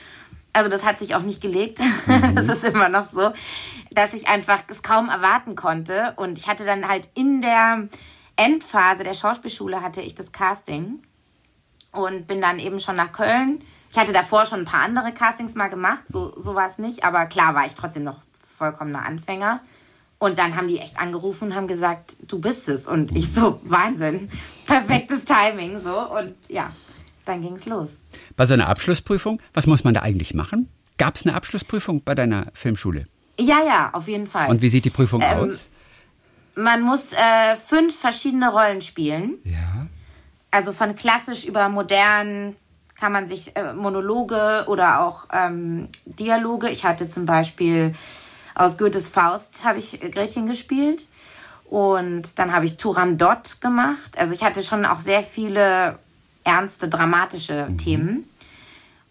Also 0.53 0.69
das 0.69 0.85
hat 0.85 0.99
sich 0.99 1.15
auch 1.15 1.23
nicht 1.23 1.41
gelegt. 1.41 1.79
Mhm. 2.07 2.35
Das 2.35 2.47
ist 2.49 2.63
immer 2.63 2.91
noch 2.91 3.11
so, 3.11 3.33
dass 3.93 4.13
ich 4.13 4.29
einfach 4.29 4.65
es 4.69 4.83
kaum 4.83 5.09
erwarten 5.09 5.57
konnte 5.57 6.13
und 6.17 6.37
ich 6.37 6.47
hatte 6.47 6.67
dann 6.67 6.87
halt 6.87 7.09
in 7.15 7.41
der 7.41 7.89
Endphase 8.37 9.03
der 9.03 9.15
Schauspielschule 9.15 9.81
hatte 9.81 10.03
ich 10.03 10.15
das 10.15 10.31
Casting 10.31 11.03
und 11.93 12.27
bin 12.27 12.41
dann 12.41 12.59
eben 12.59 12.81
schon 12.81 12.97
nach 12.97 13.13
Köln. 13.13 13.61
Ich 13.91 13.99
hatte 13.99 14.13
davor 14.13 14.47
schon 14.47 14.61
ein 14.61 14.65
paar 14.65 14.83
andere 14.83 15.13
Castings 15.13 15.55
mal 15.55 15.69
gemacht, 15.69 16.05
so, 16.09 16.33
so 16.39 16.55
war 16.55 16.69
es 16.69 16.79
nicht, 16.79 17.05
aber 17.05 17.27
klar 17.27 17.55
war 17.55 17.67
ich 17.67 17.75
trotzdem 17.75 18.05
noch 18.05 18.21
vollkommener 18.57 19.05
Anfänger. 19.05 19.61
Und 20.19 20.39
dann 20.39 20.57
haben 20.57 20.69
die 20.69 20.79
echt 20.79 20.99
angerufen 20.99 21.49
und 21.49 21.55
haben 21.57 21.67
gesagt, 21.67 22.15
du 22.21 22.39
bist 22.39 22.69
es. 22.69 22.87
Und 22.87 23.11
ich 23.17 23.33
so, 23.33 23.61
Wahnsinn, 23.65 24.31
perfektes 24.67 25.25
Timing, 25.25 25.83
so. 25.83 25.99
Und 26.17 26.35
ja, 26.49 26.71
dann 27.25 27.43
ging 27.43 27.55
es 27.55 27.67
los. 27.67 27.99
Bei 28.37 28.47
so 28.47 28.55
einer 28.55 28.69
Abschlussprüfung, 28.69 29.43
was 29.53 29.67
muss 29.67 29.83
man 29.83 29.95
da 29.95 30.03
eigentlich 30.03 30.33
machen? 30.33 30.69
Gab 30.97 31.17
es 31.17 31.27
eine 31.27 31.35
Abschlussprüfung 31.35 32.05
bei 32.05 32.15
deiner 32.15 32.47
Filmschule? 32.55 33.07
Ja, 33.39 33.65
ja, 33.65 33.91
auf 33.95 34.07
jeden 34.07 34.29
Fall. 34.29 34.49
Und 34.49 34.63
wie 34.63 34.69
sieht 34.69 34.85
die 34.85 34.91
Prüfung 34.91 35.23
ähm, 35.23 35.39
aus? 35.39 35.71
Man 36.55 36.83
muss 36.83 37.13
äh, 37.13 37.57
fünf 37.57 37.99
verschiedene 37.99 38.49
Rollen 38.53 38.81
spielen. 38.81 39.39
Ja 39.43 39.89
also 40.53 40.73
von 40.73 40.95
klassisch 40.95 41.45
über 41.45 41.69
modern 41.69 42.55
kann 43.01 43.11
man 43.11 43.29
sich 43.29 43.57
äh, 43.57 43.73
Monologe 43.73 44.65
oder 44.69 45.01
auch 45.01 45.27
ähm, 45.33 45.89
Dialoge. 46.05 46.69
Ich 46.69 46.85
hatte 46.85 47.09
zum 47.09 47.27
Beispiel 47.27 47.97
aus 48.55 48.79
Goethes 48.79 49.09
Faust 49.09 49.65
habe 49.65 49.81
ich 49.81 49.99
Gretchen 50.13 50.47
gespielt 50.47 51.07
und 51.65 52.39
dann 52.39 52.53
habe 52.53 52.67
ich 52.67 52.77
Turandot 52.77 53.61
gemacht. 53.61 54.17
Also 54.19 54.33
ich 54.35 54.45
hatte 54.45 54.63
schon 54.63 54.85
auch 54.85 55.01
sehr 55.01 55.23
viele 55.23 55.99
ernste, 56.45 56.89
dramatische 56.89 57.67
mhm. 57.69 57.79
Themen. 57.79 58.29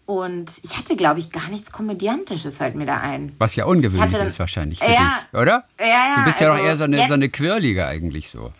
Und 0.06 0.60
ich 0.62 0.76
hatte, 0.76 0.96
glaube 0.96 1.20
ich, 1.20 1.30
gar 1.30 1.48
nichts 1.48 1.70
Komödiantisches, 1.70 2.58
fällt 2.58 2.74
mir 2.74 2.86
da 2.86 2.98
ein. 2.98 3.34
Was 3.38 3.54
ja 3.56 3.66
ungewöhnlich 3.66 4.12
dann, 4.12 4.26
ist 4.26 4.38
wahrscheinlich 4.38 4.78
für 4.78 4.90
ja, 4.90 5.20
dich, 5.30 5.40
oder? 5.40 5.64
Ja, 5.78 5.86
ja. 5.86 6.14
Du 6.16 6.24
bist 6.24 6.40
ja 6.40 6.50
also, 6.50 6.58
doch 6.58 6.66
eher 6.66 6.76
so 6.76 6.84
eine, 6.84 7.06
so 7.06 7.14
eine 7.14 7.28
Quirlige 7.28 7.86
eigentlich 7.86 8.30
so. 8.30 8.52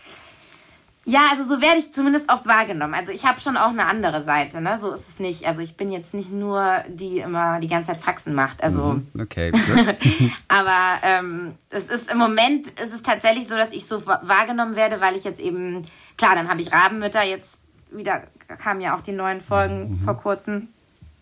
Ja, 1.05 1.25
also 1.31 1.43
so 1.43 1.61
werde 1.61 1.79
ich 1.79 1.91
zumindest 1.91 2.31
oft 2.31 2.47
wahrgenommen. 2.47 2.93
Also 2.93 3.11
ich 3.11 3.25
habe 3.25 3.41
schon 3.41 3.57
auch 3.57 3.69
eine 3.69 3.87
andere 3.87 4.23
Seite, 4.23 4.61
ne? 4.61 4.79
So 4.81 4.91
ist 4.93 5.09
es 5.09 5.19
nicht. 5.19 5.45
Also 5.45 5.59
ich 5.59 5.75
bin 5.75 5.91
jetzt 5.91 6.13
nicht 6.13 6.31
nur 6.31 6.81
die 6.87 7.19
immer 7.19 7.59
die 7.59 7.67
ganze 7.67 7.87
Zeit 7.87 7.97
Faxen 7.97 8.33
macht. 8.33 8.63
Also 8.63 8.93
Mhm, 8.93 9.21
okay. 9.21 9.51
aber 10.47 10.99
ähm, 11.03 11.55
es 11.69 11.85
ist 11.85 12.09
im 12.09 12.17
Moment 12.17 12.69
ist 12.79 12.93
es 12.93 13.03
tatsächlich 13.03 13.49
so, 13.49 13.55
dass 13.55 13.71
ich 13.71 13.85
so 13.85 14.05
wahrgenommen 14.05 14.77
werde, 14.77 15.01
weil 15.01 15.17
ich 15.17 15.25
jetzt 15.25 15.41
eben 15.41 15.85
klar, 16.17 16.35
dann 16.35 16.47
habe 16.47 16.61
ich 16.61 16.71
Rabenmütter 16.71 17.23
jetzt 17.23 17.59
wieder 17.91 18.23
kamen 18.57 18.81
ja 18.81 18.95
auch 18.95 19.01
die 19.01 19.11
neuen 19.11 19.41
Folgen 19.41 19.91
mhm. 19.91 19.99
vor 19.99 20.17
kurzem, 20.17 20.69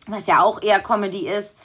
was 0.08 0.28
ja 0.28 0.42
auch 0.42 0.62
eher 0.62 0.80
Comedy 0.80 1.28
ist. 1.28 1.56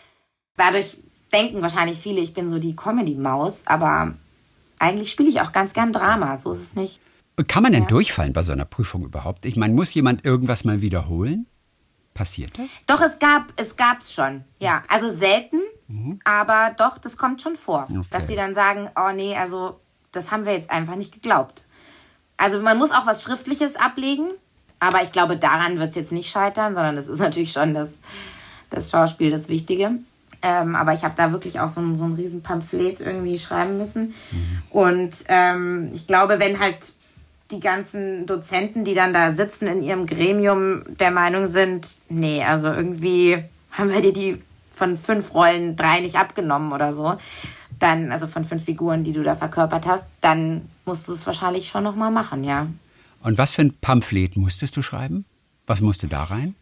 Dadurch 0.57 0.99
denken 1.33 1.63
wahrscheinlich 1.63 1.99
viele, 1.99 2.21
ich 2.21 2.35
bin 2.35 2.49
so 2.49 2.59
die 2.59 2.77
Comedy-Maus, 2.77 3.63
aber 3.67 4.15
eigentlich 4.79 5.11
spiele 5.11 5.29
ich 5.29 5.41
auch 5.41 5.53
ganz 5.53 5.73
gern 5.73 5.93
Drama. 5.93 6.39
So 6.39 6.53
ist 6.53 6.63
es 6.63 6.75
nicht. 6.75 7.01
Kann 7.49 7.63
man 7.63 7.73
denn 7.73 7.83
ja. 7.83 7.89
durchfallen 7.89 8.33
bei 8.33 8.43
so 8.43 8.53
einer 8.53 8.65
Prüfung 8.65 9.05
überhaupt? 9.05 9.45
Ich 9.45 9.57
meine, 9.57 9.75
muss 9.75 9.93
jemand 9.93 10.25
irgendwas 10.25 10.65
mal 10.65 10.81
wiederholen? 10.81 11.47
Passiert 12.15 12.59
das? 12.59 12.67
Doch, 12.87 13.03
es 13.03 13.19
gab 13.19 13.53
es 13.57 13.77
gab's 13.77 14.15
schon. 14.15 14.45
Ja, 14.59 14.83
also 14.89 15.11
selten, 15.11 15.61
mhm. 15.87 16.19
aber 16.25 16.75
doch, 16.79 16.97
das 16.97 17.19
kommt 17.19 17.43
schon 17.43 17.57
vor, 17.57 17.87
okay. 17.91 18.07
dass 18.11 18.27
die 18.27 18.37
dann 18.37 18.55
sagen, 18.55 18.89
oh 18.97 19.13
nee, 19.15 19.37
also 19.37 19.81
das 20.13 20.33
haben 20.33 20.47
wir 20.47 20.55
jetzt 20.55 20.71
einfach 20.71 20.97
nicht 20.97 21.13
geglaubt. 21.13 21.65
Also 22.39 22.61
man 22.61 22.79
muss 22.79 22.91
auch 22.91 23.07
was 23.07 23.23
Schriftliches 23.23 23.77
ablegen, 23.77 24.29
aber 24.81 25.03
ich 25.03 25.13
glaube, 25.13 25.37
daran 25.37 25.79
wird 25.79 25.91
es 25.91 25.97
jetzt 25.97 26.13
nicht 26.13 26.31
scheitern, 26.31 26.75
sondern 26.75 26.97
das 26.97 27.07
ist 27.07 27.19
natürlich 27.19 27.53
schon 27.53 27.75
das, 27.75 27.91
das 28.71 28.91
Schauspiel 28.91 29.31
das 29.31 29.49
Wichtige. 29.49 29.93
Ähm, 30.43 30.75
aber 30.75 30.95
ich 30.95 31.05
habe 31.05 31.15
da 31.17 31.33
wirklich 31.33 31.61
auch 31.61 31.69
so 31.69 31.81
ein, 31.81 31.99
so 31.99 32.05
ein 32.05 32.15
riesen 32.15 32.43
Pamphlet 32.43 33.01
irgendwie 33.01 33.39
schreiben 33.39 33.79
müssen. 33.79 34.15
Mhm. 34.31 34.63
Und 34.71 35.25
ähm, 35.29 35.91
ich 35.95 36.07
glaube, 36.07 36.39
wenn 36.39 36.61
halt 36.61 36.95
die 37.51 37.61
ganzen 37.61 38.27
Dozenten, 38.27 38.85
die 38.85 38.95
dann 38.95 39.13
da 39.13 39.33
sitzen 39.33 39.69
in 39.69 39.83
ihrem 39.83 40.07
Gremium, 40.07 40.83
der 40.99 41.11
Meinung 41.11 41.49
sind, 41.49 41.99
nee, 42.09 42.43
also 42.43 42.69
irgendwie 42.69 43.43
haben 43.71 43.91
wir 43.91 44.01
dir 44.01 44.13
die 44.13 44.43
von 44.73 44.99
fünf 44.99 45.33
Rollen 45.33 45.77
drei 45.77 46.01
nicht 46.01 46.17
abgenommen 46.17 46.73
oder 46.73 46.93
so, 46.93 47.17
dann, 47.79 48.11
also 48.11 48.27
von 48.27 48.45
fünf 48.45 48.65
Figuren, 48.65 49.05
die 49.05 49.13
du 49.13 49.23
da 49.23 49.35
verkörpert 49.35 49.87
hast, 49.87 50.05
dann 50.21 50.69
musst 50.85 51.09
du 51.09 51.13
es 51.13 51.27
wahrscheinlich 51.27 51.69
schon 51.69 51.85
nochmal 51.85 52.11
machen, 52.11 52.43
ja. 52.43 52.67
Und 53.23 53.39
was 53.39 53.53
für 53.53 53.63
ein 53.63 53.75
Pamphlet 53.81 54.37
musstest 54.37 54.77
du 54.77 54.83
schreiben? 54.83 55.25
Was 55.67 55.81
musste 55.81 56.09
da 56.09 56.25
rein? 56.25 56.55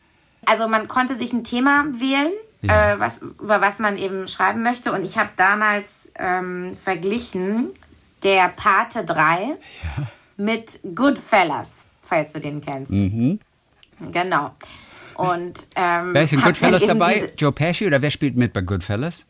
Also 0.46 0.68
man 0.68 0.88
konnte 0.88 1.14
sich 1.14 1.32
ein 1.32 1.44
Thema 1.44 1.84
wählen, 1.98 2.32
ja. 2.62 2.92
äh, 2.92 3.00
was, 3.00 3.20
über 3.20 3.60
was 3.60 3.78
man 3.78 3.96
eben 3.96 4.28
schreiben 4.28 4.62
möchte. 4.62 4.92
Und 4.92 5.04
ich 5.04 5.18
habe 5.18 5.30
damals 5.36 6.10
ähm, 6.18 6.76
verglichen 6.82 7.70
der 8.22 8.48
Pate 8.48 9.04
3 9.04 9.56
ja 9.96 10.06
mit 10.36 10.80
Goodfellas, 10.94 11.86
falls 12.02 12.32
du 12.32 12.40
den 12.40 12.60
kennst. 12.60 12.92
Mhm. 12.92 13.38
Genau. 14.12 14.54
Und, 15.14 15.68
ähm, 15.76 16.12
wer 16.12 16.22
ist 16.22 16.32
in 16.32 16.40
Goodfellas 16.40 16.86
dabei? 16.86 17.30
Joe 17.38 17.52
Pesci 17.52 17.86
oder 17.86 18.02
wer 18.02 18.10
spielt 18.10 18.36
mit 18.36 18.52
bei 18.52 18.62
Goodfellas? 18.62 19.26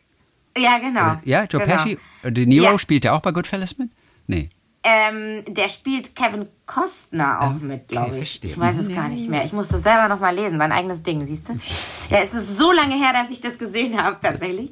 Ja, 0.57 0.79
genau. 0.79 1.19
Ja, 1.25 1.43
Joe 1.43 1.61
genau. 1.61 1.75
Pesci. 1.75 1.97
De 2.23 2.45
Niro 2.45 2.63
ja. 2.63 2.79
spielt 2.79 3.05
ja 3.05 3.13
auch 3.13 3.21
bei 3.21 3.31
Goodfellas 3.31 3.77
mit? 3.77 3.89
Nee. 4.27 4.49
Ähm, 4.87 5.43
der 5.47 5.67
spielt 5.69 6.15
Kevin 6.15 6.47
Costner 6.67 7.41
auch 7.41 7.55
okay, 7.55 7.65
mit, 7.65 7.87
glaube 7.87 8.11
ich. 8.11 8.17
Verstehe. 8.17 8.51
Ich 8.51 8.59
weiß 8.59 8.77
es 8.77 8.93
gar 8.93 9.09
nicht 9.09 9.27
mehr. 9.27 9.43
Ich 9.43 9.51
muss 9.51 9.67
das 9.67 9.81
selber 9.81 10.07
noch 10.07 10.19
mal 10.19 10.33
lesen. 10.33 10.57
Mein 10.57 10.71
eigenes 10.71 11.01
Ding, 11.01 11.25
siehst 11.25 11.49
du? 11.49 11.53
Ja, 12.11 12.19
es 12.19 12.35
ist 12.35 12.55
so 12.55 12.71
lange 12.71 12.95
her, 12.95 13.11
dass 13.13 13.31
ich 13.31 13.41
das 13.41 13.57
gesehen 13.57 14.01
habe, 14.01 14.17
tatsächlich. 14.21 14.71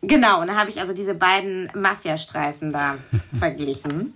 Genau, 0.00 0.40
und 0.40 0.46
dann 0.46 0.56
habe 0.56 0.70
ich 0.70 0.80
also 0.80 0.92
diese 0.92 1.14
beiden 1.14 1.68
Mafiastreifen 1.74 2.72
da 2.72 2.98
verglichen. 3.38 4.14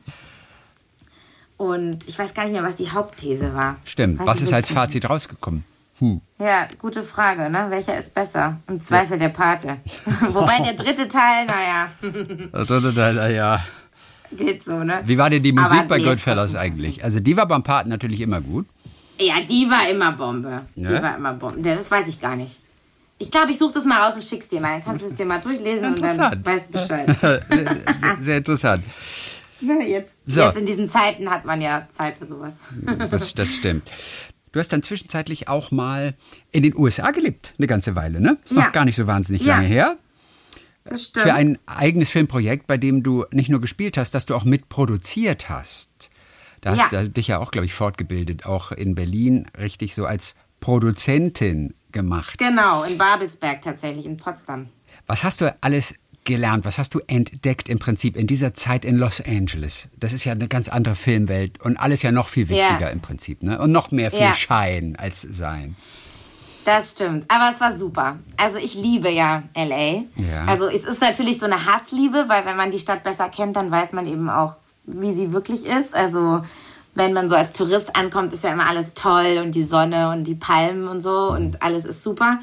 Und 1.61 2.09
ich 2.09 2.19
weiß 2.19 2.33
gar 2.33 2.45
nicht 2.45 2.53
mehr, 2.53 2.63
was 2.63 2.77
die 2.77 2.91
Hauptthese 2.91 3.53
war. 3.53 3.77
Stimmt. 3.85 4.19
Weiß 4.19 4.27
was 4.27 4.41
ist 4.41 4.53
als 4.55 4.71
Fazit 4.71 5.11
rausgekommen? 5.11 5.63
Hm. 5.99 6.23
Ja, 6.39 6.67
gute 6.79 7.03
Frage, 7.03 7.51
ne? 7.51 7.67
Welcher 7.69 7.99
ist 7.99 8.15
besser? 8.15 8.57
Im 8.67 8.81
Zweifel 8.81 9.21
ja. 9.21 9.25
der 9.25 9.29
Pate. 9.29 9.77
Wobei 10.33 10.57
der 10.61 10.73
dritte 10.73 11.07
Teil, 11.07 11.45
naja. 11.45 11.89
der 12.01 12.65
dritte 12.65 12.95
Teil, 12.95 13.13
naja. 13.13 13.63
Geht 14.33 14.65
so, 14.65 14.83
ne? 14.83 15.03
Wie 15.05 15.19
war 15.19 15.29
denn 15.29 15.43
die 15.43 15.53
Musik 15.53 15.81
Aber 15.81 15.89
bei 15.89 15.99
Goodfellas 15.99 16.55
eigentlich? 16.55 17.05
Also 17.05 17.21
die 17.21 17.37
war 17.37 17.45
beim 17.45 17.63
Paten 17.63 17.91
natürlich 17.91 18.23
immer 18.23 18.41
gut. 18.41 18.67
Ja, 19.21 19.35
die 19.47 19.69
war 19.69 19.87
immer 19.91 20.13
Bombe. 20.13 20.63
Ne? 20.77 20.89
Die 20.89 21.03
war 21.03 21.19
immer 21.19 21.35
Bombe. 21.35 21.61
Das 21.61 21.91
weiß 21.91 22.09
ich 22.09 22.23
gar 22.23 22.37
nicht. 22.37 22.59
Ich 23.19 23.31
glaube, 23.31 23.51
ich 23.53 23.59
suche 23.59 23.75
das 23.75 23.85
mal 23.85 24.01
raus 24.01 24.15
und 24.15 24.25
schick's 24.25 24.49
dir 24.49 24.63
mal. 24.63 24.77
Dann 24.77 24.85
kannst 24.85 25.03
du 25.03 25.09
es 25.09 25.15
dir 25.15 25.27
mal 25.27 25.43
durchlesen 25.43 25.89
und 25.89 26.01
dann 26.01 26.43
weißt 26.43 26.69
du 26.69 26.73
Bescheid. 26.73 27.17
sehr, 27.21 28.17
sehr 28.19 28.37
interessant. 28.39 28.83
Ne, 29.61 29.87
jetzt, 29.89 30.13
so. 30.25 30.41
jetzt 30.43 30.59
in 30.59 30.67
diesen 30.67 30.89
Zeiten 30.89 31.31
hat 31.31 31.45
man 31.45 31.61
ja 31.61 31.89
Zeit 31.93 32.17
für 32.19 32.27
sowas. 32.27 32.55
Das, 33.11 33.35
das 33.35 33.55
stimmt. 33.55 33.91
Du 34.53 34.59
hast 34.59 34.73
dann 34.73 34.83
zwischenzeitlich 34.83 35.49
auch 35.49 35.71
mal 35.71 36.15
in 36.51 36.63
den 36.63 36.77
USA 36.77 37.11
gelebt, 37.13 37.55
eine 37.59 37.67
ganze 37.67 37.95
Weile, 37.95 38.21
ne? 38.21 38.39
Ist 38.45 38.57
ja. 38.57 38.65
noch 38.65 38.73
gar 38.73 38.85
nicht 38.85 38.97
so 38.97 39.07
wahnsinnig 39.07 39.43
ja. 39.43 39.57
lange 39.57 39.67
her. 39.67 39.97
Das 40.85 41.05
stimmt. 41.05 41.27
Für 41.27 41.35
ein 41.35 41.59
eigenes 41.67 42.11
Filmprojekt, 42.11 42.67
bei 42.67 42.77
dem 42.77 43.03
du 43.03 43.25
nicht 43.31 43.49
nur 43.49 43.61
gespielt 43.61 43.97
hast, 43.97 44.13
das 44.15 44.27
du 44.27 44.35
auch 44.35 44.45
mitproduziert 44.45 45.49
hast. 45.49 46.11
Da 46.63 46.73
hast 46.73 46.93
ja. 46.93 47.03
du 47.03 47.11
dich 47.11 47.29
ja 47.29 47.39
auch, 47.39 47.51
glaube 47.53 47.67
ich, 47.67 47.75
fortgebildet, 47.75 48.45
auch 48.45 48.73
in 48.73 48.95
Berlin, 48.95 49.47
richtig 49.59 49.95
so 49.95 50.05
als 50.05 50.35
Produzentin 50.61 51.75
gemacht. 51.93 52.39
Genau, 52.39 52.83
in 52.83 52.99
Babelsberg 52.99 53.63
tatsächlich, 53.63 54.05
in 54.05 54.17
Potsdam. 54.17 54.69
Was 55.07 55.25
hast 55.25 55.41
du 55.41 55.57
alles 55.61 55.95
gelernt? 56.25 56.64
Was 56.64 56.79
hast 56.79 56.95
du 56.95 57.01
entdeckt 57.07 57.68
im 57.68 57.79
Prinzip 57.79 58.16
in 58.16 58.27
dieser 58.27 58.55
Zeit 58.55 58.85
in 58.85 58.97
Los 58.97 59.21
Angeles? 59.21 59.89
Das 59.99 60.12
ist 60.12 60.25
ja 60.25 60.33
eine 60.33 60.49
ganz 60.49 60.68
andere 60.68 60.95
Filmwelt 60.95 61.61
und 61.61 61.77
alles 61.77 62.03
ja 62.03 62.12
noch 62.12 62.29
viel 62.29 62.49
wichtiger 62.49 62.81
ja. 62.81 62.89
im 62.89 63.01
Prinzip, 63.01 63.43
ne? 63.43 63.61
Und 63.61 63.73
noch 63.73 63.91
mehr 63.91 64.11
viel 64.11 64.21
ja. 64.21 64.35
Schein 64.35 64.97
als 64.97 65.23
Sein. 65.23 65.77
Das 66.64 66.91
stimmt, 66.91 67.25
aber 67.29 67.51
es 67.53 67.61
war 67.61 67.77
super. 67.77 68.18
Also 68.37 68.59
ich 68.59 68.75
liebe 68.75 69.11
ja 69.11 69.45
LA. 69.57 70.05
Ja. 70.16 70.45
Also 70.47 70.68
es 70.68 70.85
ist 70.85 71.01
natürlich 71.01 71.39
so 71.39 71.47
eine 71.47 71.66
Hassliebe, 71.66 72.27
weil 72.29 72.45
wenn 72.45 72.57
man 72.57 72.71
die 72.71 72.79
Stadt 72.79 73.03
besser 73.03 73.29
kennt, 73.29 73.57
dann 73.57 73.71
weiß 73.71 73.93
man 73.93 74.07
eben 74.07 74.29
auch, 74.29 74.57
wie 74.85 75.12
sie 75.14 75.33
wirklich 75.33 75.64
ist. 75.64 75.95
Also 75.95 76.43
wenn 76.95 77.12
man 77.12 77.31
so 77.31 77.37
als 77.37 77.53
Tourist 77.53 77.97
ankommt, 77.97 78.33
ist 78.33 78.45
ja 78.45 78.53
immer 78.53 78.66
alles 78.66 78.93
toll 78.95 79.41
und 79.43 79.55
die 79.55 79.64
Sonne 79.64 80.11
und 80.11 80.25
die 80.25 80.35
Palmen 80.35 80.87
und 80.87 81.03
so 81.03 81.31
und 81.31 81.62
alles 81.62 81.85
ist 81.85 82.03
super. 82.03 82.41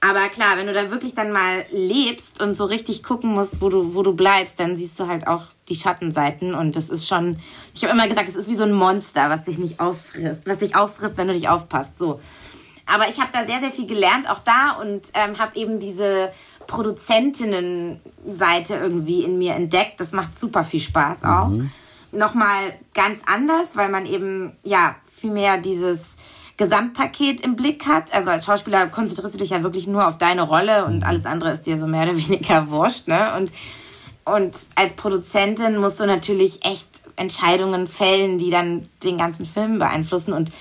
Aber 0.00 0.28
klar, 0.28 0.56
wenn 0.56 0.68
du 0.68 0.72
da 0.72 0.92
wirklich 0.92 1.14
dann 1.14 1.32
mal 1.32 1.66
lebst 1.72 2.40
und 2.40 2.56
so 2.56 2.66
richtig 2.66 3.02
gucken 3.02 3.34
musst, 3.34 3.60
wo 3.60 3.68
du, 3.68 3.94
wo 3.94 4.04
du 4.04 4.12
bleibst, 4.12 4.60
dann 4.60 4.76
siehst 4.76 4.98
du 5.00 5.08
halt 5.08 5.26
auch 5.26 5.46
die 5.68 5.74
Schattenseiten. 5.74 6.54
Und 6.54 6.76
das 6.76 6.88
ist 6.88 7.08
schon, 7.08 7.38
ich 7.74 7.82
habe 7.82 7.94
immer 7.94 8.06
gesagt, 8.06 8.28
es 8.28 8.36
ist 8.36 8.48
wie 8.48 8.54
so 8.54 8.62
ein 8.62 8.72
Monster, 8.72 9.28
was 9.28 9.44
dich 9.44 9.58
nicht 9.58 9.80
auffrisst, 9.80 10.46
was 10.46 10.58
dich 10.58 10.76
auffrisst, 10.76 11.16
wenn 11.16 11.26
du 11.26 11.34
dich 11.34 11.48
aufpasst. 11.48 11.98
So. 11.98 12.20
Aber 12.86 13.08
ich 13.08 13.20
habe 13.20 13.30
da 13.32 13.44
sehr, 13.44 13.58
sehr 13.58 13.72
viel 13.72 13.86
gelernt, 13.86 14.30
auch 14.30 14.38
da, 14.38 14.78
und 14.80 15.08
ähm, 15.14 15.38
habe 15.38 15.56
eben 15.56 15.80
diese 15.80 16.30
Produzentinnen-Seite 16.68 18.76
irgendwie 18.76 19.24
in 19.24 19.36
mir 19.36 19.54
entdeckt. 19.54 20.00
Das 20.00 20.12
macht 20.12 20.38
super 20.38 20.62
viel 20.62 20.80
Spaß 20.80 21.24
auch. 21.24 21.48
Mhm. 21.48 21.72
Nochmal 22.12 22.78
ganz 22.94 23.22
anders, 23.26 23.76
weil 23.76 23.88
man 23.88 24.06
eben, 24.06 24.56
ja, 24.62 24.94
viel 25.14 25.32
mehr 25.32 25.58
dieses 25.58 26.00
Gesamtpaket 26.58 27.40
im 27.40 27.56
Blick 27.56 27.86
hat. 27.86 28.12
Also 28.12 28.30
als 28.30 28.44
Schauspieler 28.44 28.88
konzentrierst 28.88 29.34
du 29.34 29.38
dich 29.38 29.50
ja 29.50 29.62
wirklich 29.62 29.86
nur 29.86 30.06
auf 30.06 30.18
deine 30.18 30.42
Rolle 30.42 30.84
und 30.84 30.98
mhm. 30.98 31.04
alles 31.04 31.24
andere 31.24 31.52
ist 31.52 31.62
dir 31.62 31.78
so 31.78 31.86
mehr 31.86 32.02
oder 32.02 32.16
weniger 32.28 32.68
wurscht. 32.68 33.08
Ne? 33.08 33.34
Und, 33.36 33.50
und 34.24 34.58
als 34.74 34.92
Produzentin 34.92 35.78
musst 35.78 35.98
du 36.00 36.06
natürlich 36.06 36.66
echt 36.66 36.86
Entscheidungen 37.16 37.86
fällen, 37.86 38.38
die 38.38 38.50
dann 38.50 38.88
den 39.02 39.16
ganzen 39.16 39.46
Film 39.46 39.78
beeinflussen. 39.78 40.32
Und 40.32 40.52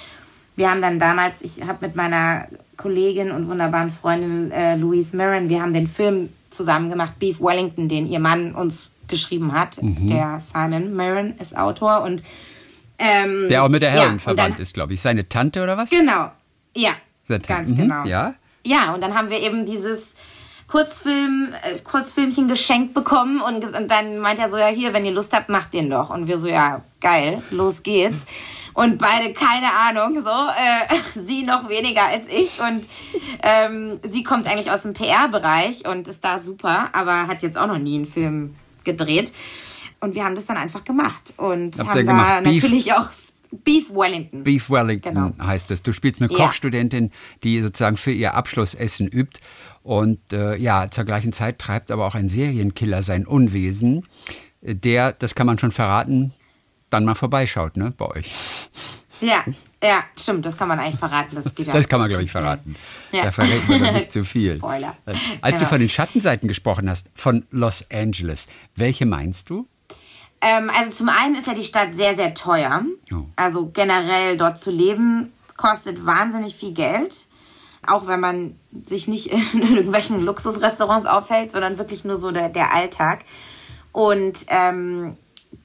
wir 0.55 0.71
haben 0.71 0.81
dann 0.81 0.99
damals, 0.99 1.41
ich 1.41 1.61
habe 1.63 1.85
mit 1.85 1.95
meiner 1.95 2.47
Kollegin 2.77 3.31
und 3.31 3.49
wunderbaren 3.49 3.89
Freundin 3.89 4.51
äh, 4.51 4.75
Louise 4.75 5.15
Mirren, 5.17 5.49
wir 5.49 5.61
haben 5.61 5.73
den 5.73 5.87
Film 5.87 6.29
zusammen 6.51 6.89
gemacht, 6.89 7.13
Beef 7.19 7.41
Wellington, 7.41 7.89
den 7.89 8.07
ihr 8.07 8.19
Mann 8.19 8.53
uns 8.53 8.91
geschrieben 9.07 9.51
hat. 9.53 9.81
Mhm. 9.81 10.07
Der 10.07 10.39
Simon 10.39 10.95
Mirren 10.95 11.35
ist 11.39 11.57
Autor 11.57 12.01
und 12.03 12.23
ähm, 12.99 13.47
der 13.49 13.63
auch 13.63 13.69
mit 13.69 13.81
der 13.81 13.91
Herren 13.91 14.13
ja, 14.13 14.19
verwandt 14.19 14.55
dann, 14.55 14.61
ist, 14.61 14.73
glaube 14.73 14.93
ich. 14.93 15.01
Seine 15.01 15.29
Tante 15.29 15.63
oder 15.63 15.77
was? 15.77 15.89
Genau. 15.89 16.31
Ja. 16.75 16.91
Ganz 17.27 17.69
mhm. 17.69 17.75
genau. 17.75 18.05
Ja. 18.05 18.35
Ja, 18.63 18.93
und 18.93 19.01
dann 19.01 19.13
haben 19.13 19.29
wir 19.29 19.41
eben 19.41 19.65
dieses 19.65 20.13
Kurzfilm, 20.67 21.53
äh, 21.63 21.79
Kurzfilmchen 21.79 22.47
geschenkt 22.47 22.93
bekommen 22.93 23.41
und, 23.41 23.63
und 23.63 23.89
dann 23.89 24.19
meint 24.19 24.39
er 24.39 24.49
so, 24.49 24.57
ja, 24.57 24.67
hier, 24.67 24.93
wenn 24.93 25.05
ihr 25.05 25.13
Lust 25.13 25.33
habt, 25.33 25.49
macht 25.49 25.73
den 25.73 25.89
doch. 25.89 26.09
Und 26.09 26.27
wir 26.27 26.37
so, 26.37 26.47
ja, 26.47 26.81
geil, 26.99 27.41
los 27.51 27.83
geht's. 27.83 28.25
Und 28.73 28.99
beide 28.99 29.33
keine 29.33 29.73
Ahnung, 29.89 30.21
so, 30.21 30.29
äh, 30.29 30.95
sie 31.27 31.41
noch 31.41 31.67
weniger 31.67 32.03
als 32.05 32.27
ich. 32.31 32.59
Und 32.59 32.87
ähm, 33.41 33.99
sie 34.07 34.21
kommt 34.21 34.45
eigentlich 34.45 34.69
aus 34.69 34.83
dem 34.83 34.93
PR-Bereich 34.93 35.87
und 35.87 36.07
ist 36.07 36.23
da 36.23 36.37
super, 36.37 36.89
aber 36.93 37.25
hat 37.25 37.41
jetzt 37.41 37.57
auch 37.57 37.65
noch 37.65 37.79
nie 37.79 37.95
einen 37.95 38.05
Film 38.05 38.55
gedreht. 38.83 39.33
Und 39.99 40.15
wir 40.15 40.23
haben 40.23 40.35
das 40.35 40.45
dann 40.45 40.57
einfach 40.57 40.83
gemacht 40.83 41.33
und 41.37 41.77
Habt 41.79 41.89
haben 41.89 42.05
da 42.05 42.41
Beef, 42.41 42.61
natürlich 42.61 42.93
auch 42.93 43.09
Beef 43.51 43.89
Wellington. 43.89 44.43
Beef 44.43 44.69
Wellington 44.69 45.13
genau. 45.13 45.31
heißt 45.39 45.71
es. 45.71 45.81
Du 45.81 45.91
spielst 45.93 46.21
eine 46.21 46.29
Kochstudentin, 46.29 47.11
die 47.43 47.61
sozusagen 47.61 47.97
für 47.97 48.11
ihr 48.11 48.33
Abschlussessen 48.33 49.07
übt. 49.07 49.39
Und 49.83 50.33
äh, 50.33 50.57
ja, 50.57 50.91
zur 50.91 51.05
gleichen 51.05 51.33
Zeit 51.33 51.59
treibt 51.59 51.91
aber 51.91 52.05
auch 52.05 52.15
ein 52.15 52.27
Serienkiller 52.27 53.03
sein 53.03 53.25
Unwesen, 53.25 54.03
der, 54.61 55.13
das 55.13 55.33
kann 55.33 55.47
man 55.47 55.57
schon 55.59 55.71
verraten, 55.71 56.33
dann 56.89 57.05
mal 57.05 57.15
vorbeischaut, 57.15 57.77
ne, 57.77 57.93
bei 57.95 58.05
euch. 58.05 58.35
Ja, 59.21 59.45
ja, 59.83 60.03
stimmt, 60.19 60.45
das 60.45 60.57
kann 60.57 60.67
man 60.67 60.79
eigentlich 60.79 60.99
verraten. 60.99 61.35
Das, 61.35 61.55
geht 61.55 61.67
ja. 61.67 61.73
das 61.73 61.87
kann 61.87 61.99
man, 61.99 62.09
glaube 62.09 62.23
ich, 62.23 62.31
verraten. 62.31 62.75
Ja. 63.11 63.25
Da 63.25 63.31
verrät 63.31 63.67
man 63.67 63.83
doch 63.83 63.91
nicht 63.93 64.11
zu 64.11 64.23
viel. 64.25 64.57
Spoiler. 64.57 64.95
Als 65.05 65.15
genau. 65.55 65.59
du 65.59 65.65
von 65.65 65.79
den 65.79 65.89
Schattenseiten 65.89 66.47
gesprochen 66.47 66.89
hast, 66.89 67.09
von 67.15 67.45
Los 67.51 67.85
Angeles, 67.91 68.47
welche 68.75 69.05
meinst 69.05 69.49
du? 69.49 69.67
Ähm, 70.41 70.69
also 70.69 70.91
zum 70.91 71.09
einen 71.09 71.35
ist 71.35 71.47
ja 71.47 71.53
die 71.53 71.63
Stadt 71.63 71.95
sehr, 71.95 72.15
sehr 72.15 72.33
teuer. 72.33 72.85
Oh. 73.11 73.25
Also 73.35 73.69
generell 73.73 74.37
dort 74.37 74.59
zu 74.59 74.71
leben 74.71 75.33
kostet 75.55 76.05
wahnsinnig 76.05 76.55
viel 76.55 76.73
Geld. 76.73 77.27
Auch 77.85 78.07
wenn 78.07 78.19
man 78.19 78.55
sich 78.85 79.07
nicht 79.07 79.27
in 79.53 79.61
irgendwelchen 79.61 80.21
Luxusrestaurants 80.21 81.05
aufhält, 81.05 81.51
sondern 81.51 81.77
wirklich 81.77 82.03
nur 82.03 82.19
so 82.19 82.31
der, 82.31 82.49
der 82.49 82.73
Alltag. 82.73 83.25
Und 83.91 84.45
ähm, 84.49 85.17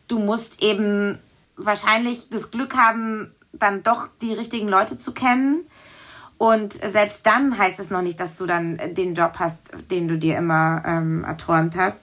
du 0.09 0.19
musst 0.19 0.63
eben 0.63 1.19
wahrscheinlich 1.57 2.31
das 2.31 2.51
Glück 2.51 2.77
haben, 2.77 3.35
dann 3.53 3.83
doch 3.83 4.09
die 4.21 4.33
richtigen 4.33 4.69
Leute 4.69 4.99
zu 4.99 5.13
kennen. 5.13 5.67
Und 6.39 6.73
selbst 6.73 7.21
dann 7.25 7.57
heißt 7.57 7.79
es 7.79 7.91
noch 7.91 8.03
nicht, 8.03 8.19
dass 8.19 8.37
du 8.37 8.47
dann 8.47 8.81
den 8.95 9.15
Job 9.15 9.35
hast, 9.39 9.71
den 9.91 10.09
du 10.09 10.19
dir 10.19 10.39
immer 10.39 10.83
ähm, 10.85 11.23
erträumt 11.25 11.77
hast, 11.77 12.01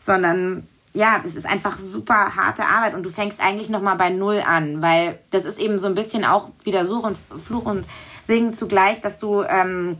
sondern 0.00 0.66
ja, 0.94 1.20
es 1.26 1.34
ist 1.34 1.44
einfach 1.44 1.78
super 1.78 2.36
harte 2.36 2.64
Arbeit 2.64 2.94
und 2.94 3.02
du 3.02 3.10
fängst 3.10 3.40
eigentlich 3.40 3.68
nochmal 3.68 3.96
bei 3.96 4.10
Null 4.10 4.42
an, 4.46 4.80
weil 4.80 5.18
das 5.32 5.44
ist 5.44 5.58
eben 5.58 5.80
so 5.80 5.88
ein 5.88 5.96
bisschen 5.96 6.24
auch 6.24 6.50
wieder 6.62 6.86
Such 6.86 7.02
und 7.02 7.18
Fluch 7.44 7.66
und 7.66 7.84
Singen 8.22 8.54
zugleich, 8.54 9.00
dass 9.00 9.18
du 9.18 9.42
ähm, 9.42 9.98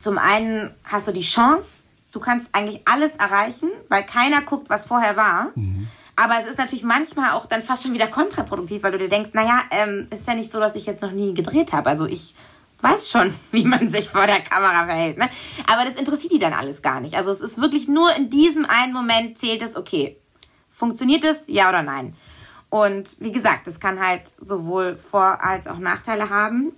zum 0.00 0.16
einen 0.16 0.70
hast 0.84 1.06
du 1.06 1.12
die 1.12 1.20
Chance, 1.20 1.84
du 2.12 2.18
kannst 2.18 2.54
eigentlich 2.54 2.80
alles 2.86 3.16
erreichen, 3.16 3.68
weil 3.88 4.04
keiner 4.04 4.40
guckt, 4.40 4.70
was 4.70 4.86
vorher 4.86 5.16
war. 5.16 5.52
Mhm. 5.54 5.88
Aber 6.16 6.34
es 6.40 6.46
ist 6.46 6.58
natürlich 6.58 6.84
manchmal 6.84 7.32
auch 7.32 7.46
dann 7.46 7.62
fast 7.62 7.82
schon 7.82 7.92
wieder 7.92 8.06
kontraproduktiv, 8.06 8.82
weil 8.82 8.92
du 8.92 8.98
dir 8.98 9.08
denkst, 9.08 9.30
naja, 9.34 9.60
ähm, 9.70 10.06
ist 10.10 10.26
ja 10.26 10.34
nicht 10.34 10.50
so, 10.50 10.60
dass 10.60 10.74
ich 10.74 10.86
jetzt 10.86 11.02
noch 11.02 11.12
nie 11.12 11.34
gedreht 11.34 11.72
habe. 11.72 11.90
Also 11.90 12.06
ich 12.06 12.34
weiß 12.80 13.10
schon, 13.10 13.34
wie 13.52 13.64
man 13.64 13.88
sich 13.88 14.08
vor 14.08 14.26
der 14.26 14.40
Kamera 14.40 14.84
verhält. 14.86 15.18
Ne? 15.18 15.28
Aber 15.70 15.84
das 15.84 15.94
interessiert 15.94 16.32
die 16.32 16.38
dann 16.38 16.54
alles 16.54 16.80
gar 16.80 17.00
nicht. 17.00 17.14
Also 17.14 17.30
es 17.30 17.40
ist 17.40 17.60
wirklich 17.60 17.86
nur 17.86 18.14
in 18.14 18.30
diesem 18.30 18.64
einen 18.64 18.92
Moment 18.92 19.38
zählt 19.38 19.62
es, 19.62 19.76
okay, 19.76 20.18
funktioniert 20.82 21.22
es, 21.22 21.36
ja 21.46 21.68
oder 21.68 21.84
nein? 21.84 22.16
Und 22.68 23.14
wie 23.20 23.30
gesagt, 23.30 23.68
das 23.68 23.78
kann 23.78 24.04
halt 24.04 24.32
sowohl 24.40 24.96
Vor- 24.96 25.38
als 25.40 25.68
auch 25.68 25.78
Nachteile 25.78 26.28
haben. 26.28 26.72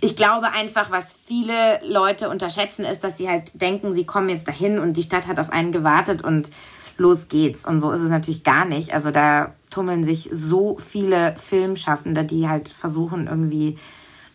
Ich 0.00 0.14
glaube 0.14 0.52
einfach, 0.52 0.92
was 0.92 1.12
viele 1.12 1.80
Leute 1.84 2.28
unterschätzen, 2.28 2.84
ist, 2.84 3.02
dass 3.02 3.18
sie 3.18 3.28
halt 3.28 3.60
denken, 3.60 3.92
sie 3.92 4.06
kommen 4.06 4.28
jetzt 4.28 4.46
dahin 4.46 4.78
und 4.78 4.92
die 4.92 5.02
Stadt 5.02 5.26
hat 5.26 5.40
auf 5.40 5.50
einen 5.50 5.72
gewartet 5.72 6.22
und 6.22 6.52
los 6.96 7.26
geht's. 7.26 7.64
Und 7.64 7.80
so 7.80 7.90
ist 7.90 8.02
es 8.02 8.10
natürlich 8.10 8.44
gar 8.44 8.66
nicht. 8.66 8.94
Also 8.94 9.10
da 9.10 9.52
tummeln 9.68 10.04
sich 10.04 10.28
so 10.30 10.78
viele 10.78 11.34
Filmschaffende, 11.34 12.22
die 12.22 12.48
halt 12.48 12.68
versuchen, 12.68 13.26
irgendwie 13.26 13.78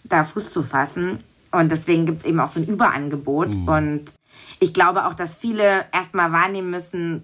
da 0.04 0.26
Fuß 0.26 0.50
zu 0.50 0.62
fassen. 0.62 1.24
Und 1.52 1.72
deswegen 1.72 2.06
gibt 2.06 2.24
es 2.24 2.26
eben 2.26 2.42
auch 2.42 2.50
so 2.50 2.60
ein 2.60 2.68
Überangebot. 2.68 3.56
Mhm. 3.56 3.68
Und 3.70 4.14
ich 4.60 4.74
glaube 4.74 5.06
auch, 5.06 5.14
dass 5.14 5.36
viele 5.36 5.86
erstmal 5.94 6.34
wahrnehmen 6.34 6.70
müssen, 6.70 7.24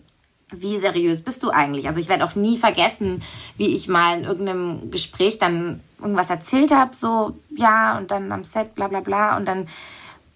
wie 0.51 0.77
seriös 0.77 1.21
bist 1.21 1.43
du 1.43 1.49
eigentlich? 1.49 1.87
Also 1.87 1.99
ich 1.99 2.09
werde 2.09 2.25
auch 2.25 2.35
nie 2.35 2.57
vergessen, 2.57 3.23
wie 3.57 3.73
ich 3.73 3.87
mal 3.87 4.19
in 4.19 4.25
irgendeinem 4.25 4.91
Gespräch 4.91 5.39
dann 5.39 5.81
irgendwas 5.99 6.29
erzählt 6.29 6.71
habe, 6.71 6.95
so 6.95 7.37
ja, 7.55 7.97
und 7.97 8.11
dann 8.11 8.31
am 8.31 8.43
Set, 8.43 8.75
bla 8.75 8.87
bla 8.87 8.99
bla. 8.99 9.37
Und 9.37 9.45
dann 9.45 9.67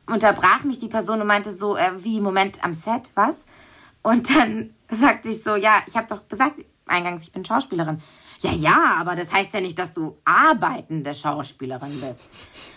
unterbrach 0.07 0.63
mich 0.63 0.79
die 0.79 0.87
Person 0.87 1.21
und 1.21 1.27
meinte 1.27 1.55
so, 1.55 1.75
äh, 1.75 1.91
wie, 1.97 2.21
Moment, 2.21 2.63
am 2.63 2.73
Set, 2.73 3.09
was? 3.15 3.35
Und 4.01 4.29
dann 4.35 4.73
sagte 4.89 5.29
ich 5.29 5.43
so, 5.43 5.55
ja, 5.55 5.73
ich 5.87 5.97
habe 5.97 6.07
doch 6.07 6.27
gesagt 6.27 6.63
eingangs, 6.85 7.23
ich 7.23 7.31
bin 7.31 7.43
Schauspielerin. 7.43 8.01
Ja, 8.41 8.51
ja, 8.51 8.95
aber 8.99 9.15
das 9.15 9.33
heißt 9.33 9.53
ja 9.53 9.61
nicht, 9.61 9.79
dass 9.79 9.93
du 9.93 10.17
arbeitende 10.23 11.15
Schauspielerin 11.15 11.99
bist. 11.99 12.21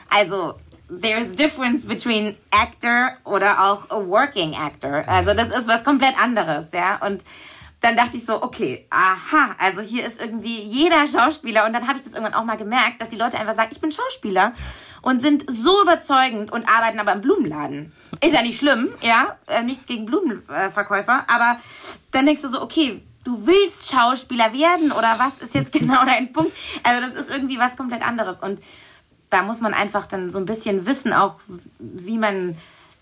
Also, 0.09 0.55
there's 0.89 1.35
difference 1.35 1.87
between 1.87 2.37
actor 2.51 3.15
oder 3.25 3.61
auch 3.61 3.91
a 3.91 4.01
working 4.01 4.55
actor. 4.55 5.05
Also, 5.07 5.35
das 5.35 5.49
ist 5.49 5.69
was 5.69 5.85
komplett 5.85 6.21
anderes, 6.21 6.67
ja. 6.73 7.05
Und 7.05 7.25
dann 7.81 7.97
dachte 7.97 8.17
ich 8.17 8.27
so, 8.27 8.43
okay, 8.43 8.87
aha, 8.91 9.55
also 9.59 9.81
hier 9.81 10.05
ist 10.05 10.21
irgendwie 10.21 10.61
jeder 10.63 11.07
Schauspieler. 11.07 11.65
Und 11.65 11.73
dann 11.73 11.87
habe 11.87 11.99
ich 11.99 12.05
das 12.05 12.15
irgendwann 12.15 12.35
auch 12.35 12.45
mal 12.45 12.57
gemerkt, 12.57 13.01
dass 13.01 13.09
die 13.09 13.17
Leute 13.17 13.39
einfach 13.39 13.55
sagen, 13.55 13.69
ich 13.71 13.81
bin 13.81 13.93
Schauspieler 13.93 14.53
und 15.03 15.21
sind 15.21 15.45
so 15.49 15.83
überzeugend 15.83 16.51
und 16.51 16.69
arbeiten 16.69 16.99
aber 16.99 17.13
im 17.13 17.21
Blumenladen. 17.21 17.93
Ist 18.23 18.35
ja 18.35 18.43
nicht 18.43 18.59
schlimm, 18.59 18.91
ja, 19.01 19.37
äh, 19.47 19.63
nichts 19.63 19.87
gegen 19.87 20.07
Blumenverkäufer, 20.07 21.25
aber 21.29 21.61
dann 22.11 22.27
denkst 22.27 22.43
du 22.43 22.49
so, 22.49 22.61
okay, 22.61 23.01
du 23.25 23.47
willst 23.47 23.93
Schauspieler 23.93 24.53
werden 24.53 24.91
oder 24.91 25.19
was 25.19 25.39
ist 25.39 25.55
jetzt 25.55 25.73
genau 25.79 26.05
dein 26.05 26.33
Punkt? 26.33 26.53
Also 26.83 27.01
das 27.01 27.15
ist 27.15 27.31
irgendwie 27.31 27.59
was 27.59 27.77
komplett 27.77 28.03
anderes 28.03 28.41
und 28.41 28.59
da 29.31 29.43
muss 29.43 29.61
man 29.61 29.75
einfach 29.75 30.07
dann 30.07 30.31
so 30.31 30.39
ein 30.39 30.47
bisschen 30.47 30.87
wissen, 30.87 31.13
auch 31.13 31.37
wie 31.79 32.19
man 32.19 32.57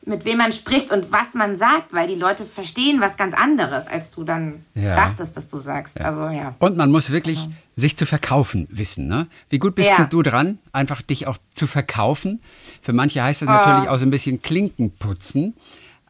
mit 0.06 0.24
wem 0.24 0.38
man 0.38 0.52
spricht 0.52 0.92
und 0.92 1.10
was 1.10 1.34
man 1.34 1.56
sagt, 1.56 1.92
weil 1.92 2.06
die 2.06 2.14
Leute 2.14 2.44
verstehen 2.44 3.00
was 3.00 3.16
ganz 3.16 3.34
anderes, 3.34 3.88
als 3.88 4.12
du 4.12 4.22
dann 4.22 4.64
ja. 4.74 4.94
dachtest, 4.94 5.36
dass 5.36 5.48
du 5.48 5.58
sagst. 5.58 5.98
Ja. 5.98 6.04
Also, 6.06 6.28
ja. 6.28 6.54
Und 6.60 6.76
man 6.76 6.92
muss 6.92 7.10
wirklich 7.10 7.46
ja. 7.46 7.50
sich 7.74 7.96
zu 7.96 8.06
verkaufen 8.06 8.68
wissen. 8.70 9.08
Ne? 9.08 9.26
Wie 9.50 9.58
gut 9.58 9.74
bist 9.74 9.90
du 10.10 10.22
dran, 10.22 10.60
einfach 10.72 11.02
dich 11.02 11.26
auch 11.26 11.38
zu 11.54 11.66
verkaufen? 11.66 12.40
Für 12.82 12.92
manche 12.92 13.20
heißt 13.20 13.42
das 13.42 13.48
oh. 13.48 13.52
natürlich 13.52 13.88
auch 13.88 13.98
so 13.98 14.06
ein 14.06 14.10
bisschen 14.10 14.40
Klinken 14.40 14.92
putzen. 14.92 15.54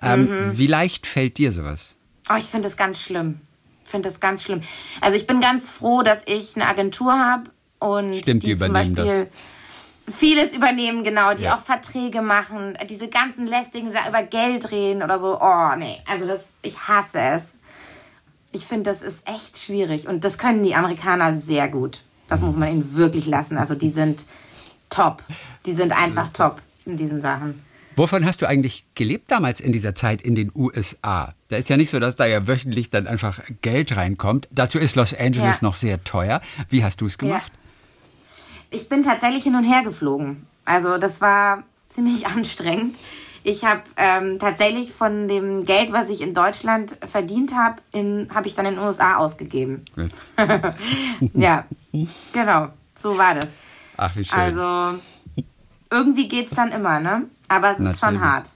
Ähm, 0.02 0.28
mhm. 0.28 0.58
Wie 0.58 0.66
leicht 0.66 1.06
fällt 1.06 1.38
dir 1.38 1.50
sowas? 1.50 1.96
Oh, 2.28 2.36
ich 2.38 2.44
finde 2.44 2.68
das 2.68 2.76
ganz 2.76 3.00
schlimm. 3.00 3.40
Ich 3.84 3.90
finde 3.90 4.10
das 4.10 4.20
ganz 4.20 4.42
schlimm. 4.42 4.60
Also 5.00 5.16
ich 5.16 5.26
bin 5.26 5.40
ganz 5.40 5.70
froh, 5.70 6.02
dass 6.02 6.20
ich 6.26 6.54
eine 6.54 6.68
Agentur 6.68 7.12
habe 7.12 7.50
und 7.78 8.14
Stimmt, 8.14 8.42
die, 8.42 8.48
die 8.48 8.56
zum 8.58 8.74
Beispiel 8.74 8.94
das 8.94 9.26
vieles 10.08 10.54
übernehmen, 10.54 11.04
genau, 11.04 11.34
die 11.34 11.44
ja. 11.44 11.56
auch 11.56 11.62
Verträge 11.62 12.22
machen, 12.22 12.76
diese 12.88 13.08
ganzen 13.08 13.46
lästigen 13.46 13.92
Sachen 13.92 14.10
über 14.10 14.22
Geld 14.22 14.70
reden 14.70 15.02
oder 15.02 15.18
so. 15.18 15.40
Oh, 15.40 15.76
nee, 15.76 15.98
also 16.06 16.26
das, 16.26 16.44
ich 16.62 16.78
hasse 16.88 17.18
es. 17.18 17.54
Ich 18.52 18.66
finde, 18.66 18.90
das 18.90 19.02
ist 19.02 19.28
echt 19.28 19.58
schwierig 19.58 20.08
und 20.08 20.24
das 20.24 20.38
können 20.38 20.62
die 20.62 20.74
Amerikaner 20.74 21.36
sehr 21.36 21.68
gut. 21.68 22.00
Das 22.28 22.40
muss 22.40 22.56
man 22.56 22.70
ihnen 22.70 22.96
wirklich 22.96 23.26
lassen. 23.26 23.58
Also 23.58 23.74
die 23.74 23.90
sind 23.90 24.24
top. 24.88 25.22
Die 25.64 25.72
sind 25.72 25.92
einfach 25.92 26.32
top 26.32 26.62
in 26.84 26.96
diesen 26.96 27.20
Sachen. 27.20 27.62
Wovon 27.96 28.26
hast 28.26 28.42
du 28.42 28.46
eigentlich 28.46 28.84
gelebt 28.94 29.30
damals 29.30 29.58
in 29.60 29.72
dieser 29.72 29.94
Zeit 29.94 30.20
in 30.20 30.34
den 30.34 30.52
USA? 30.54 31.34
Da 31.48 31.56
ist 31.56 31.70
ja 31.70 31.78
nicht 31.78 31.88
so, 31.88 31.98
dass 31.98 32.14
da 32.14 32.26
ja 32.26 32.46
wöchentlich 32.46 32.90
dann 32.90 33.06
einfach 33.06 33.40
Geld 33.62 33.96
reinkommt. 33.96 34.48
Dazu 34.50 34.78
ist 34.78 34.96
Los 34.96 35.14
Angeles 35.14 35.60
ja. 35.60 35.62
noch 35.62 35.74
sehr 35.74 36.04
teuer. 36.04 36.42
Wie 36.68 36.84
hast 36.84 37.00
du 37.00 37.06
es 37.06 37.16
gemacht? 37.16 37.50
Ja. 37.54 37.65
Ich 38.70 38.88
bin 38.88 39.02
tatsächlich 39.02 39.44
hin 39.44 39.54
und 39.54 39.64
her 39.64 39.82
geflogen. 39.82 40.46
Also 40.64 40.98
das 40.98 41.20
war 41.20 41.62
ziemlich 41.88 42.26
anstrengend. 42.26 42.98
Ich 43.42 43.64
habe 43.64 43.82
ähm, 43.96 44.40
tatsächlich 44.40 44.92
von 44.92 45.28
dem 45.28 45.64
Geld, 45.64 45.92
was 45.92 46.08
ich 46.08 46.20
in 46.20 46.34
Deutschland 46.34 46.96
verdient 47.06 47.54
habe, 47.54 47.76
habe 48.34 48.48
ich 48.48 48.56
dann 48.56 48.66
in 48.66 48.74
den 48.74 48.82
USA 48.82 49.18
ausgegeben. 49.18 49.84
ja, 51.32 51.64
genau. 52.32 52.68
So 52.96 53.16
war 53.16 53.34
das. 53.34 53.46
Ach, 53.98 54.16
wie 54.16 54.24
schön. 54.24 54.36
Also 54.36 54.98
irgendwie 55.92 56.26
geht 56.26 56.50
es 56.50 56.56
dann 56.56 56.72
immer, 56.72 56.98
ne? 56.98 57.22
Aber 57.46 57.70
es 57.70 57.78
ist 57.78 58.00
schon 58.00 58.20
hart. 58.20 58.50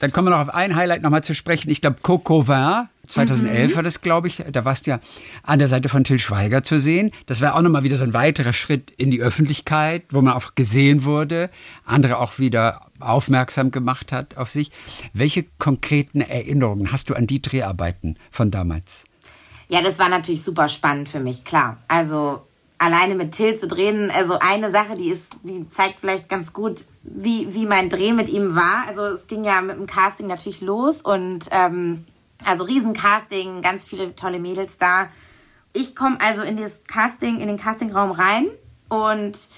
Dann 0.00 0.12
kommen 0.12 0.26
wir 0.26 0.32
noch 0.32 0.48
auf 0.48 0.54
ein 0.54 0.76
Highlight 0.76 1.00
nochmal 1.00 1.24
zu 1.24 1.34
sprechen. 1.34 1.70
Ich 1.70 1.80
glaube, 1.80 1.96
Coco 2.02 2.46
Vin 2.46 2.88
2011 3.06 3.70
mhm. 3.70 3.76
war 3.76 3.82
das, 3.82 4.00
glaube 4.00 4.28
ich. 4.28 4.42
Da 4.50 4.64
warst 4.64 4.86
du 4.86 4.92
ja 4.92 5.00
an 5.42 5.58
der 5.58 5.68
Seite 5.68 5.88
von 5.88 6.04
Till 6.04 6.18
Schweiger 6.18 6.62
zu 6.62 6.78
sehen. 6.78 7.10
Das 7.26 7.40
war 7.40 7.54
auch 7.54 7.62
nochmal 7.62 7.82
wieder 7.82 7.96
so 7.96 8.04
ein 8.04 8.14
weiterer 8.14 8.52
Schritt 8.52 8.90
in 8.96 9.10
die 9.10 9.20
Öffentlichkeit, 9.20 10.04
wo 10.10 10.20
man 10.20 10.34
auch 10.34 10.54
gesehen 10.54 11.04
wurde, 11.04 11.50
andere 11.84 12.18
auch 12.18 12.38
wieder 12.38 12.86
aufmerksam 13.00 13.70
gemacht 13.70 14.12
hat 14.12 14.36
auf 14.36 14.50
sich. 14.50 14.70
Welche 15.12 15.44
konkreten 15.58 16.20
Erinnerungen 16.20 16.92
hast 16.92 17.10
du 17.10 17.14
an 17.14 17.26
die 17.26 17.42
Dreharbeiten 17.42 18.18
von 18.30 18.50
damals? 18.50 19.04
Ja, 19.68 19.82
das 19.82 19.98
war 19.98 20.08
natürlich 20.08 20.42
super 20.42 20.68
spannend 20.68 21.08
für 21.08 21.20
mich, 21.20 21.44
klar. 21.44 21.78
Also 21.88 22.42
alleine 22.78 23.14
mit 23.14 23.32
Till 23.32 23.56
zu 23.56 23.66
drehen, 23.66 24.10
also 24.10 24.38
eine 24.38 24.70
Sache, 24.70 24.96
die 24.96 25.08
ist, 25.08 25.32
die 25.42 25.68
zeigt 25.68 26.00
vielleicht 26.00 26.28
ganz 26.28 26.52
gut, 26.52 26.86
wie, 27.02 27.52
wie 27.54 27.66
mein 27.66 27.88
Dreh 27.88 28.12
mit 28.12 28.28
ihm 28.28 28.54
war. 28.54 28.84
Also 28.88 29.02
es 29.02 29.26
ging 29.26 29.44
ja 29.44 29.60
mit 29.62 29.76
dem 29.76 29.86
Casting 29.86 30.26
natürlich 30.26 30.60
los 30.60 31.00
und 31.00 31.46
ähm, 31.50 32.04
also 32.46 32.64
Riesencasting, 32.64 33.62
ganz 33.62 33.84
viele 33.84 34.14
tolle 34.14 34.38
Mädels 34.38 34.78
da. 34.78 35.08
Ich 35.72 35.94
komme 35.94 36.18
also 36.20 36.42
in 36.42 36.56
das 36.56 36.84
Casting, 36.84 37.40
in 37.40 37.48
den 37.48 37.58
Castingraum 37.58 38.12
rein 38.12 38.46
und 38.88 39.48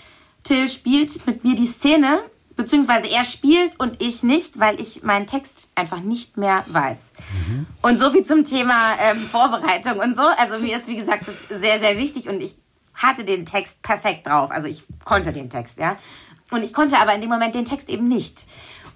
Till 0.42 0.68
spielt 0.68 1.26
mit 1.26 1.44
mir 1.44 1.54
die 1.54 1.66
Szene, 1.66 2.20
beziehungsweise 2.56 3.12
er 3.12 3.24
spielt 3.24 3.78
und 3.78 4.02
ich 4.02 4.22
nicht, 4.22 4.58
weil 4.58 4.80
ich 4.80 5.02
meinen 5.02 5.26
Text 5.26 5.68
einfach 5.74 6.00
nicht 6.00 6.36
mehr 6.36 6.64
weiß. 6.66 7.12
Mhm. 7.48 7.66
Und 7.82 7.98
so 8.00 8.10
viel 8.10 8.24
zum 8.24 8.44
Thema 8.44 8.94
ähm, 9.00 9.20
Vorbereitung 9.20 9.98
und 9.98 10.16
so. 10.16 10.22
Also 10.22 10.58
mir 10.58 10.76
ist, 10.76 10.88
wie 10.88 10.96
gesagt, 10.96 11.24
sehr, 11.48 11.78
sehr 11.78 11.98
wichtig 11.98 12.28
und 12.28 12.40
ich 12.40 12.56
hatte 12.94 13.24
den 13.24 13.46
Text 13.46 13.80
perfekt 13.82 14.26
drauf. 14.26 14.50
Also 14.50 14.66
ich 14.66 14.84
konnte 15.04 15.32
den 15.32 15.50
Text, 15.50 15.78
ja. 15.78 15.96
Und 16.50 16.64
ich 16.64 16.72
konnte 16.72 16.98
aber 16.98 17.14
in 17.14 17.20
dem 17.20 17.30
Moment 17.30 17.54
den 17.54 17.66
Text 17.66 17.88
eben 17.90 18.08
nicht. 18.08 18.46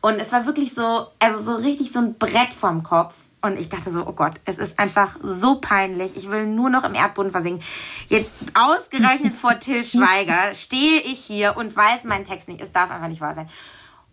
Und 0.00 0.18
es 0.18 0.32
war 0.32 0.46
wirklich 0.46 0.74
so, 0.74 1.06
also 1.20 1.42
so 1.44 1.54
richtig 1.54 1.92
so 1.92 2.00
ein 2.00 2.14
Brett 2.14 2.52
vorm 2.52 2.82
Kopf 2.82 3.14
Und 3.42 3.58
ich 3.58 3.68
dachte 3.68 3.90
so, 3.90 4.06
oh 4.06 4.12
Gott, 4.12 4.34
es 4.44 4.58
ist 4.58 4.78
einfach 4.78 5.16
so 5.20 5.56
peinlich. 5.56 6.16
Ich 6.16 6.30
will 6.30 6.46
nur 6.46 6.70
noch 6.70 6.84
im 6.84 6.94
Erdboden 6.94 7.32
versinken. 7.32 7.62
Jetzt 8.06 8.30
ausgerechnet 8.54 9.34
vor 9.34 9.58
Till 9.58 9.82
Schweiger 9.84 10.54
stehe 10.54 11.00
ich 11.00 11.18
hier 11.18 11.56
und 11.56 11.74
weiß 11.74 12.04
meinen 12.04 12.24
Text 12.24 12.46
nicht. 12.48 12.60
Es 12.60 12.70
darf 12.70 12.90
einfach 12.90 13.08
nicht 13.08 13.20
wahr 13.20 13.34
sein. 13.34 13.48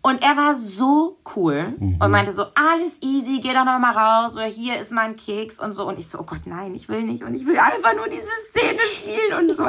Und 0.02 0.24
er 0.24 0.36
war 0.36 0.56
so 0.56 1.18
cool 1.36 1.74
mhm. 1.78 1.98
und 2.00 2.10
meinte 2.10 2.32
so, 2.32 2.46
alles 2.54 3.02
easy, 3.02 3.40
geh 3.40 3.52
doch 3.52 3.64
noch 3.64 3.78
mal 3.78 3.92
raus 3.92 4.32
oder 4.32 4.46
hier 4.46 4.80
ist 4.80 4.90
mein 4.90 5.14
Keks 5.14 5.58
und 5.58 5.74
so. 5.74 5.86
Und 5.86 5.98
ich 5.98 6.08
so, 6.08 6.18
oh 6.18 6.24
Gott, 6.24 6.46
nein, 6.46 6.74
ich 6.74 6.88
will 6.88 7.02
nicht 7.02 7.22
und 7.22 7.34
ich 7.34 7.46
will 7.46 7.58
einfach 7.58 7.94
nur 7.94 8.08
diese 8.08 8.22
Szene 8.50 8.80
spielen 8.96 9.38
und 9.38 9.54
so. 9.54 9.66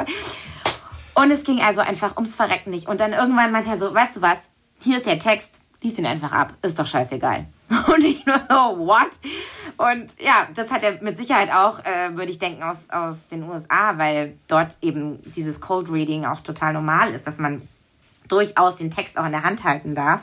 Und 1.14 1.30
es 1.30 1.44
ging 1.44 1.60
also 1.60 1.82
einfach 1.82 2.16
ums 2.16 2.34
Verrecken 2.34 2.70
nicht. 2.70 2.88
Und 2.88 3.00
dann 3.00 3.12
irgendwann 3.12 3.52
meinte 3.52 3.70
er 3.70 3.78
so, 3.78 3.94
weißt 3.94 4.16
du 4.16 4.22
was, 4.22 4.50
hier 4.80 4.96
ist 4.96 5.06
der 5.06 5.18
Text, 5.18 5.60
lies 5.82 5.98
ihn 5.98 6.06
einfach 6.06 6.32
ab, 6.32 6.54
ist 6.62 6.78
doch 6.78 6.86
scheißegal. 6.86 7.46
Und 7.94 8.04
ich 8.04 8.24
nur 8.26 8.36
so, 8.50 8.78
what? 8.86 9.10
Und 9.78 10.20
ja, 10.20 10.46
das 10.54 10.70
hat 10.70 10.82
er 10.82 11.02
mit 11.02 11.16
Sicherheit 11.16 11.52
auch, 11.52 11.78
äh, 11.80 12.14
würde 12.14 12.30
ich 12.30 12.38
denken, 12.38 12.62
aus, 12.62 12.84
aus 12.90 13.28
den 13.28 13.44
USA, 13.44 13.96
weil 13.96 14.36
dort 14.48 14.76
eben 14.82 15.20
dieses 15.34 15.60
Cold 15.60 15.90
Reading 15.90 16.24
auch 16.24 16.40
total 16.40 16.74
normal 16.74 17.12
ist, 17.12 17.26
dass 17.26 17.38
man 17.38 17.66
durchaus 18.28 18.76
den 18.76 18.90
Text 18.90 19.16
auch 19.16 19.24
in 19.24 19.32
der 19.32 19.42
Hand 19.42 19.64
halten 19.64 19.94
darf. 19.94 20.22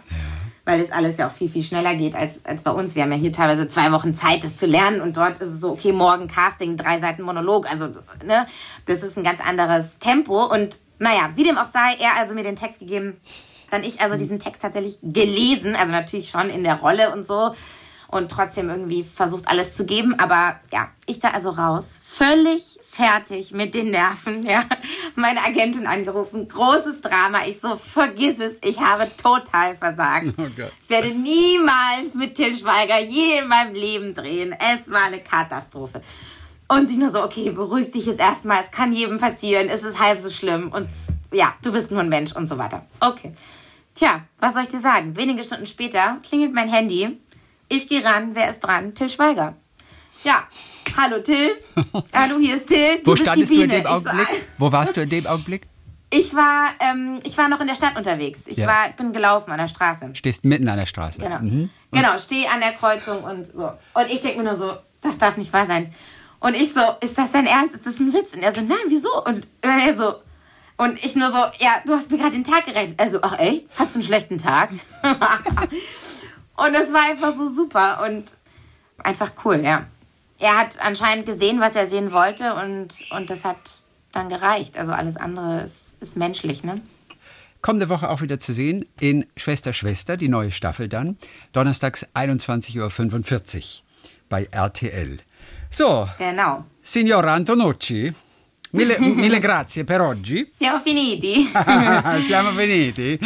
Weil 0.65 0.79
das 0.79 0.91
alles 0.91 1.17
ja 1.17 1.27
auch 1.27 1.31
viel, 1.31 1.49
viel 1.49 1.63
schneller 1.63 1.95
geht 1.95 2.13
als, 2.13 2.45
als 2.45 2.61
bei 2.61 2.69
uns. 2.69 2.93
Wir 2.93 3.01
haben 3.01 3.11
ja 3.11 3.17
hier 3.17 3.33
teilweise 3.33 3.67
zwei 3.67 3.91
Wochen 3.91 4.13
Zeit, 4.13 4.43
das 4.43 4.55
zu 4.55 4.67
lernen. 4.67 5.01
Und 5.01 5.17
dort 5.17 5.41
ist 5.41 5.47
es 5.47 5.61
so, 5.61 5.71
okay, 5.71 5.91
morgen 5.91 6.27
Casting, 6.27 6.77
drei 6.77 6.99
Seiten 6.99 7.23
Monolog. 7.23 7.69
Also, 7.71 7.87
ne, 8.23 8.45
das 8.85 9.01
ist 9.01 9.17
ein 9.17 9.23
ganz 9.23 9.41
anderes 9.41 9.97
Tempo. 9.97 10.45
Und 10.45 10.77
naja, 10.99 11.31
wie 11.33 11.43
dem 11.43 11.57
auch 11.57 11.71
sei, 11.71 11.95
er 11.99 12.17
also 12.17 12.35
mir 12.35 12.43
den 12.43 12.55
Text 12.55 12.79
gegeben. 12.79 13.19
Dann 13.71 13.83
ich 13.83 14.01
also 14.01 14.15
diesen 14.15 14.39
Text 14.39 14.61
tatsächlich 14.61 14.99
gelesen. 15.01 15.75
Also 15.75 15.91
natürlich 15.91 16.29
schon 16.29 16.49
in 16.49 16.63
der 16.63 16.75
Rolle 16.75 17.11
und 17.11 17.25
so 17.25 17.53
und 18.11 18.31
trotzdem 18.31 18.69
irgendwie 18.69 19.03
versucht 19.03 19.47
alles 19.47 19.75
zu 19.75 19.85
geben. 19.85 20.15
Aber 20.19 20.59
ja, 20.71 20.89
ich 21.05 21.19
da 21.19 21.29
also 21.29 21.49
raus, 21.51 21.99
völlig 22.03 22.79
fertig 22.83 23.51
mit 23.51 23.73
den 23.73 23.91
Nerven. 23.91 24.39
Ja, 24.49 24.65
meine 25.15 25.43
Agentin 25.45 25.85
angerufen, 25.85 26.47
großes 26.47 27.01
Drama. 27.01 27.39
Ich 27.45 27.59
so, 27.59 27.75
vergiss 27.75 28.39
es, 28.39 28.57
ich 28.63 28.79
habe 28.79 29.07
total 29.15 29.75
versagt. 29.75 30.33
Oh 30.39 30.47
ich 30.57 30.89
werde 30.89 31.09
niemals 31.09 32.15
mit 32.15 32.33
Till 32.33 32.55
Schweiger 32.57 32.99
je 32.99 33.39
in 33.39 33.47
meinem 33.47 33.75
Leben 33.75 34.15
drehen. 34.15 34.55
Es 34.73 34.89
war 34.89 35.05
eine 35.05 35.19
Katastrophe. 35.19 36.01
Und 36.67 36.89
sie 36.89 36.97
nur 36.97 37.11
so, 37.11 37.23
okay, 37.23 37.51
beruhig 37.51 37.91
dich 37.91 38.07
jetzt 38.07 38.19
erstmal, 38.19 38.63
es 38.63 38.71
kann 38.71 38.91
jedem 38.91 39.19
passieren, 39.19 39.69
es 39.69 39.83
ist 39.83 39.99
halb 39.99 40.19
so 40.19 40.31
schlimm 40.31 40.71
und 40.71 40.89
ja, 41.31 41.53
du 41.61 41.71
bist 41.71 41.91
nur 41.91 41.99
ein 41.99 42.09
Mensch 42.09 42.31
und 42.35 42.47
so 42.47 42.57
weiter. 42.57 42.85
Okay. 42.99 43.33
Tja, 43.99 44.21
was 44.39 44.53
soll 44.53 44.63
ich 44.63 44.69
dir 44.69 44.79
sagen? 44.79 45.17
Wenige 45.17 45.43
Stunden 45.43 45.67
später 45.67 46.19
klingelt 46.23 46.53
mein 46.53 46.69
Handy 46.69 47.19
ich 47.69 47.87
gehe 47.87 48.03
ran, 48.03 48.31
wer 48.33 48.49
ist 48.49 48.59
dran? 48.61 48.95
Till 48.95 49.09
Schweiger. 49.09 49.55
Ja, 50.23 50.47
hallo 50.97 51.19
Till. 51.19 51.51
hallo, 52.13 52.39
hier 52.39 52.55
ist 52.55 52.67
Till. 52.67 52.97
Du 53.03 53.11
Wo 53.11 53.15
standest 53.15 53.51
du 53.51 53.61
in 53.61 53.69
dem 53.69 53.85
Augenblick? 53.85 54.27
Wo 54.57 54.71
warst 54.71 54.97
du 54.97 55.01
in 55.01 55.09
dem 55.09 55.27
Augenblick? 55.27 55.67
Ich 56.09 56.33
war, 56.33 56.69
ähm, 56.79 57.19
ich 57.23 57.37
war 57.37 57.47
noch 57.47 57.61
in 57.61 57.67
der 57.67 57.75
Stadt 57.75 57.95
unterwegs. 57.95 58.47
Ich 58.47 58.57
ja. 58.57 58.67
war, 58.67 58.89
bin 58.97 59.13
gelaufen 59.13 59.51
an 59.51 59.59
der 59.59 59.67
Straße. 59.67 60.09
Stehst 60.13 60.43
mitten 60.43 60.67
an 60.67 60.77
der 60.77 60.87
Straße. 60.87 61.21
Genau. 61.21 61.39
Mhm. 61.39 61.69
Genau, 61.91 62.17
stehe 62.17 62.49
an 62.49 62.59
der 62.59 62.71
Kreuzung 62.71 63.23
und 63.23 63.45
so. 63.53 63.71
Und 63.93 64.09
ich 64.09 64.21
denke 64.21 64.39
mir 64.39 64.45
nur 64.45 64.55
so, 64.55 64.73
das 65.01 65.19
darf 65.19 65.37
nicht 65.37 65.53
wahr 65.53 65.67
sein. 65.67 65.93
Und 66.39 66.55
ich 66.55 66.73
so, 66.73 66.81
ist 67.01 67.15
das 67.15 67.31
dein 67.31 67.45
Ernst? 67.45 67.75
Ist 67.75 67.85
das 67.85 67.99
ein 67.99 68.11
Witz? 68.11 68.33
Und 68.33 68.41
er 68.41 68.51
so, 68.51 68.61
nein, 68.61 68.77
wieso? 68.87 69.23
Und 69.23 69.47
er 69.61 69.95
so, 69.95 70.15
und 70.79 71.03
ich 71.03 71.15
nur 71.15 71.29
so, 71.31 71.37
ja, 71.59 71.81
du 71.85 71.93
hast 71.93 72.09
mir 72.09 72.17
gerade 72.17 72.31
den 72.31 72.45
Tag 72.45 72.65
gerettet. 72.65 72.99
Also, 72.99 73.19
ach 73.21 73.37
echt? 73.37 73.65
Hast 73.75 73.93
du 73.93 73.99
einen 73.99 74.03
schlechten 74.03 74.37
Tag? 74.37 74.69
Und 76.55 76.73
es 76.73 76.91
war 76.91 77.09
einfach 77.09 77.35
so 77.37 77.53
super 77.53 78.03
und 78.03 78.25
einfach 78.97 79.31
cool, 79.45 79.61
ja. 79.63 79.85
Er 80.39 80.57
hat 80.57 80.77
anscheinend 80.81 81.25
gesehen, 81.25 81.61
was 81.61 81.73
er 81.73 81.87
sehen 81.87 82.11
wollte 82.11 82.53
und, 82.53 82.95
und 83.11 83.29
das 83.29 83.45
hat 83.45 83.57
dann 84.11 84.27
gereicht. 84.27 84.77
Also 84.77 84.91
alles 84.91 85.15
andere 85.15 85.61
ist, 85.61 85.95
ist 86.01 86.17
menschlich, 86.17 86.65
ne? 86.65 86.75
Kommende 87.61 87.87
Woche 87.87 88.09
auch 88.09 88.19
wieder 88.19 88.39
zu 88.39 88.51
sehen 88.51 88.85
in 88.99 89.25
Schwester 89.37 89.71
Schwester, 89.71 90.17
die 90.17 90.27
neue 90.27 90.51
Staffel 90.51 90.89
dann. 90.89 91.17
Donnerstags 91.53 92.05
21.45 92.13 92.79
Uhr 92.79 93.61
bei 94.27 94.49
RTL. 94.51 95.19
So. 95.71 96.09
Genau. 96.17 96.65
Signora 96.81 97.35
Antonucci, 97.35 98.13
mille, 98.71 98.97
mille 99.15 99.39
grazie 99.39 99.83
per 99.83 100.01
oggi. 100.01 100.51
Siamo 100.57 100.79
finiti. 100.81 101.51
Siamo 102.25 102.51
finiti. 102.51 103.19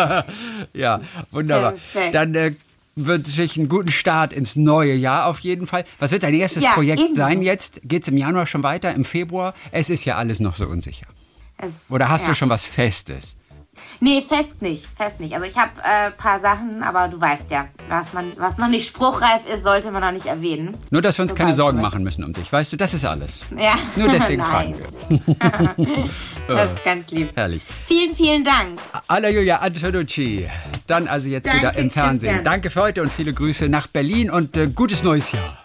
ja, 0.72 1.00
wunderbar. 1.30 1.72
Perfekt. 1.72 2.14
Dann 2.14 2.34
äh, 2.34 2.54
wünsche 2.94 3.42
ich 3.42 3.56
einen 3.56 3.68
guten 3.68 3.92
Start 3.92 4.32
ins 4.32 4.56
neue 4.56 4.94
Jahr 4.94 5.26
auf 5.26 5.40
jeden 5.40 5.66
Fall. 5.66 5.84
Was 5.98 6.12
wird 6.12 6.22
dein 6.22 6.34
erstes 6.34 6.62
ja, 6.62 6.72
Projekt 6.72 7.00
ebenso. 7.00 7.20
sein 7.20 7.42
jetzt? 7.42 7.80
Geht 7.84 8.02
es 8.02 8.08
im 8.08 8.16
Januar 8.16 8.46
schon 8.46 8.62
weiter, 8.62 8.94
im 8.94 9.04
Februar? 9.04 9.54
Es 9.70 9.90
ist 9.90 10.04
ja 10.04 10.16
alles 10.16 10.40
noch 10.40 10.56
so 10.56 10.66
unsicher. 10.66 11.06
Es, 11.58 11.70
Oder 11.88 12.08
hast 12.08 12.22
ja. 12.22 12.28
du 12.28 12.34
schon 12.34 12.48
was 12.48 12.64
Festes? 12.64 13.36
Nee, 14.00 14.22
fest 14.22 14.62
nicht, 14.62 14.86
fest 14.96 15.20
nicht. 15.20 15.34
Also 15.34 15.46
ich 15.46 15.56
habe 15.56 15.70
ein 15.82 16.08
äh, 16.08 16.14
paar 16.14 16.40
Sachen, 16.40 16.82
aber 16.82 17.08
du 17.08 17.20
weißt 17.20 17.50
ja, 17.50 17.68
was, 17.88 18.12
man, 18.12 18.32
was 18.36 18.58
noch 18.58 18.68
nicht 18.68 18.88
spruchreif 18.88 19.46
ist, 19.52 19.62
sollte 19.62 19.90
man 19.90 20.02
noch 20.02 20.12
nicht 20.12 20.26
erwähnen. 20.26 20.76
Nur, 20.90 21.02
dass 21.02 21.18
wir 21.18 21.22
uns 21.22 21.30
so 21.30 21.36
keine 21.36 21.54
Sorgen 21.54 21.80
machen 21.80 22.02
müssen 22.02 22.24
um 22.24 22.32
dich. 22.32 22.52
Weißt 22.52 22.72
du, 22.72 22.76
das 22.76 22.94
ist 22.94 23.04
alles. 23.04 23.44
Ja. 23.56 23.74
Nur 23.96 24.08
deswegen 24.08 24.42
fragen 24.44 24.74
wir. 24.78 26.08
das 26.48 26.72
ist 26.72 26.84
ganz 26.84 27.10
lieb. 27.10 27.30
Herrlich. 27.34 27.62
Vielen, 27.86 28.14
vielen 28.14 28.44
Dank. 28.44 28.78
Alla 29.08 29.30
Julia 29.30 29.56
Antonucci. 29.56 30.48
Dann 30.86 31.08
also 31.08 31.28
jetzt 31.28 31.46
Danke, 31.46 31.60
wieder 31.60 31.76
im 31.76 31.90
Fernsehen. 31.90 32.34
Christian. 32.34 32.44
Danke 32.44 32.70
für 32.70 32.82
heute 32.82 33.02
und 33.02 33.12
viele 33.12 33.32
Grüße 33.32 33.68
nach 33.68 33.86
Berlin 33.86 34.30
und 34.30 34.56
äh, 34.56 34.66
gutes 34.66 35.02
neues 35.02 35.32
Jahr. 35.32 35.58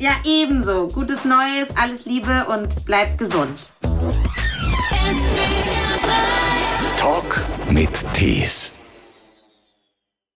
Ja, 0.00 0.10
ebenso. 0.24 0.88
Gutes 0.88 1.24
Neues, 1.24 1.68
alles 1.80 2.04
Liebe 2.06 2.46
und 2.48 2.84
bleibt 2.84 3.18
gesund. 3.18 3.68
Talk 7.04 7.44
mit 7.68 8.02
Tees. 8.14 8.83